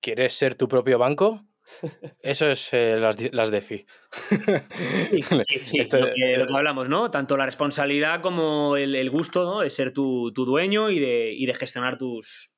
¿Quieres 0.00 0.34
ser 0.34 0.54
tu 0.54 0.68
propio 0.68 0.98
banco? 0.98 1.44
Eso 2.22 2.50
es 2.50 2.72
eh, 2.72 2.96
las, 2.98 3.16
las, 3.32 3.50
DeFi. 3.50 3.86
Sí, 5.46 5.58
sí, 5.60 5.78
lo, 5.78 6.10
que, 6.10 6.46
hablamos, 6.54 6.88
¿no? 6.88 7.10
Tanto 7.10 7.36
la 7.36 7.44
responsabilidad 7.44 8.20
como 8.20 8.76
el, 8.76 9.10
gusto 9.10 9.44
¿no? 9.44 9.60
de 9.60 9.70
ser 9.70 9.92
tu, 9.92 10.32
dueño 10.34 10.90
y 10.90 10.98
de, 10.98 11.32
y 11.32 11.46
de 11.46 11.54
gestionar 11.54 11.98
tus, 11.98 12.56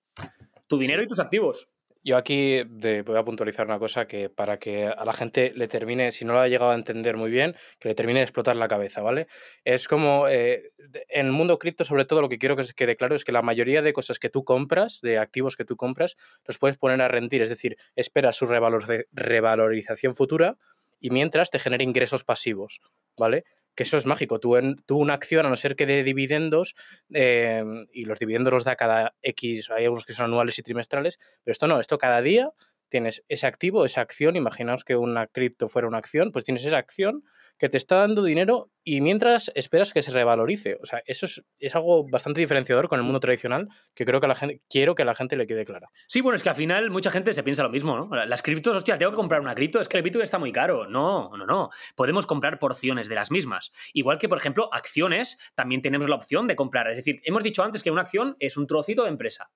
tu 0.66 0.78
dinero 0.78 1.02
y 1.02 1.08
tus 1.08 1.18
activos. 1.18 1.68
Yo 2.02 2.16
aquí 2.16 2.62
voy 2.62 3.16
a 3.18 3.24
puntualizar 3.24 3.66
una 3.66 3.78
cosa 3.78 4.06
que 4.06 4.30
para 4.30 4.58
que 4.58 4.86
a 4.86 5.04
la 5.04 5.12
gente 5.12 5.52
le 5.54 5.68
termine, 5.68 6.12
si 6.12 6.24
no 6.24 6.32
lo 6.32 6.40
ha 6.40 6.48
llegado 6.48 6.70
a 6.70 6.74
entender 6.74 7.18
muy 7.18 7.30
bien, 7.30 7.54
que 7.78 7.90
le 7.90 7.94
termine 7.94 8.20
de 8.20 8.24
explotar 8.24 8.56
la 8.56 8.68
cabeza, 8.68 9.02
¿vale? 9.02 9.26
Es 9.64 9.86
como 9.86 10.26
eh, 10.26 10.72
en 11.10 11.26
el 11.26 11.32
mundo 11.32 11.58
cripto, 11.58 11.84
sobre 11.84 12.06
todo, 12.06 12.22
lo 12.22 12.30
que 12.30 12.38
quiero 12.38 12.56
que 12.56 12.64
quede 12.74 12.96
claro 12.96 13.14
es 13.14 13.24
que 13.24 13.32
la 13.32 13.42
mayoría 13.42 13.82
de 13.82 13.92
cosas 13.92 14.18
que 14.18 14.30
tú 14.30 14.44
compras, 14.44 15.00
de 15.02 15.18
activos 15.18 15.56
que 15.56 15.66
tú 15.66 15.76
compras, 15.76 16.16
los 16.46 16.56
puedes 16.56 16.78
poner 16.78 17.02
a 17.02 17.08
rendir, 17.08 17.42
es 17.42 17.50
decir, 17.50 17.76
esperas 17.96 18.36
su 18.36 18.46
revalorización 18.46 20.14
futura 20.16 20.56
y 21.00 21.10
mientras 21.10 21.50
te 21.50 21.58
genera 21.58 21.82
ingresos 21.82 22.24
pasivos, 22.24 22.80
¿vale? 23.18 23.44
Que 23.74 23.84
eso 23.84 23.96
es 23.96 24.06
mágico. 24.06 24.40
Tú, 24.40 24.56
en, 24.56 24.76
tú 24.86 24.98
una 24.98 25.14
acción, 25.14 25.46
a 25.46 25.48
no 25.48 25.56
ser 25.56 25.76
que 25.76 25.86
dé 25.86 26.02
dividendos, 26.02 26.74
em, 27.10 27.86
y 27.92 28.04
los 28.04 28.18
dividendos 28.18 28.52
los 28.52 28.64
da 28.64 28.76
cada 28.76 29.14
X, 29.22 29.70
hay 29.70 29.84
algunos 29.84 30.04
que 30.04 30.12
son 30.12 30.26
anuales 30.26 30.58
y 30.58 30.62
trimestrales, 30.62 31.18
pero 31.44 31.52
esto 31.52 31.66
no, 31.66 31.80
esto 31.80 31.98
cada 31.98 32.22
día 32.22 32.50
tienes 32.90 33.24
ese 33.28 33.46
activo, 33.46 33.86
esa 33.86 34.02
acción, 34.02 34.36
imaginaos 34.36 34.84
que 34.84 34.96
una 34.96 35.26
cripto 35.26 35.68
fuera 35.68 35.88
una 35.88 35.98
acción, 35.98 36.32
pues 36.32 36.44
tienes 36.44 36.64
esa 36.64 36.76
acción 36.76 37.24
que 37.56 37.68
te 37.68 37.76
está 37.76 37.96
dando 37.96 38.22
dinero 38.22 38.70
y 38.82 39.00
mientras 39.00 39.50
esperas 39.54 39.92
que 39.92 40.02
se 40.02 40.10
revalorice. 40.10 40.78
O 40.82 40.86
sea, 40.86 41.02
eso 41.06 41.26
es, 41.26 41.74
algo 41.74 42.06
bastante 42.10 42.40
diferenciador 42.40 42.88
con 42.88 42.98
el 42.98 43.04
mundo 43.04 43.20
tradicional 43.20 43.68
que 43.94 44.04
creo 44.04 44.20
que 44.20 44.26
la 44.26 44.34
gente, 44.34 44.62
quiero 44.68 44.94
que 44.94 45.04
la 45.04 45.14
gente 45.14 45.36
le 45.36 45.46
quede 45.46 45.64
clara. 45.64 45.88
Sí, 46.06 46.20
bueno, 46.20 46.36
es 46.36 46.42
que 46.42 46.48
al 46.48 46.54
final 46.54 46.90
mucha 46.90 47.10
gente 47.10 47.32
se 47.34 47.42
piensa 47.42 47.62
lo 47.62 47.70
mismo, 47.70 47.96
¿no? 47.96 48.24
Las 48.26 48.42
criptos, 48.42 48.76
hostia, 48.76 48.98
tengo 48.98 49.12
que 49.12 49.16
comprar 49.16 49.40
una 49.40 49.54
cripto, 49.54 49.80
es 49.80 49.88
que 49.88 49.96
el 49.96 50.02
Bitcoin 50.02 50.24
está 50.24 50.38
muy 50.38 50.52
caro. 50.52 50.88
No, 50.88 51.30
no, 51.36 51.46
no. 51.46 51.68
Podemos 51.94 52.26
comprar 52.26 52.58
porciones 52.58 53.08
de 53.08 53.14
las 53.14 53.30
mismas. 53.30 53.70
Igual 53.92 54.18
que, 54.18 54.28
por 54.28 54.38
ejemplo, 54.38 54.68
acciones, 54.72 55.38
también 55.54 55.82
tenemos 55.82 56.08
la 56.08 56.16
opción 56.16 56.46
de 56.46 56.56
comprar. 56.56 56.88
Es 56.90 56.96
decir, 56.96 57.20
hemos 57.24 57.44
dicho 57.44 57.62
antes 57.62 57.82
que 57.82 57.90
una 57.90 58.02
acción 58.02 58.36
es 58.40 58.56
un 58.56 58.66
trocito 58.66 59.04
de 59.04 59.10
empresa. 59.10 59.50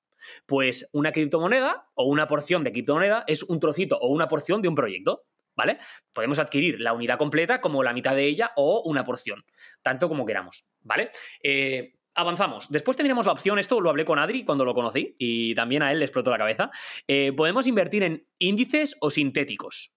Pues 0.47 0.89
una 0.93 1.13
criptomoneda 1.13 1.89
o 1.95 2.05
una 2.05 2.29
porción 2.29 2.65
de 2.65 2.73
criptomoneda 2.73 3.25
es 3.27 3.43
un 3.43 3.61
trocito 3.61 3.99
o 3.99 4.09
una 4.09 4.29
porción 4.29 4.63
de 4.63 4.69
un 4.69 4.75
proyecto. 4.75 5.25
¿vale? 5.57 5.79
Podemos 6.13 6.39
adquirir 6.39 6.81
la 6.81 6.93
unidad 6.93 7.19
completa 7.19 7.61
como 7.61 7.83
la 7.83 7.93
mitad 7.93 8.15
de 8.15 8.27
ella 8.27 8.53
o 8.57 8.83
una 8.85 9.05
porción, 9.05 9.45
tanto 9.83 10.09
como 10.09 10.27
queramos, 10.27 10.69
¿vale? 10.81 11.11
Eh, 11.43 11.95
avanzamos. 12.15 12.71
Después 12.71 12.97
tendríamos 12.97 13.27
la 13.27 13.33
opción, 13.33 13.59
esto 13.59 13.81
lo 13.81 13.91
hablé 13.91 14.05
con 14.05 14.19
Adri 14.19 14.45
cuando 14.45 14.65
lo 14.65 14.75
conocí 14.75 15.15
y 15.19 15.55
también 15.55 15.83
a 15.83 15.93
él 15.93 15.99
le 15.99 16.05
explotó 16.05 16.31
la 16.31 16.39
cabeza. 16.39 16.71
Eh, 17.07 17.33
podemos 17.33 17.67
invertir 17.67 18.03
en 18.03 18.27
índices 18.39 18.97
o 19.01 19.11
sintéticos. 19.11 19.93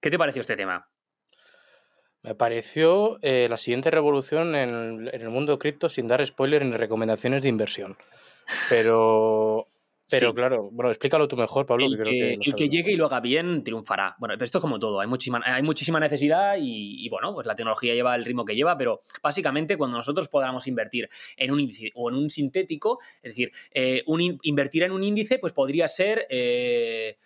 ¿Qué 0.00 0.10
te 0.10 0.18
pareció 0.18 0.40
este 0.40 0.56
tema? 0.56 0.88
Me 2.22 2.34
pareció 2.34 3.18
eh, 3.22 3.46
la 3.48 3.56
siguiente 3.56 3.90
revolución 3.90 4.54
en, 4.54 5.08
en 5.12 5.20
el 5.20 5.30
mundo 5.30 5.58
cripto 5.58 5.88
sin 5.88 6.06
dar 6.06 6.24
spoiler 6.26 6.64
ni 6.64 6.76
recomendaciones 6.76 7.42
de 7.42 7.48
inversión. 7.48 7.96
Pero 8.68 9.70
pero 10.10 10.34
claro, 10.34 10.70
bueno, 10.72 10.90
explícalo 10.90 11.28
tú 11.28 11.36
mejor, 11.36 11.66
Pablo. 11.66 11.86
El 11.86 11.96
que, 11.96 12.52
que, 12.56 12.68
llegue 12.68 12.92
y 12.92 12.96
lo 12.96 13.06
haga 13.06 13.20
bien 13.20 13.62
triunfará. 13.62 14.16
Bueno, 14.18 14.34
esto 14.34 14.58
es 14.58 14.62
como 14.62 14.78
todo, 14.78 15.00
hay 15.00 15.06
muchísima, 15.06 15.40
hay 15.44 15.62
muchísima 15.62 16.00
necesidad 16.00 16.56
y, 16.60 17.08
bueno, 17.08 17.32
pues 17.34 17.46
la 17.46 17.54
tecnología 17.54 17.94
lleva 17.94 18.14
el 18.14 18.24
ritmo 18.24 18.44
que 18.44 18.56
lleva, 18.56 18.76
pero 18.76 19.00
básicamente 19.22 19.76
cuando 19.76 19.96
nosotros 19.96 20.28
podamos 20.28 20.66
invertir 20.66 21.08
en 21.36 21.50
un 21.52 21.60
índice 21.60 21.90
o 21.94 22.10
en 22.10 22.16
un 22.16 22.30
sintético, 22.30 22.98
es 23.22 23.32
decir, 23.32 23.50
eh, 23.72 24.02
un, 24.06 24.38
invertir 24.42 24.82
en 24.82 24.92
un 24.92 25.04
índice, 25.04 25.38
pues 25.38 25.52
podría 25.52 25.86
ser, 25.88 26.26
eh, 26.30 27.16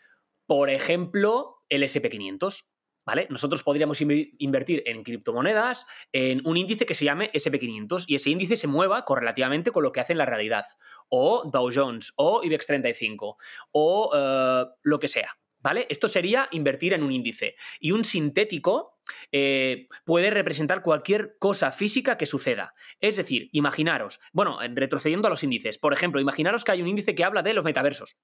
por 0.47 0.71
ejemplo, 0.71 1.63
el 1.69 1.83
SP500. 1.83 2.67
¿Vale? 3.07 3.27
Nosotros 3.31 3.63
podríamos 3.63 4.01
invertir 4.01 4.83
en 4.87 5.03
criptomonedas 5.03 5.87
en 6.13 6.41
un 6.47 6.57
índice 6.57 6.87
que 6.87 6.95
se 6.95 7.05
llame 7.05 7.31
SP500 7.33 8.05
y 8.07 8.15
ese 8.15 8.31
índice 8.31 8.57
se 8.57 8.67
mueva 8.67 9.05
correlativamente 9.05 9.73
con 9.73 9.83
lo 9.83 9.93
que 9.93 10.01
hace 10.01 10.13
en 10.13 10.19
la 10.19 10.27
realidad. 10.27 10.65
O 11.09 11.49
Dow 11.51 11.71
Jones, 11.73 12.13
o 12.17 12.43
IBEX 12.43 12.67
35, 12.67 13.37
o 13.73 14.11
eh, 14.15 14.65
lo 14.83 14.99
que 14.99 15.09
sea. 15.09 15.37
¿Vale? 15.61 15.87
Esto 15.89 16.09
sería 16.09 16.49
invertir 16.51 16.93
en 16.93 17.03
un 17.03 17.11
índice. 17.11 17.55
Y 17.81 17.93
un 17.93 18.05
sintético 18.05 18.99
eh, 19.33 19.89
puede 20.05 20.31
representar 20.31 20.83
cualquier 20.83 21.37
cosa 21.39 21.73
física 21.73 22.19
que 22.19 22.27
suceda. 22.27 22.75
Es 23.01 23.17
decir, 23.17 23.49
imaginaros, 23.53 24.21
bueno, 24.33 24.59
retrocediendo 24.75 25.27
a 25.27 25.31
los 25.31 25.43
índices, 25.43 25.79
por 25.79 25.93
ejemplo, 25.93 26.21
imaginaros 26.21 26.65
que 26.65 26.73
hay 26.73 26.83
un 26.83 26.89
índice 26.89 27.15
que 27.15 27.25
habla 27.25 27.43
de 27.43 27.55
los 27.55 27.65
metaversos. 27.65 28.17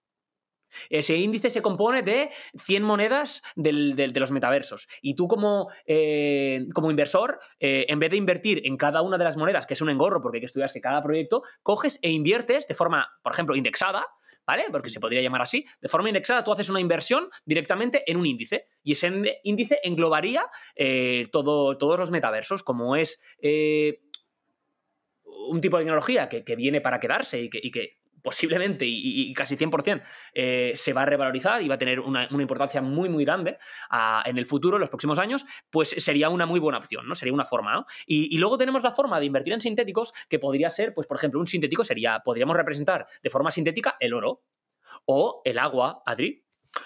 Ese 0.89 1.17
índice 1.17 1.51
se 1.51 1.63
compone 1.63 2.03
de 2.03 2.31
100 2.57 2.83
monedas 2.83 3.43
de 3.57 4.13
los 4.15 4.31
metaversos. 4.31 4.89
Y 5.03 5.15
tú 5.15 5.29
como, 5.29 5.69
eh, 5.87 6.67
como 6.75 6.91
inversor, 6.91 7.39
eh, 7.59 7.87
en 7.89 7.99
vez 7.99 8.11
de 8.11 8.17
invertir 8.17 8.63
en 8.65 8.77
cada 8.77 9.03
una 9.03 9.19
de 9.19 9.25
las 9.25 9.37
monedas, 9.37 9.67
que 9.67 9.75
es 9.75 9.81
un 9.81 9.91
engorro 9.91 10.21
porque 10.21 10.37
hay 10.37 10.41
que 10.41 10.47
estudiarse 10.47 10.81
cada 10.81 11.03
proyecto, 11.03 11.43
coges 11.63 11.99
e 12.03 12.11
inviertes 12.11 12.67
de 12.67 12.75
forma, 12.75 13.09
por 13.23 13.33
ejemplo, 13.33 13.57
indexada, 13.57 14.07
¿vale? 14.47 14.65
Porque 14.71 14.91
se 14.91 15.01
podría 15.01 15.21
llamar 15.23 15.43
así. 15.43 15.65
De 15.81 15.89
forma 15.89 16.09
indexada 16.09 16.45
tú 16.45 16.53
haces 16.53 16.69
una 16.69 16.81
inversión 16.81 17.29
directamente 17.45 18.03
en 18.11 18.17
un 18.17 18.27
índice. 18.27 18.67
Y 18.83 18.93
ese 18.93 19.41
índice 19.45 19.81
englobaría 19.83 20.47
eh, 20.75 21.27
todo, 21.33 21.77
todos 21.77 21.99
los 21.99 22.11
metaversos, 22.11 22.63
como 22.63 22.97
es 22.97 23.21
un 25.51 25.61
tipo 25.61 25.79
de 25.79 25.85
tecnología 25.85 26.29
que, 26.29 26.57
viene 26.57 26.81
para 26.81 27.01
quedarse 27.01 27.41
y 27.41 27.71
que 27.71 28.00
posiblemente 28.23 28.85
y, 28.87 29.33
casi 29.35 29.57
100% 29.57 30.03
eh, 30.35 30.73
se 30.75 30.93
va 30.93 31.03
a 31.03 31.07
revalorizar 31.07 31.63
y 31.63 31.69
va 31.69 31.75
a 31.75 31.79
tener 31.79 32.01
una, 32.01 32.29
importancia 32.31 32.83
muy, 32.83 33.09
muy 33.09 33.25
grande 33.25 33.59
ah, 33.91 34.23
en 34.27 34.39
el 34.39 34.47
futuro, 34.47 34.77
en 34.77 34.81
los 34.81 34.89
próximos 34.89 35.19
años, 35.19 35.45
pues 35.71 35.91
sería 35.91 36.29
una 36.29 36.47
muy 36.47 36.61
buena 36.61 36.79
opción, 36.79 37.07
¿no? 37.07 37.15
Sería 37.15 37.35
una 37.35 37.45
forma, 37.45 37.73
¿no? 37.73 37.87
Y, 38.07 38.39
luego 38.39 38.57
tenemos 38.57 38.83
la 38.83 38.93
forma 38.93 39.21
de 39.21 39.27
invertir 39.27 39.53
en 39.53 39.61
sintéticos 39.61 40.13
que 40.29 40.39
podría 40.39 40.71
ser, 40.71 40.95
pues 40.95 41.07
por 41.07 41.17
ejemplo, 41.17 41.41
un 41.41 41.47
sintético 41.47 41.85
sería, 41.85 42.21
podríamos 42.25 42.57
representar 42.57 43.05
de 43.23 43.31
forma 43.31 43.51
sintética 43.51 43.97
el 44.01 44.15
oro 44.15 44.43
o 45.05 45.43
el 45.45 45.59
agua, 45.59 46.03
Adri, 46.07 46.45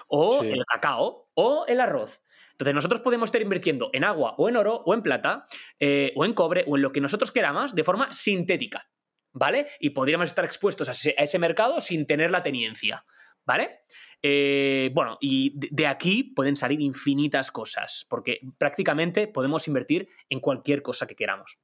o 0.08 0.42
el 0.42 0.64
cacao 0.64 1.30
o 1.34 1.64
el 1.66 1.80
arroz. 1.80 2.22
Entonces, 2.52 2.74
nosotros 2.74 3.00
podemos 3.00 3.28
estar 3.28 3.42
invirtiendo 3.42 3.90
en 3.92 4.04
agua 4.04 4.34
o 4.38 4.48
en 4.48 4.56
oro 4.56 4.82
o 4.84 4.94
en 4.94 5.02
plata 5.02 5.44
eh, 5.78 6.12
o 6.16 6.24
en 6.24 6.34
cobre 6.34 6.64
o 6.68 6.76
en 6.76 6.82
lo 6.82 6.92
que 6.92 7.00
nosotros 7.00 7.32
queramos 7.32 7.74
de 7.74 7.84
forma 7.84 8.12
sintética. 8.12 8.88
¿Vale? 9.34 9.66
Y 9.80 9.90
podríamos 9.90 10.28
estar 10.28 10.44
expuestos 10.44 10.88
a 10.88 10.92
ese, 10.92 11.38
mercado 11.38 11.80
sin 11.80 12.06
tener 12.06 12.30
la 12.30 12.42
teniencia, 12.42 13.04
¿vale? 13.44 13.80
Eh, 14.22 14.90
bueno, 14.94 15.18
y 15.20 15.52
de 15.54 15.86
aquí 15.86 16.22
pueden 16.22 16.56
salir 16.56 16.80
infinitas 16.80 17.50
cosas, 17.50 18.06
porque 18.08 18.40
prácticamente 18.56 19.28
podemos 19.28 19.68
invertir 19.68 20.08
en 20.30 20.40
cualquier 20.40 20.80
cosa 20.80 21.06
que 21.06 21.16
queramos. 21.16 21.58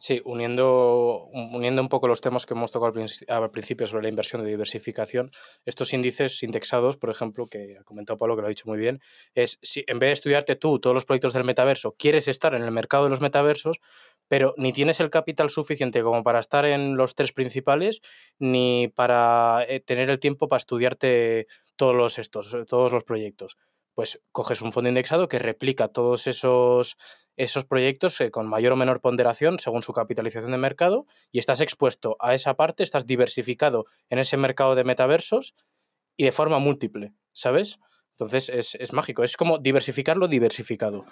Sí, 0.00 0.22
uniendo, 0.24 1.26
uniendo 1.30 1.82
un 1.82 1.90
poco 1.90 2.08
los 2.08 2.22
temas 2.22 2.46
que 2.46 2.54
hemos 2.54 2.72
tocado 2.72 3.04
al, 3.28 3.50
principio 3.50 3.86
sobre 3.86 4.04
la 4.04 4.08
inversión 4.08 4.42
de 4.42 4.48
diversificación, 4.48 5.30
estos 5.66 5.92
índices 5.92 6.42
indexados, 6.42 6.96
por 6.96 7.10
ejemplo, 7.10 7.46
que 7.46 7.76
ha 7.78 7.84
comentado 7.84 8.18
Pablo, 8.18 8.34
que 8.34 8.40
lo 8.40 8.46
ha 8.46 8.48
dicho 8.48 8.66
muy 8.66 8.78
bien, 8.78 9.02
es 9.34 9.58
si 9.60 9.84
en 9.86 9.98
vez 9.98 10.08
de 10.08 10.12
estudiarte 10.14 10.56
tú 10.56 10.78
todos 10.78 10.94
los 10.94 11.04
proyectos 11.04 11.34
del 11.34 11.44
metaverso, 11.44 11.96
quieres 11.98 12.28
estar 12.28 12.54
en 12.54 12.62
el 12.62 12.70
mercado 12.70 13.04
de 13.04 13.10
los 13.10 13.20
metaversos, 13.20 13.78
pero 14.30 14.54
ni 14.56 14.72
tienes 14.72 15.00
el 15.00 15.10
capital 15.10 15.50
suficiente 15.50 16.04
como 16.04 16.22
para 16.22 16.38
estar 16.38 16.64
en 16.64 16.96
los 16.96 17.16
tres 17.16 17.32
principales, 17.32 18.00
ni 18.38 18.86
para 18.86 19.64
eh, 19.68 19.80
tener 19.80 20.08
el 20.08 20.20
tiempo 20.20 20.46
para 20.46 20.58
estudiarte 20.58 21.48
todos 21.74 21.96
los, 21.96 22.16
estos, 22.16 22.56
todos 22.68 22.92
los 22.92 23.02
proyectos. 23.02 23.58
Pues 23.92 24.22
coges 24.30 24.62
un 24.62 24.72
fondo 24.72 24.88
indexado 24.88 25.26
que 25.26 25.40
replica 25.40 25.88
todos 25.88 26.28
esos, 26.28 26.96
esos 27.36 27.64
proyectos 27.64 28.20
eh, 28.20 28.30
con 28.30 28.46
mayor 28.46 28.74
o 28.74 28.76
menor 28.76 29.00
ponderación 29.00 29.58
según 29.58 29.82
su 29.82 29.92
capitalización 29.92 30.52
de 30.52 30.58
mercado 30.58 31.06
y 31.32 31.40
estás 31.40 31.60
expuesto 31.60 32.16
a 32.20 32.32
esa 32.32 32.54
parte, 32.54 32.84
estás 32.84 33.08
diversificado 33.08 33.86
en 34.10 34.20
ese 34.20 34.36
mercado 34.36 34.76
de 34.76 34.84
metaversos 34.84 35.56
y 36.16 36.22
de 36.22 36.30
forma 36.30 36.60
múltiple, 36.60 37.14
¿sabes? 37.32 37.80
Entonces 38.12 38.48
es, 38.48 38.76
es 38.76 38.92
mágico, 38.92 39.24
es 39.24 39.36
como 39.36 39.58
diversificarlo 39.58 40.28
diversificado. 40.28 41.04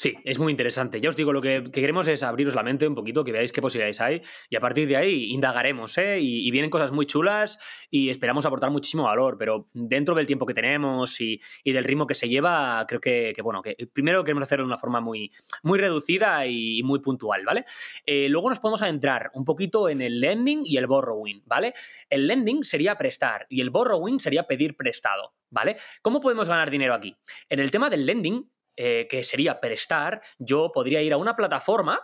Sí, 0.00 0.14
es 0.22 0.38
muy 0.38 0.52
interesante. 0.52 1.00
Ya 1.00 1.08
os 1.08 1.16
digo, 1.16 1.32
lo 1.32 1.42
que, 1.42 1.72
queremos 1.72 2.06
es 2.06 2.22
abriros 2.22 2.54
la 2.54 2.62
mente 2.62 2.86
un 2.86 2.94
poquito, 2.94 3.24
que 3.24 3.32
veáis 3.32 3.50
qué 3.50 3.60
posibilidades 3.60 4.00
hay 4.00 4.22
y 4.48 4.54
a 4.54 4.60
partir 4.60 4.86
de 4.86 4.96
ahí 4.96 5.32
indagaremos, 5.32 5.98
¿eh? 5.98 6.20
Y, 6.20 6.48
vienen 6.52 6.70
cosas 6.70 6.92
muy 6.92 7.04
chulas 7.04 7.58
y 7.90 8.08
esperamos 8.08 8.46
aportar 8.46 8.70
muchísimo 8.70 9.02
valor, 9.02 9.36
pero 9.36 9.68
dentro 9.72 10.14
del 10.14 10.28
tiempo 10.28 10.46
que 10.46 10.54
tenemos 10.54 11.20
y, 11.20 11.40
del 11.64 11.82
ritmo 11.82 12.06
que 12.06 12.14
se 12.14 12.28
lleva, 12.28 12.84
creo 12.86 13.00
que, 13.00 13.34
bueno, 13.42 13.60
que 13.60 13.74
primero 13.92 14.22
queremos 14.22 14.44
hacerlo 14.44 14.66
de 14.66 14.68
una 14.68 14.78
forma 14.78 15.00
muy, 15.00 15.32
muy 15.64 15.80
reducida 15.80 16.46
y 16.46 16.80
muy 16.84 17.00
puntual, 17.00 17.44
¿vale? 17.44 17.64
Eh, 18.06 18.28
luego 18.28 18.50
nos 18.50 18.60
podemos 18.60 18.82
adentrar 18.82 19.32
un 19.34 19.44
poquito 19.44 19.88
en 19.88 20.00
el 20.00 20.20
lending 20.20 20.60
y 20.64 20.76
el 20.76 20.86
borrowing, 20.86 21.42
¿vale? 21.44 21.72
El 22.08 22.28
lending 22.28 22.62
sería 22.62 22.94
prestar 22.94 23.46
y 23.48 23.60
el 23.62 23.70
borrowing 23.70 24.20
sería 24.20 24.44
pedir 24.44 24.76
prestado, 24.76 25.34
¿vale? 25.50 25.74
¿Cómo 26.02 26.20
podemos 26.20 26.48
ganar 26.48 26.70
dinero 26.70 26.94
aquí? 26.94 27.16
En 27.48 27.58
el 27.58 27.72
tema 27.72 27.90
del 27.90 28.06
lending, 28.06 28.48
eh, 28.80 29.08
que 29.10 29.24
sería 29.24 29.58
prestar, 29.58 30.20
yo 30.38 30.70
podría 30.72 31.02
ir 31.02 31.12
a 31.12 31.16
una 31.16 31.34
plataforma 31.34 32.00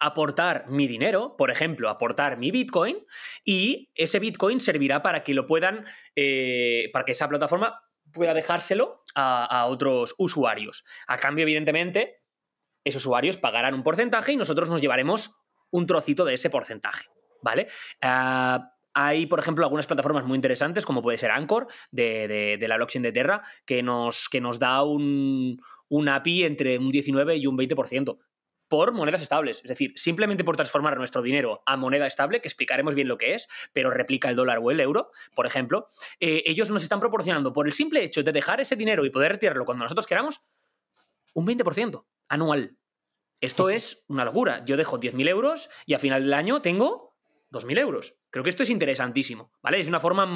aportar 0.00 0.68
mi 0.68 0.86
dinero, 0.86 1.34
por 1.38 1.50
ejemplo, 1.50 1.88
aportar 1.88 2.36
mi 2.36 2.50
Bitcoin, 2.50 3.06
y 3.42 3.90
ese 3.94 4.18
Bitcoin 4.18 4.60
servirá 4.60 5.02
para 5.02 5.24
que 5.24 5.32
lo 5.32 5.46
puedan, 5.46 5.86
eh, 6.14 6.90
para 6.92 7.06
que 7.06 7.12
esa 7.12 7.26
plataforma 7.26 7.80
pueda 8.12 8.34
dejárselo 8.34 9.02
a, 9.14 9.64
otros 9.66 10.14
usuarios. 10.18 10.84
A 11.06 11.16
cambio, 11.16 11.44
evidentemente, 11.44 12.22
esos 12.84 13.06
usuarios 13.06 13.38
pagarán 13.38 13.72
un 13.72 13.82
porcentaje 13.82 14.34
y 14.34 14.36
nosotros 14.36 14.68
nos 14.68 14.82
llevaremos 14.82 15.40
un 15.70 15.86
trocito 15.86 16.26
de 16.26 16.34
ese 16.34 16.50
porcentaje, 16.50 17.06
¿vale? 17.40 17.66
Ah, 18.02 18.74
hay, 19.00 19.26
por 19.26 19.38
ejemplo, 19.38 19.64
algunas 19.64 19.86
plataformas 19.86 20.24
muy 20.24 20.34
interesantes, 20.34 20.84
como 20.84 21.02
puede 21.02 21.18
ser 21.18 21.30
Anchor, 21.30 21.68
de, 21.92 22.58
la 22.60 22.76
blockchain 22.76 23.02
de 23.02 23.12
Terra, 23.12 23.42
que 23.64 23.80
nos, 23.80 24.28
que 24.28 24.40
nos 24.40 24.58
da 24.58 24.82
un, 24.82 25.60
API 26.08 26.42
entre 26.42 26.78
un 26.78 26.90
19 26.90 27.36
y 27.36 27.46
un 27.46 27.56
20% 27.56 28.18
por 28.66 28.92
monedas 28.92 29.22
estables. 29.22 29.58
Es 29.58 29.68
decir, 29.68 29.92
simplemente 29.94 30.42
por 30.42 30.56
transformar 30.56 30.98
nuestro 30.98 31.22
dinero 31.22 31.62
a 31.64 31.76
moneda 31.76 32.08
estable, 32.08 32.40
que 32.40 32.48
explicaremos 32.48 32.96
bien 32.96 33.06
lo 33.06 33.18
que 33.18 33.34
es, 33.34 33.46
pero 33.72 33.90
replica 33.90 34.30
el 34.30 34.34
dólar 34.34 34.58
o 34.60 34.72
el 34.72 34.80
euro, 34.80 35.12
por 35.32 35.46
ejemplo, 35.46 35.86
eh, 36.18 36.42
ellos 36.46 36.68
nos 36.68 36.82
están 36.82 36.98
proporcionando, 36.98 37.52
por 37.52 37.66
el 37.68 37.72
simple 37.72 38.02
hecho 38.02 38.24
de 38.24 38.32
dejar 38.32 38.60
ese 38.60 38.74
dinero 38.74 39.04
y 39.04 39.10
poder 39.10 39.30
retirarlo 39.30 39.64
cuando 39.64 39.84
nosotros 39.84 40.08
queramos, 40.08 40.42
un 41.34 41.46
20% 41.46 42.04
anual. 42.28 42.76
Esto 43.40 43.70
es 43.70 44.04
una 44.08 44.24
locura. 44.24 44.64
Yo 44.64 44.76
dejo 44.76 44.98
10.000 44.98 45.28
euros 45.28 45.70
y 45.86 45.94
a 45.94 46.00
final 46.00 46.24
del 46.24 46.34
año 46.34 46.60
tengo 46.60 47.07
2.000 47.50 47.78
euros. 47.78 48.14
Creo 48.30 48.44
que 48.44 48.50
esto 48.50 48.62
es 48.62 48.70
interesantísimo, 48.70 49.52
¿vale? 49.62 49.80
Es 49.80 49.88
una 49.88 50.00
forma 50.00 50.26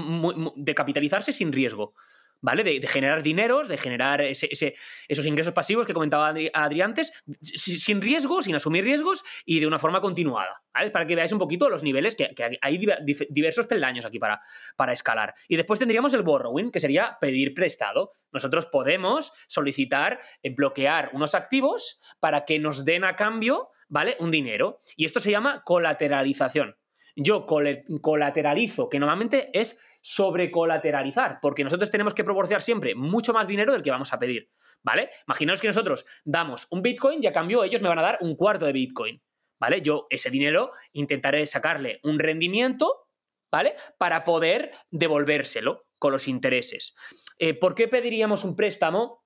de 0.56 0.74
capitalizarse 0.74 1.32
sin 1.32 1.52
riesgo, 1.52 1.94
¿vale? 2.42 2.64
De, 2.64 2.86
generar 2.86 3.22
dineros, 3.22 3.68
de 3.68 3.78
generar 3.78 4.20
esos 4.20 5.26
ingresos 5.26 5.54
pasivos 5.54 5.86
que 5.86 5.94
comentaba 5.94 6.34
Adri, 6.52 6.80
antes, 6.82 7.24
sin 7.40 8.02
riesgo, 8.02 8.42
sin 8.42 8.54
asumir 8.54 8.84
riesgos 8.84 9.22
y 9.46 9.60
de 9.60 9.66
una 9.66 9.78
forma 9.78 10.00
continuada, 10.00 10.62
¿vale? 10.74 10.90
Para 10.90 11.06
que 11.06 11.14
veáis 11.14 11.32
un 11.32 11.38
poquito 11.38 11.70
los 11.70 11.82
niveles, 11.82 12.14
que, 12.14 12.34
hay 12.60 12.86
diversos 13.30 13.66
peldaños 13.66 14.04
aquí 14.04 14.18
para, 14.18 14.40
para 14.76 14.92
escalar. 14.92 15.32
Y 15.48 15.56
después 15.56 15.78
tendríamos 15.78 16.12
el 16.12 16.22
borrowing, 16.22 16.70
que 16.70 16.80
sería 16.80 17.16
pedir 17.20 17.54
prestado. 17.54 18.10
Nosotros 18.32 18.66
podemos 18.66 19.32
solicitar, 19.46 20.18
eh, 20.42 20.50
bloquear 20.54 21.10
unos 21.12 21.34
activos 21.34 22.00
para 22.20 22.44
que 22.44 22.58
nos 22.58 22.84
den 22.84 23.04
a 23.04 23.16
cambio, 23.16 23.70
¿vale? 23.88 24.16
Un 24.18 24.30
dinero. 24.30 24.78
Y 24.96 25.04
esto 25.04 25.20
se 25.20 25.30
llama 25.30 25.62
colateralización 25.64 26.76
yo 27.16 27.46
colateralizo, 27.46 28.88
que 28.88 28.98
normalmente 28.98 29.50
es 29.52 29.78
sobrecolateralizar, 30.00 31.38
porque 31.40 31.64
nosotros 31.64 31.90
tenemos 31.90 32.14
que 32.14 32.24
proporcionar 32.24 32.62
siempre 32.62 32.94
mucho 32.94 33.32
más 33.32 33.46
dinero 33.46 33.72
del 33.72 33.82
que 33.82 33.90
vamos 33.90 34.12
a 34.12 34.18
pedir, 34.18 34.50
¿vale? 34.82 35.10
Imaginaos 35.26 35.60
que 35.60 35.68
nosotros 35.68 36.04
damos 36.24 36.66
un 36.70 36.82
Bitcoin 36.82 37.22
y 37.22 37.26
a 37.26 37.32
cambio 37.32 37.62
ellos 37.64 37.82
me 37.82 37.88
van 37.88 38.00
a 38.00 38.02
dar 38.02 38.18
un 38.20 38.34
cuarto 38.34 38.66
de 38.66 38.72
Bitcoin, 38.72 39.22
¿vale? 39.60 39.80
Yo 39.80 40.06
ese 40.10 40.30
dinero 40.30 40.70
intentaré 40.92 41.46
sacarle 41.46 42.00
un 42.02 42.18
rendimiento, 42.18 43.06
¿vale? 43.50 43.74
Para 43.96 44.24
poder 44.24 44.72
devolvérselo 44.90 45.86
con 45.98 46.12
los 46.12 46.26
intereses. 46.26 46.94
Eh, 47.38 47.54
¿Por 47.54 47.76
qué 47.76 47.86
pediríamos 47.86 48.42
un 48.42 48.56
préstamo 48.56 49.22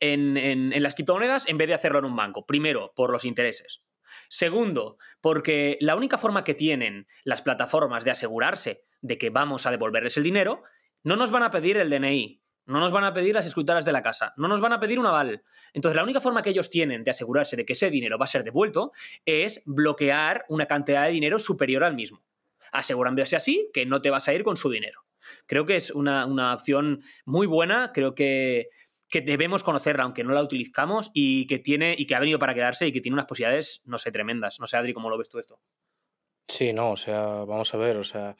en, 0.00 0.38
en 0.38 0.82
las 0.82 0.94
criptomonedas 0.94 1.46
en 1.48 1.58
vez 1.58 1.68
de 1.68 1.74
hacerlo 1.74 1.98
en 1.98 2.06
un 2.06 2.16
banco? 2.16 2.46
Primero, 2.46 2.92
por 2.96 3.12
los 3.12 3.26
intereses. 3.26 3.82
Segundo, 4.28 4.96
porque 5.20 5.76
la 5.80 5.96
única 5.96 6.18
forma 6.18 6.44
que 6.44 6.54
tienen 6.54 7.06
las 7.24 7.42
plataformas 7.42 8.04
de 8.04 8.10
asegurarse 8.10 8.84
de 9.00 9.18
que 9.18 9.30
vamos 9.30 9.66
a 9.66 9.70
devolverles 9.70 10.16
el 10.16 10.24
dinero, 10.24 10.62
no 11.02 11.16
nos 11.16 11.30
van 11.30 11.42
a 11.42 11.50
pedir 11.50 11.76
el 11.76 11.90
DNI, 11.90 12.42
no 12.66 12.80
nos 12.80 12.92
van 12.92 13.04
a 13.04 13.14
pedir 13.14 13.34
las 13.34 13.46
escrituras 13.46 13.84
de 13.84 13.92
la 13.92 14.02
casa, 14.02 14.34
no 14.36 14.46
nos 14.46 14.60
van 14.60 14.74
a 14.74 14.80
pedir 14.80 14.98
un 14.98 15.06
aval. 15.06 15.42
Entonces, 15.72 15.96
la 15.96 16.02
única 16.02 16.20
forma 16.20 16.42
que 16.42 16.50
ellos 16.50 16.68
tienen 16.68 17.02
de 17.02 17.10
asegurarse 17.10 17.56
de 17.56 17.64
que 17.64 17.72
ese 17.72 17.90
dinero 17.90 18.18
va 18.18 18.24
a 18.24 18.28
ser 18.28 18.44
devuelto 18.44 18.92
es 19.24 19.62
bloquear 19.64 20.44
una 20.48 20.66
cantidad 20.66 21.04
de 21.04 21.12
dinero 21.12 21.38
superior 21.38 21.82
al 21.82 21.94
mismo, 21.94 22.22
asegurándose 22.72 23.36
así 23.36 23.70
que 23.72 23.86
no 23.86 24.02
te 24.02 24.10
vas 24.10 24.28
a 24.28 24.34
ir 24.34 24.44
con 24.44 24.56
su 24.56 24.70
dinero. 24.70 25.02
Creo 25.46 25.64
que 25.64 25.76
es 25.76 25.90
una, 25.90 26.54
opción 26.54 27.00
muy 27.24 27.46
buena, 27.46 27.92
creo 27.92 28.14
que, 28.14 28.68
que, 29.08 29.20
debemos 29.20 29.62
conocerla, 29.62 30.04
aunque 30.04 30.24
no 30.24 30.32
la 30.32 30.42
utilizamos, 30.42 31.10
y 31.14 31.46
que 31.46 31.58
tiene, 31.58 31.94
y 31.96 32.06
que 32.06 32.14
ha 32.14 32.20
venido 32.20 32.38
para 32.38 32.54
quedarse 32.54 32.86
y 32.86 32.92
que 32.92 33.00
tiene 33.00 33.14
unas 33.14 33.26
posibilidades, 33.26 33.82
no 33.84 33.98
sé, 33.98 34.10
tremendas. 34.10 34.60
No 34.60 34.66
sé, 34.66 34.76
Adri, 34.76 34.92
¿cómo 34.92 35.10
lo 35.10 35.18
ves 35.18 35.28
tú 35.28 35.38
esto? 35.38 35.60
Sí, 36.46 36.72
no, 36.72 36.92
o 36.92 36.96
sea, 36.96 37.20
vamos 37.44 37.72
a 37.74 37.76
ver, 37.76 37.96
o 37.96 38.04
sea, 38.04 38.36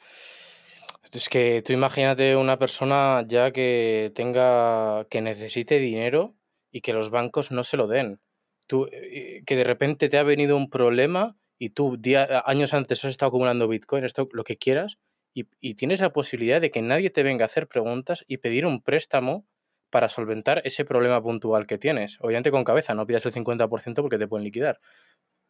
es 1.11 1.29
que 1.29 1.61
tú 1.65 1.73
imagínate 1.73 2.35
una 2.35 2.57
persona 2.57 3.23
ya 3.27 3.51
que 3.51 4.11
tenga, 4.15 5.05
que 5.09 5.21
necesite 5.21 5.79
dinero 5.79 6.35
y 6.71 6.81
que 6.81 6.93
los 6.93 7.09
bancos 7.09 7.51
no 7.51 7.63
se 7.63 7.77
lo 7.77 7.87
den. 7.87 8.19
Tú, 8.67 8.87
eh, 8.91 9.43
que 9.45 9.55
de 9.55 9.63
repente 9.63 10.09
te 10.09 10.17
ha 10.17 10.23
venido 10.23 10.55
un 10.55 10.69
problema 10.69 11.37
y 11.57 11.71
tú 11.71 11.99
años 12.45 12.73
antes 12.73 13.03
has 13.03 13.11
estado 13.11 13.29
acumulando 13.29 13.67
Bitcoin, 13.67 14.03
esto, 14.03 14.29
lo 14.31 14.43
que 14.43 14.57
quieras, 14.57 14.97
y 15.33 15.75
tienes 15.75 16.01
la 16.01 16.11
posibilidad 16.11 16.59
de 16.59 16.69
que 16.69 16.81
nadie 16.81 17.11
te 17.11 17.23
venga 17.23 17.45
a 17.45 17.47
hacer 17.47 17.67
preguntas 17.67 18.25
y 18.27 18.37
pedir 18.37 18.65
un 18.65 18.81
préstamo 18.81 19.47
para 19.89 20.09
solventar 20.09 20.61
ese 20.65 20.85
problema 20.85 21.21
puntual 21.21 21.65
que 21.65 21.77
tienes. 21.77 22.17
Obviamente 22.21 22.51
con 22.51 22.63
cabeza, 22.63 22.93
no 22.93 23.07
pidas 23.07 23.25
el 23.25 23.33
50% 23.33 24.01
porque 24.01 24.17
te 24.17 24.27
pueden 24.27 24.43
liquidar. 24.43 24.79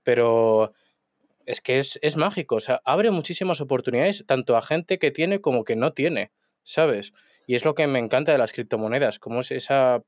Pero 0.04 0.74
es 1.46 1.62
que 1.62 1.80
es, 1.80 2.00
es 2.02 2.16
mágico, 2.16 2.56
o 2.56 2.60
sea, 2.60 2.82
abre 2.86 3.12
muchísimas 3.12 3.60
oportunidades 3.62 4.24
tanto 4.28 4.56
a 4.56 4.62
gente 4.62 5.00
que 5.00 5.12
tiene 5.12 5.42
como 5.42 5.64
que 5.64 5.76
no 5.76 5.94
tiene, 5.94 6.32
¿sabes? 6.64 7.14
Y 7.48 7.56
es 7.56 7.66
lo 7.66 7.74
que 7.74 7.88
me 7.88 7.98
encanta 7.98 8.32
de 8.32 8.38
las 8.38 8.54
criptomonedas, 8.54 9.18
como 9.18 9.40
es 9.40 9.50
esa 9.52 10.04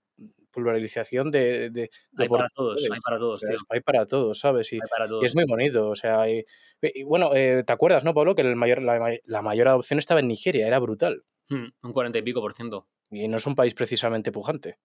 pluralización 0.51 1.31
de... 1.31 1.71
de, 1.71 1.89
hay 2.17 2.29
para 2.29 2.49
todos, 2.49 2.83
hay 2.83 2.99
para 2.99 3.17
todos, 3.17 3.39
tío. 3.39 3.57
Hay 3.69 3.79
para 3.81 4.05
todos, 4.05 4.39
¿sabes? 4.39 4.71
Y, 4.71 4.79
es 5.23 5.33
muy 5.33 5.45
bonito, 5.45 5.89
o 5.89 5.95
sea, 5.95 6.29
y, 6.29 6.45
bueno, 7.03 7.31
eh, 7.35 7.63
¿te 7.65 7.73
acuerdas, 7.73 8.03
no, 8.03 8.13
Pablo? 8.13 8.35
Que 8.35 8.43
el 8.43 8.55
mayor, 8.55 8.81
la, 8.81 9.41
mayor 9.41 9.67
adopción 9.67 9.97
estaba 9.97 10.19
en 10.19 10.27
Nigeria, 10.27 10.67
era 10.67 10.77
brutal. 10.79 11.23
Hmm, 11.49 11.69
un 11.81 11.93
cuarenta 11.93 12.19
y 12.19 12.21
pico 12.21 12.41
por 12.41 12.53
ciento. 12.53 12.87
Y 13.11 13.27
no 13.27 13.37
es 13.37 13.45
un 13.45 13.55
país 13.55 13.73
precisamente 13.73 14.31
pujante. 14.31 14.79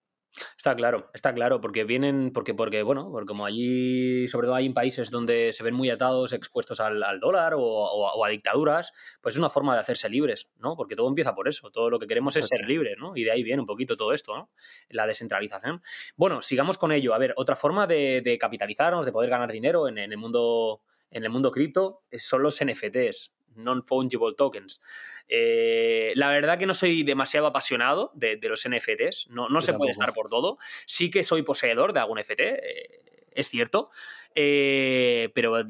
Está 0.55 0.75
claro, 0.75 1.09
está 1.13 1.33
claro, 1.33 1.59
porque 1.61 1.83
vienen, 1.83 2.31
porque, 2.31 2.53
porque, 2.53 2.83
bueno, 2.83 3.09
porque 3.11 3.25
como 3.25 3.45
allí, 3.45 4.27
sobre 4.27 4.47
todo 4.47 4.55
hay 4.55 4.65
en 4.65 4.73
países 4.73 5.09
donde 5.09 5.51
se 5.53 5.63
ven 5.63 5.73
muy 5.73 5.89
atados, 5.89 6.33
expuestos 6.33 6.79
al, 6.79 7.19
dólar 7.19 7.53
o, 7.57 8.23
a 8.23 8.29
dictaduras, 8.29 8.91
pues 9.21 9.35
es 9.35 9.39
una 9.39 9.49
forma 9.49 9.73
de 9.73 9.81
hacerse 9.81 10.09
libres, 10.09 10.49
¿no? 10.57 10.75
Porque 10.75 10.95
todo 10.95 11.07
empieza 11.07 11.33
por 11.33 11.47
eso, 11.47 11.71
todo 11.71 11.89
lo 11.89 11.99
que 11.99 12.07
queremos 12.07 12.35
es 12.35 12.47
ser 12.47 12.67
libres, 12.67 12.97
¿no? 12.99 13.15
Y 13.15 13.23
de 13.23 13.31
ahí 13.31 13.43
viene 13.43 13.61
un 13.61 13.65
poquito 13.65 13.97
todo 13.97 14.13
esto, 14.13 14.35
¿no? 14.35 14.51
La 14.89 15.07
descentralización. 15.07 15.81
Bueno, 16.15 16.41
sigamos 16.41 16.77
con 16.77 16.91
ello. 16.91 17.13
A 17.13 17.17
ver, 17.17 17.33
otra 17.37 17.55
forma 17.55 17.87
de, 17.87 18.37
capitalizarnos, 18.39 19.05
de 19.05 19.11
poder 19.11 19.29
ganar 19.29 19.51
dinero 19.51 19.87
en, 19.87 19.97
en 19.97 20.11
el 20.11 20.17
mundo 20.17 20.81
en 21.09 21.23
el 21.23 21.29
mundo 21.29 21.51
cripto 21.51 22.01
son 22.17 22.43
los 22.43 22.61
NFTs 22.61 23.36
non-fungible 23.57 24.35
tokens. 24.35 24.81
Eh, 25.27 26.13
la 26.15 26.29
verdad 26.29 26.57
que 26.57 26.65
no 26.65 26.73
soy 26.73 27.03
demasiado 27.03 27.47
apasionado 27.47 28.11
de, 28.15 28.39
los 28.43 28.67
NFTs, 28.67 29.27
no, 29.29 29.49
no 29.49 29.61
se 29.61 29.73
puede 29.73 29.91
estar 29.91 30.13
por 30.13 30.29
todo. 30.29 30.57
Sí 30.85 31.09
que 31.09 31.23
soy 31.23 31.43
poseedor 31.43 31.93
de 31.93 31.99
algún 31.99 32.19
NFT, 32.19 32.39
eh, 32.39 33.01
es 33.31 33.49
cierto, 33.49 33.89
eh, 34.35 35.29
pero 35.35 35.63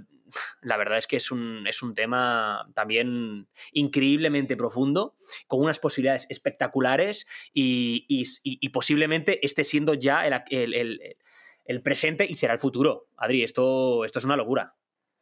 la 0.61 0.77
verdad 0.77 0.97
es 0.97 1.07
que 1.07 1.17
es 1.17 1.31
un, 1.31 1.65
es 1.67 1.81
un, 1.81 1.93
tema 1.93 2.69
también 2.73 3.47
increíblemente 3.71 4.55
profundo, 4.55 5.15
con 5.47 5.61
unas 5.61 5.79
posibilidades 5.79 6.27
espectaculares 6.29 7.25
y, 7.53 8.69
posiblemente 8.71 9.45
esté 9.45 9.63
siendo 9.63 9.93
ya 9.93 10.25
el, 10.25 11.81
presente 11.83 12.25
y 12.27 12.35
será 12.35 12.53
el 12.53 12.59
futuro. 12.59 13.09
Adri, 13.17 13.43
esto, 13.43 14.05
esto 14.05 14.19
es 14.19 14.25
una 14.25 14.37
locura. 14.37 14.75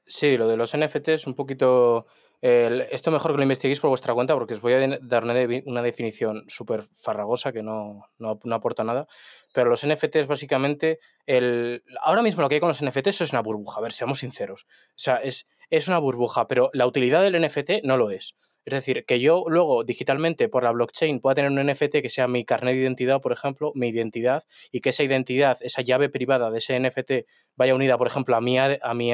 Sí, 0.05 0.37
lo 0.37 0.47
de 0.47 0.57
los 0.57 0.75
NFTs 0.77 1.25
un 1.25 1.33
poquito 1.33 2.05
esto 2.47 3.09
mejor 3.09 3.31
que 3.31 3.37
lo 3.37 3.43
investiguéis 3.43 3.79
por 3.79 3.89
vuestra 3.89 4.13
cuenta 4.13 4.35
porque 4.35 4.53
os 4.53 4.61
voy 4.61 4.73
a 4.73 4.99
dar 5.01 5.23
una, 5.23 5.81
definición 5.81 6.43
súper 6.47 6.83
farragosa 6.83 7.51
que 7.51 7.63
no, 7.63 8.03
no, 8.19 8.39
aporta 8.53 8.83
nada. 8.83 9.07
Pero 9.53 9.69
los 9.69 9.85
NFTs 9.85 10.27
básicamente, 10.27 10.99
el, 11.25 11.83
ahora 12.01 12.21
mismo 12.21 12.43
lo 12.43 12.49
que 12.49 12.55
hay 12.55 12.61
con 12.61 12.69
los 12.69 12.83
NFTs 12.83 13.21
es 13.21 13.31
una 13.31 13.41
burbuja, 13.41 13.79
a 13.79 13.81
ver, 13.81 13.93
seamos 13.93 14.19
sinceros. 14.19 14.67
O 14.69 14.97
sea, 14.97 15.15
es, 15.17 15.47
es 15.71 15.87
una 15.87 15.97
burbuja, 15.97 16.47
pero 16.47 16.69
la 16.73 16.85
utilidad 16.85 17.23
del 17.23 17.41
NFT 17.41 17.83
no 17.83 17.97
lo 17.97 18.11
es. 18.11 18.35
Es 18.65 18.73
decir, 18.73 19.05
que 19.05 19.19
yo 19.19 19.45
luego 19.47 19.83
digitalmente 19.83 20.49
por 20.49 20.63
la 20.63 20.71
blockchain 20.71 21.21
pueda 21.21 21.35
tener 21.35 21.51
un 21.51 21.65
NFT 21.65 22.01
que 22.01 22.09
sea 22.09 22.27
mi 22.27 22.45
carnet 22.45 22.75
de 22.75 22.81
identidad, 22.81 23.21
por 23.21 23.31
ejemplo, 23.31 23.71
mi 23.75 23.89
identidad, 23.89 24.43
y 24.71 24.81
que 24.81 24.89
esa 24.89 25.03
identidad, 25.03 25.57
esa 25.61 25.81
llave 25.81 26.09
privada 26.09 26.51
de 26.51 26.57
ese 26.57 26.79
NFT 26.79 27.27
vaya 27.55 27.75
unida, 27.75 27.97
por 27.97 28.07
ejemplo, 28.07 28.35
a 28.35 28.41
mi, 28.41 28.57
a 28.57 28.93
mi, 28.93 29.11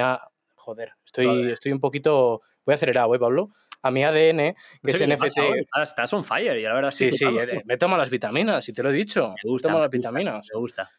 joder, 0.55 0.93
estoy, 1.05 1.51
estoy 1.51 1.71
un 1.71 1.79
poquito, 1.79 2.41
voy 2.65 2.73
acelerado, 2.73 3.13
¿eh, 3.15 3.19
Pablo? 3.19 3.51
A 3.83 3.89
mi 3.89 4.03
ADN, 4.03 4.55
que 4.83 4.91
es 4.91 5.01
NFT. 5.01 5.39
estás, 5.81 6.13
on 6.13 6.23
fire 6.23 6.57
y 6.57 6.61
la 6.61 6.73
verdad 6.73 6.91
sí. 6.91 7.11
Sí, 7.11 7.19
sí, 7.19 7.25
eh, 7.25 7.63
me 7.65 7.77
tomo 7.77 7.97
las 7.97 8.11
vitaminas, 8.11 8.63
si 8.63 8.73
te 8.73 8.83
lo 8.83 8.91
he 8.91 8.93
dicho. 8.93 9.33
Me 9.43 9.49
gusta. 9.49 9.67
Me 9.67 9.71
tomo 9.71 9.81
las 9.81 9.91
vitaminas. 9.91 10.47
Me 10.53 10.59
gusta. 10.59 10.91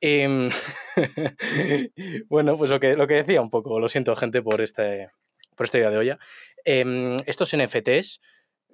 Em, 0.00 0.50
bueno, 2.28 2.58
pues 2.58 2.70
lo 2.70 2.80
que, 2.80 2.96
lo 2.96 3.06
que 3.06 3.14
decía 3.14 3.40
un 3.40 3.50
poco, 3.50 3.78
lo 3.78 3.88
siento, 3.88 4.16
gente, 4.16 4.42
por, 4.42 4.60
este, 4.60 5.10
por 5.54 5.66
esta 5.66 5.78
idea 5.78 5.90
de 5.90 5.98
olla. 5.98 6.18
Em, 6.64 7.16
estos 7.26 7.56
NFTs, 7.56 8.20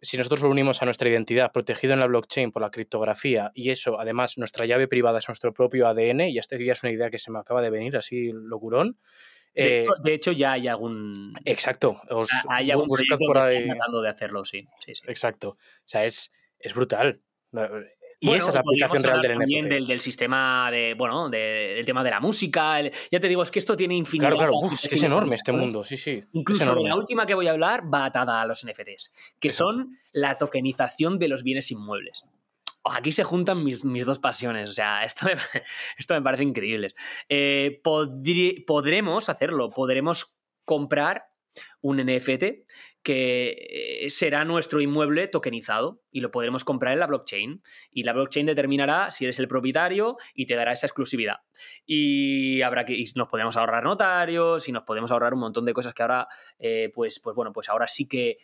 si 0.01 0.17
nosotros 0.17 0.41
lo 0.41 0.49
unimos 0.49 0.81
a 0.81 0.87
nuestra 0.87 1.09
identidad 1.09 1.53
protegido 1.53 1.93
en 1.93 2.01
la 2.01 2.07
blockchain 2.07 2.51
por 2.51 2.63
la 2.63 2.71
criptografía 2.71 3.51
y 3.55 3.71
eso, 3.71 4.01
además, 4.01 4.39
nuestra 4.39 4.65
llave 4.65 4.89
privada 4.89 5.19
es 5.19 5.29
nuestro 5.29 5.53
propio 5.53 5.87
ADN, 5.89 6.29
y 6.31 6.39
esta 6.39 6.57
ya 6.57 6.73
es 6.73 6.83
una 6.83 6.93
idea 6.93 7.11
que 7.11 7.19
se 7.19 7.31
me 7.31 7.39
acaba 7.39 7.61
de 7.61 7.71
venir 7.71 7.97
así 7.99 8.31
locurón, 8.33 8.99
de, 9.55 10.15
hecho, 10.15 10.33
ya 10.33 10.53
hay 10.53 10.69
algún. 10.69 11.35
Exacto. 11.45 12.01
hay 12.49 12.71
algún 12.71 12.89
proyecto 12.89 13.19
por 13.19 13.39
ahí... 13.39 13.67
tratando 13.67 14.03
de 14.03 14.09
hacerlo, 14.09 14.45
sí. 14.45 14.67
Exacto. 15.07 15.51
O 15.51 15.59
sea, 15.85 16.05
es, 16.05 16.31
es 16.59 16.75
brutal. 16.75 17.21
Y 18.21 18.35
esa 18.35 18.49
es 18.49 18.55
la 18.55 18.61
aplicación 18.61 19.03
real 19.03 19.21
del 19.21 19.39
también 19.39 19.69
Del, 19.69 19.87
del, 19.87 20.01
sistema 20.01 20.71
de, 20.73 20.95
bueno, 20.95 21.31
del 21.31 21.87
tema 21.87 22.03
de 22.03 22.11
la 22.11 22.21
música. 22.21 22.81
ya 22.83 23.21
te 23.21 23.29
digo, 23.29 23.43
es 23.43 23.51
que 23.51 23.61
esto 23.61 23.77
tiene 23.77 23.95
infinidad. 23.95 24.31
Claro, 24.31 24.53
claro, 24.53 24.75
es 24.75 24.89
que 24.89 24.97
es 24.97 25.03
enorme 25.03 25.37
este 25.37 25.53
mundo, 25.53 25.85
sí, 25.85 25.97
sí. 25.97 26.25
Incluso 26.33 26.75
la 26.75 26.97
última 26.97 27.27
que 27.27 27.35
voy 27.35 27.47
a 27.47 27.53
hablar 27.53 27.83
va 27.93 28.07
atada 28.07 28.43
a 28.43 28.47
los 28.47 28.65
NFTs, 28.65 29.15
que 29.39 29.51
son 29.51 29.99
la 30.13 30.37
tokenización 30.37 31.19
de 31.19 31.29
los 31.29 31.43
bienes 31.43 31.71
inmuebles 31.71 32.25
aquí 32.93 33.13
se 33.13 33.25
juntan 33.25 33.65
mis, 33.65 33.83
dos 33.83 34.19
pasiones. 34.19 34.69
O 34.69 34.73
sea, 34.73 35.05
esto 35.05 35.27
me, 35.27 35.35
esto 35.99 36.15
me 36.15 36.23
parece 36.23 36.43
increíble. 36.43 36.95
Eh, 37.29 37.81
podremos 38.67 39.29
hacerlo, 39.29 39.71
podremos 39.71 40.37
comprar 40.65 41.25
un 41.81 41.99
NFT 41.99 42.45
que 43.03 44.05
eh, 44.05 44.11
será 44.11 44.45
nuestro 44.45 44.81
inmueble 44.81 45.29
tokenizado 45.29 46.03
y 46.11 46.21
lo 46.21 46.31
podremos 46.31 46.65
comprar 46.65 46.93
en 46.93 47.01
la 47.01 47.07
blockchain. 47.07 47.63
Y 47.91 48.03
la 48.03 48.13
blockchain 48.13 48.47
determinará 48.47 49.11
si 49.11 49.25
eres 49.25 49.39
el 49.39 49.49
propietario 49.49 50.17
y 50.35 50.47
te 50.47 50.55
dará 50.55 50.73
esa 50.73 50.87
exclusividad. 50.87 51.37
Y 51.87 52.61
habrá 52.63 52.85
que 52.85 53.03
nos 53.15 53.29
podemos 53.29 53.57
ahorrar 53.57 53.85
notarios 53.85 54.69
y 54.69 54.73
nos 54.73 54.83
podemos 54.83 55.11
ahorrar 55.11 55.35
un 55.35 55.41
montón 55.41 55.65
de 55.65 55.73
cosas 55.73 55.95
que 55.95 56.03
ahora, 56.03 56.29
eh, 56.59 56.91
pues, 56.95 57.21
pues 57.21 57.35
bueno, 57.35 57.53
pues 57.53 57.69
ahora 57.69 57.87
sí 57.87 58.07
que 58.07 58.37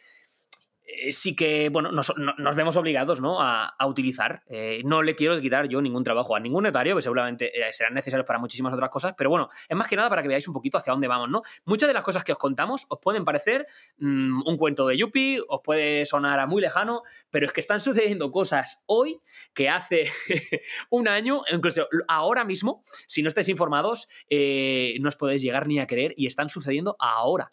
eh, 0.87 1.12
sí 1.12 1.35
que, 1.35 1.70
bueno, 1.70 1.91
nos, 1.91 2.12
vemos 2.57 2.76
obligados 2.76 3.20
¿no? 3.20 3.39
a, 3.41 3.74
utilizar. 3.87 4.43
Eh, 4.47 4.82
no 4.85 5.03
le 5.03 5.14
quiero 5.14 5.41
quitar 5.41 5.68
yo 5.68 5.80
ningún 5.80 6.05
trabajo 6.05 6.37
a 6.37 6.41
ningún 6.41 6.64
notario, 6.64 6.97
que 6.97 7.03
seguramente 7.03 7.59
eh, 7.59 7.72
serán 7.72 7.95
necesarios 7.95 8.26
para 8.26 8.39
muchísimas 8.39 8.72
otras 8.74 8.91
cosas, 8.91 9.14
pero 9.16 9.30
bueno, 9.30 9.49
es 9.68 9.76
más 9.76 9.89
que 9.89 9.97
nada 9.97 10.09
para 10.09 10.22
que 10.22 10.28
veáis 10.28 10.47
un 10.47 10.55
poquito 10.55 10.78
hacia 10.78 10.93
dónde 10.93 11.09
vamos, 11.09 11.30
¿no? 11.30 11.43
Muchas 11.64 11.89
de 11.89 11.95
las 11.95 12.05
cosas 12.05 12.24
que 12.24 12.32
os 12.32 12.39
contamos 12.39 12.87
os 12.89 12.99
pueden 13.01 13.24
parecer 13.24 13.66
mm, 13.99 14.43
un 14.47 14.57
cuento 14.57 14.87
de 14.87 14.97
Yuppie, 14.99 15.41
os 15.49 15.61
puede 15.62 16.05
sonar 16.05 16.39
a 16.41 16.47
muy 16.47 16.61
lejano, 16.61 17.03
pero 17.30 17.47
es 17.47 17.53
que 17.53 17.61
están 17.61 17.80
sucediendo 17.80 18.30
cosas 18.30 18.82
hoy 18.87 19.20
que 19.55 19.68
hace 19.68 20.11
un 20.91 21.09
año, 21.09 21.43
incluso 21.51 21.89
ahora 22.09 22.45
mismo, 22.45 22.82
si 23.07 23.22
no 23.22 23.28
estáis 23.28 23.49
informados, 23.49 24.09
no 24.30 25.09
os 25.09 25.16
podéis 25.16 25.43
llegar 25.43 25.66
ni 25.66 25.78
a 25.78 25.87
creer 25.87 26.14
y 26.16 26.26
están 26.26 26.49
sucediendo 26.49 26.97
ahora. 26.99 27.53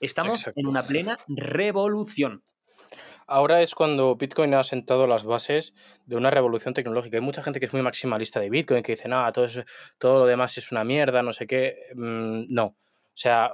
Estamos 0.00 0.46
en 0.54 0.68
una 0.68 0.86
plena 0.86 1.18
revolución. 1.26 2.42
Ahora 3.26 3.62
es 3.62 3.74
cuando 3.74 4.14
Bitcoin 4.14 4.54
ha 4.54 4.62
sentado 4.62 5.06
las 5.06 5.24
bases 5.24 5.74
de 6.04 6.16
una 6.16 6.30
revolución 6.30 6.74
tecnológica. 6.74 7.16
Hay 7.16 7.22
mucha 7.22 7.42
gente 7.42 7.58
que 7.58 7.66
es 7.66 7.72
muy 7.72 7.82
maximalista 7.82 8.38
de 8.38 8.50
Bitcoin, 8.50 8.82
que 8.82 8.92
dice, 8.92 9.08
nada, 9.08 9.32
todo, 9.32 9.48
todo 9.98 10.20
lo 10.20 10.26
demás 10.26 10.56
es 10.58 10.70
una 10.70 10.84
mierda, 10.84 11.22
no 11.22 11.32
sé 11.32 11.46
qué. 11.46 11.76
Mm, 11.94 12.44
no. 12.48 12.66
O 12.66 13.18
sea, 13.18 13.52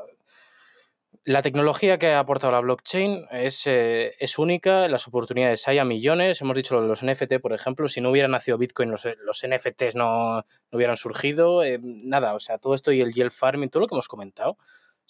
la 1.24 1.40
tecnología 1.40 1.98
que 1.98 2.08
ha 2.08 2.18
aportado 2.18 2.52
la 2.52 2.60
blockchain 2.60 3.26
es, 3.30 3.62
eh, 3.66 4.14
es, 4.18 4.38
única, 4.38 4.88
las 4.88 5.06
oportunidades 5.06 5.66
hay 5.68 5.78
a 5.78 5.84
millones. 5.84 6.40
Hemos 6.40 6.56
dicho 6.56 6.74
lo 6.74 6.82
de 6.82 6.88
los 6.88 7.02
NFT, 7.02 7.40
por 7.40 7.52
ejemplo, 7.52 7.88
si 7.88 8.00
no 8.00 8.10
hubiera 8.10 8.28
nacido 8.28 8.58
Bitcoin, 8.58 8.90
los, 8.90 9.06
los 9.24 9.46
NFTs 9.46 9.94
no, 9.94 10.38
no, 10.38 10.44
hubieran 10.72 10.96
surgido. 10.96 11.62
Eh, 11.62 11.78
nada, 11.80 12.34
o 12.34 12.40
sea, 12.40 12.58
todo 12.58 12.74
esto 12.74 12.92
y 12.92 13.00
el 13.00 13.14
yield 13.14 13.30
farming, 13.30 13.70
todo 13.70 13.82
lo 13.82 13.86
que 13.86 13.94
hemos 13.94 14.08
comentado. 14.08 14.58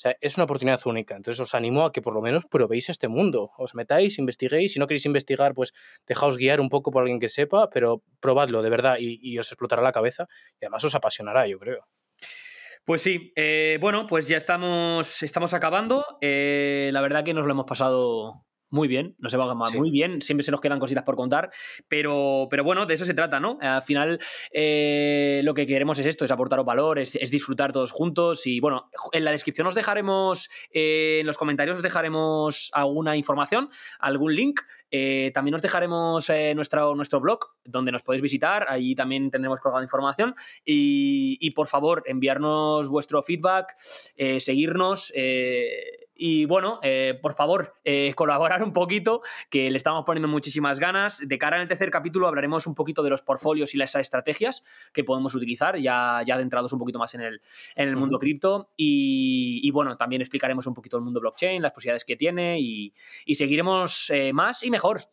Sea, 0.03 0.17
es 0.21 0.37
una 0.37 0.45
oportunidad 0.45 0.81
única. 0.87 1.15
Entonces 1.15 1.41
os 1.41 1.55
animo 1.55 1.85
a 1.85 1.93
que 1.93 2.03
por 2.03 2.13
lo 2.13 2.21
menos 2.21 2.45
probéis 2.47 2.89
este 2.89 3.07
mundo. 3.07 3.53
Os 3.57 3.77
metáis, 3.77 4.19
investiguéis. 4.19 4.73
Si 4.73 4.81
no 4.81 4.89
queréis 4.89 5.07
investigar, 5.07 5.55
pues 5.55 5.73
dejaos 6.09 6.37
guiar 6.37 6.61
un 6.61 6.71
poco 6.71 6.91
por 6.91 7.03
alguien 7.03 7.21
que 7.21 7.29
sepa, 7.29 7.71
pero 7.71 8.03
probadlo 8.19 8.63
de 8.63 8.71
verdad 8.71 8.97
y, 8.99 9.21
y 9.23 9.39
os 9.39 9.47
explotará 9.53 9.81
la 9.81 9.93
cabeza 9.93 10.27
y 10.61 10.65
además 10.65 10.83
os 10.83 10.97
apasionará, 10.97 11.47
yo 11.47 11.61
creo. 11.61 11.87
Pues 12.85 13.01
sí, 13.01 13.33
eh, 13.37 13.79
bueno, 13.81 14.09
pues 14.09 14.27
ya 14.27 14.37
estamos, 14.37 15.23
estamos 15.23 15.55
acabando. 15.55 16.05
Eh, 16.21 16.91
la 16.93 17.01
verdad 17.01 17.23
que 17.23 17.33
nos 17.33 17.47
lo 17.47 17.53
hemos 17.53 17.67
pasado 17.67 18.45
muy 18.73 18.89
bien, 18.89 19.15
no 19.19 19.29
se 19.29 19.37
va 19.37 19.45
a 19.45 19.69
sí. 19.69 19.77
muy 19.77 19.91
bien, 19.91 20.23
siempre 20.23 20.43
se 20.43 20.51
nos 20.51 20.61
quedan 20.61 20.81
cositas 20.81 21.05
por 21.05 21.15
contar, 21.15 21.51
pero, 21.89 22.49
pero 22.51 22.65
bueno, 22.65 22.87
de 22.87 22.95
eso 22.95 23.05
se 23.05 23.13
trata, 23.13 23.39
¿no? 23.39 23.59
Al 23.61 23.83
final 23.83 24.19
eh, 24.51 25.43
lo 25.45 25.53
que 25.53 25.67
queremos 25.67 25.99
es 25.99 26.07
esto, 26.07 26.25
es 26.25 26.31
aportaros 26.31 26.65
valor, 26.65 26.99
es, 26.99 27.15
es, 27.17 27.31
disfrutar 27.31 27.71
todos 27.71 27.91
juntos 27.91 28.47
y 28.47 28.61
bueno, 28.61 28.89
en 29.13 29.25
la 29.25 29.31
descripción 29.31 29.67
os 29.67 29.75
dejaremos, 29.75 30.49
eh, 30.73 31.19
en 31.21 31.27
los 31.27 31.37
comentarios 31.37 31.77
os 31.77 31.83
dejaremos 31.83 32.71
alguna 32.73 33.15
información, 33.15 33.69
algún 34.01 34.35
link, 34.35 34.61
eh, 34.91 35.31
también 35.35 35.55
os 35.55 35.61
dejaremos 35.61 36.31
nuestro, 36.55 36.95
nuestro 36.95 37.21
blog 37.21 37.41
donde 37.65 37.93
nos 37.93 38.03
podéis 38.03 38.23
visitar, 38.23 38.65
ahí 38.71 38.95
también 38.95 39.31
tendremos 39.31 39.61
colgada 39.61 39.85
información 39.85 40.35
y, 40.65 41.37
y, 41.43 41.51
por 41.51 41.67
favor 41.67 42.05
enviarnos 42.07 42.89
vuestro 42.89 43.23
feedback, 43.23 43.77
seguirnos 44.39 45.13
y 46.15 46.45
bueno, 46.45 46.79
eh, 46.83 47.19
por 47.21 47.35
favor, 47.35 47.75
eh, 47.85 48.13
colaborar 48.17 48.63
un 48.63 48.73
poquito, 48.73 49.23
que 49.51 49.71
le 49.71 49.77
estamos 49.77 50.05
poniendo 50.05 50.29
muchísimas 50.29 50.79
ganas. 50.79 51.21
De 51.27 51.39
cara 51.39 51.57
en 51.57 51.63
el 51.63 51.69
tercer 51.69 51.91
capítulo 51.91 52.29
hablaremos 52.29 52.67
un 52.67 52.75
poquito 52.75 53.03
de 53.03 53.11
los 53.11 53.23
portfolios 53.23 53.75
y 53.75 53.79
las 53.79 53.95
estrategias 53.95 54.63
que 54.93 55.05
podemos 55.05 55.35
utilizar, 55.35 55.79
ya, 55.79 56.23
ya 56.25 56.35
adentrados 56.35 56.73
un 56.73 56.79
poquito 56.79 56.99
más 56.99 57.15
en 57.15 57.23
el, 57.23 57.41
en 57.77 57.89
el 57.89 57.97
mundo 57.97 58.19
cripto. 58.19 58.71
Y, 58.77 59.61
y, 59.63 59.71
bueno, 59.71 59.97
también 59.97 60.23
explicaremos 60.23 60.67
un 60.67 60.75
poquito 60.75 60.97
el 60.97 61.03
mundo 61.03 61.21
blockchain, 61.21 61.63
las 61.63 61.73
posibilidades 61.73 62.05
que 62.05 62.17
tiene 62.17 62.61
y, 62.61 62.93
y 63.25 63.35
seguiremos 63.35 64.11
eh, 64.11 64.33
más 64.33 64.63
y 64.63 64.71
mejor. 64.71 65.09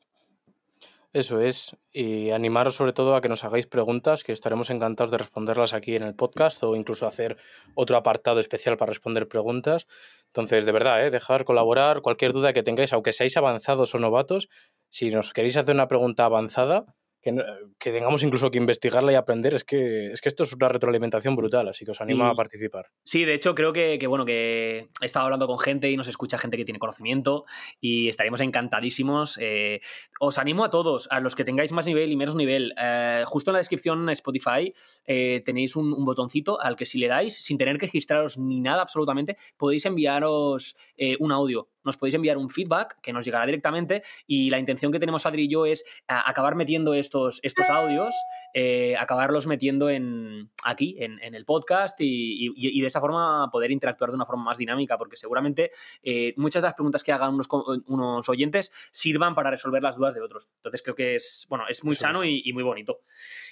Eso 1.11 1.41
es, 1.41 1.75
y 1.91 2.29
animaros 2.29 2.75
sobre 2.75 2.93
todo 2.93 3.15
a 3.15 3.21
que 3.21 3.29
nos 3.29 3.43
hagáis 3.43 3.65
preguntas, 3.65 4.23
que 4.23 4.31
estaremos 4.31 4.69
encantados 4.69 5.09
de 5.09 5.17
responderlas 5.17 5.73
aquí 5.73 5.95
en 5.95 6.03
el 6.03 6.13
podcast 6.13 6.61
o 6.63 6.75
incluso 6.75 7.07
hacer 7.07 7.37
otro 7.73 7.97
apartado 7.97 8.39
especial 8.39 8.77
para 8.77 8.89
responder 8.89 9.27
preguntas. 9.27 9.87
Entonces, 10.27 10.65
de 10.65 10.71
verdad, 10.71 11.03
¿eh? 11.03 11.09
dejar 11.09 11.45
colaborar, 11.45 12.01
cualquier 12.01 12.31
duda 12.31 12.53
que 12.53 12.61
tengáis, 12.61 12.93
aunque 12.93 13.11
seáis 13.11 13.37
avanzados 13.37 13.95
o 13.95 13.97
novatos, 13.97 14.49
si 14.91 15.09
nos 15.09 15.33
queréis 15.33 15.57
hacer 15.57 15.73
una 15.73 15.87
pregunta 15.87 16.25
avanzada, 16.25 16.85
que, 17.21 17.35
que, 17.77 17.91
tengamos 17.91 18.23
incluso 18.23 18.49
que 18.51 18.57
investigarla 18.57 19.11
y 19.11 19.15
aprender, 19.15 19.53
es 19.53 19.63
que, 19.63 20.11
es 20.11 20.21
que 20.21 20.29
esto 20.29 20.43
es 20.43 20.53
una 20.53 20.69
retroalimentación 20.69 21.35
brutal, 21.35 21.67
así 21.67 21.85
que 21.85 21.91
os 21.91 22.01
animo 22.01 22.23
sí. 22.23 22.31
a 22.31 22.33
participar. 22.33 22.87
Sí, 23.03 23.25
de 23.25 23.33
hecho 23.33 23.55
creo 23.55 23.73
que, 23.73 23.97
que, 23.99 24.07
bueno, 24.07 24.25
que 24.25 24.89
he 25.01 25.05
estado 25.05 25.25
hablando 25.25 25.47
con 25.47 25.59
gente 25.59 25.89
y 25.91 25.97
nos 25.97 26.07
escucha 26.07 26.37
gente 26.37 26.57
que 26.57 26.65
tiene 26.65 26.79
conocimiento 26.79 27.45
y 27.81 28.07
estaríamos 28.07 28.41
encantadísimos. 28.41 29.37
Eh, 29.41 29.79
os 30.19 30.37
animo 30.37 30.63
a 30.63 30.69
todos, 30.69 31.07
a 31.11 31.19
los 31.19 31.35
que 31.35 31.43
tengáis 31.43 31.71
más 31.71 31.85
nivel 31.85 32.11
y 32.11 32.15
menos 32.15 32.35
nivel, 32.35 32.73
eh, 32.81 33.23
justo 33.25 33.51
en 33.51 33.53
la 33.53 33.59
descripción 33.59 34.09
Spotify 34.09 34.73
eh, 35.05 35.41
tenéis 35.43 35.75
un, 35.75 35.93
un, 35.93 36.05
botoncito 36.05 36.61
al 36.61 36.75
que 36.75 36.85
si 36.85 36.97
le 36.97 37.07
dais, 37.07 37.35
sin 37.35 37.57
tener 37.57 37.77
que 37.77 37.85
registraros 37.85 38.37
ni 38.37 38.61
nada 38.61 38.81
absolutamente, 38.81 39.35
podéis 39.57 39.85
enviaros 39.85 40.75
un 41.19 41.31
audio 41.31 41.69
nos 41.83 41.97
podéis 41.97 42.15
enviar 42.15 42.37
un 42.37 42.49
feedback 42.49 42.99
que 43.01 43.13
nos 43.13 43.25
llegará 43.25 43.45
directamente 43.45 44.03
y 44.27 44.49
la 44.49 44.59
intención 44.59 44.91
que 44.91 44.99
tenemos 44.99 45.25
Adri 45.25 45.43
y 45.43 45.47
yo 45.47 45.65
es 45.65 45.83
acabar 46.07 46.55
metiendo 46.55 46.93
estos, 46.93 47.39
estos 47.43 47.69
audios, 47.69 48.13
eh, 48.53 48.95
acabarlos 48.97 49.47
metiendo 49.47 49.89
en, 49.89 50.51
aquí, 50.63 50.97
en, 50.99 51.21
en 51.21 51.35
el 51.35 51.45
podcast 51.45 51.99
y, 52.01 52.47
y, 52.47 52.51
y, 52.55 52.81
de 52.81 52.87
esa 52.87 52.99
forma 52.99 53.49
poder 53.51 53.71
interactuar 53.71 54.09
de 54.09 54.15
una 54.15 54.25
forma 54.25 54.43
más 54.43 54.57
dinámica, 54.57 54.97
porque 54.97 55.15
seguramente 55.15 55.69
eh, 56.03 56.33
muchas 56.37 56.61
de 56.61 56.67
las 56.67 56.75
preguntas 56.75 57.03
que 57.03 57.11
hagan 57.11 57.33
unos, 57.33 57.47
unos, 57.87 58.29
oyentes 58.29 58.71
sirvan 58.91 59.35
para 59.35 59.51
resolver 59.51 59.81
las 59.83 59.97
dudas 59.97 60.15
de 60.15 60.21
otros. 60.21 60.49
Entonces 60.57 60.81
creo 60.81 60.95
que 60.95 61.15
es, 61.15 61.45
bueno, 61.49 61.65
es 61.69 61.83
muy 61.83 61.93
Eso 61.93 62.01
sano 62.01 62.23
es. 62.23 62.29
Y, 62.29 62.41
y, 62.45 62.53
muy 62.53 62.63
bonito. 62.63 63.01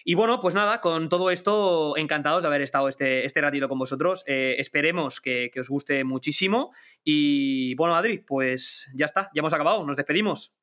Y 0.04 0.16
bueno, 0.16 0.40
pues 0.40 0.56
nada, 0.56 0.82
con 0.82 1.10
todo 1.10 1.32
esto, 1.32 1.98
encantados 1.98 2.44
de 2.44 2.48
haber 2.48 2.62
estado 2.62 2.88
este, 2.88 3.26
este 3.26 3.42
ratito 3.42 3.68
con 3.70 3.80
vosotros. 3.80 4.24
Eh, 4.28 4.56
esperemos 4.58 5.22
que, 5.22 5.50
que 5.52 5.60
os 5.60 5.70
guste 5.70 6.04
muchísimo 6.04 6.72
y 7.04 7.76
bueno, 7.76 7.96
Adri, 7.96 8.17
pues 8.18 8.92
ya 8.96 9.06
está, 9.06 9.30
ya 9.34 9.40
hemos 9.40 9.54
acabado, 9.54 9.86
nos 9.86 9.98
despedimos. 9.98 10.58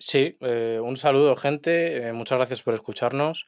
Sí, 0.00 0.38
eh, 0.40 0.80
un 0.82 0.96
saludo, 0.96 1.36
gente. 1.36 2.08
Eh, 2.08 2.12
muchas 2.14 2.38
gracias 2.38 2.62
por 2.62 2.72
escucharnos 2.72 3.46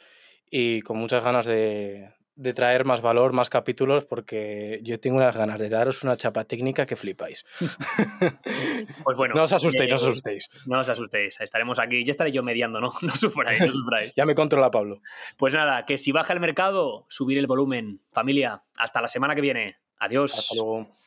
y 0.51 0.83
con 0.83 0.99
muchas 0.99 1.25
ganas 1.25 1.47
de, 1.47 2.11
de, 2.35 2.53
traer 2.53 2.85
más 2.85 3.01
valor, 3.01 3.33
más 3.33 3.49
capítulos, 3.49 4.05
porque 4.05 4.79
yo 4.83 5.01
tengo 5.01 5.17
unas 5.17 5.35
ganas 5.35 5.59
de 5.59 5.71
daros 5.71 6.05
una 6.05 6.15
chapa 6.19 6.45
técnica 6.45 6.85
que 6.85 6.95
flipáis. 6.95 7.47
pues 9.03 9.17
bueno, 9.17 9.35
no 9.35 9.45
os 9.45 9.53
asustéis, 9.55 9.89
eh, 9.89 9.95
no 9.95 9.97
os 9.97 10.03
asustéis. 10.03 10.51
No 10.67 10.79
os 10.79 10.89
asustéis, 10.91 11.41
estaremos 11.41 11.79
aquí. 11.79 12.05
Ya 12.05 12.11
estaré 12.11 12.31
yo 12.31 12.43
mediando, 12.43 12.83
¿no? 12.83 12.91
No 13.01 13.17
sufráis, 13.17 13.59
no 13.63 13.73
sufráis. 13.73 14.15
ya 14.15 14.27
me 14.27 14.35
controla 14.35 14.71
Pablo. 14.71 15.01
Pues 15.39 15.55
nada, 15.55 15.87
que 15.87 15.97
si 15.97 16.13
baja 16.13 16.35
el 16.35 16.41
mercado, 16.41 17.07
subir 17.09 17.39
el 17.39 17.47
volumen. 17.47 18.03
Familia, 18.13 18.63
hasta 18.77 19.01
la 19.01 19.09
semana 19.09 19.35
que 19.35 19.41
viene. 19.41 19.77
Adiós. 19.99 20.39
Hasta 20.39 20.55
luego. 20.55 21.02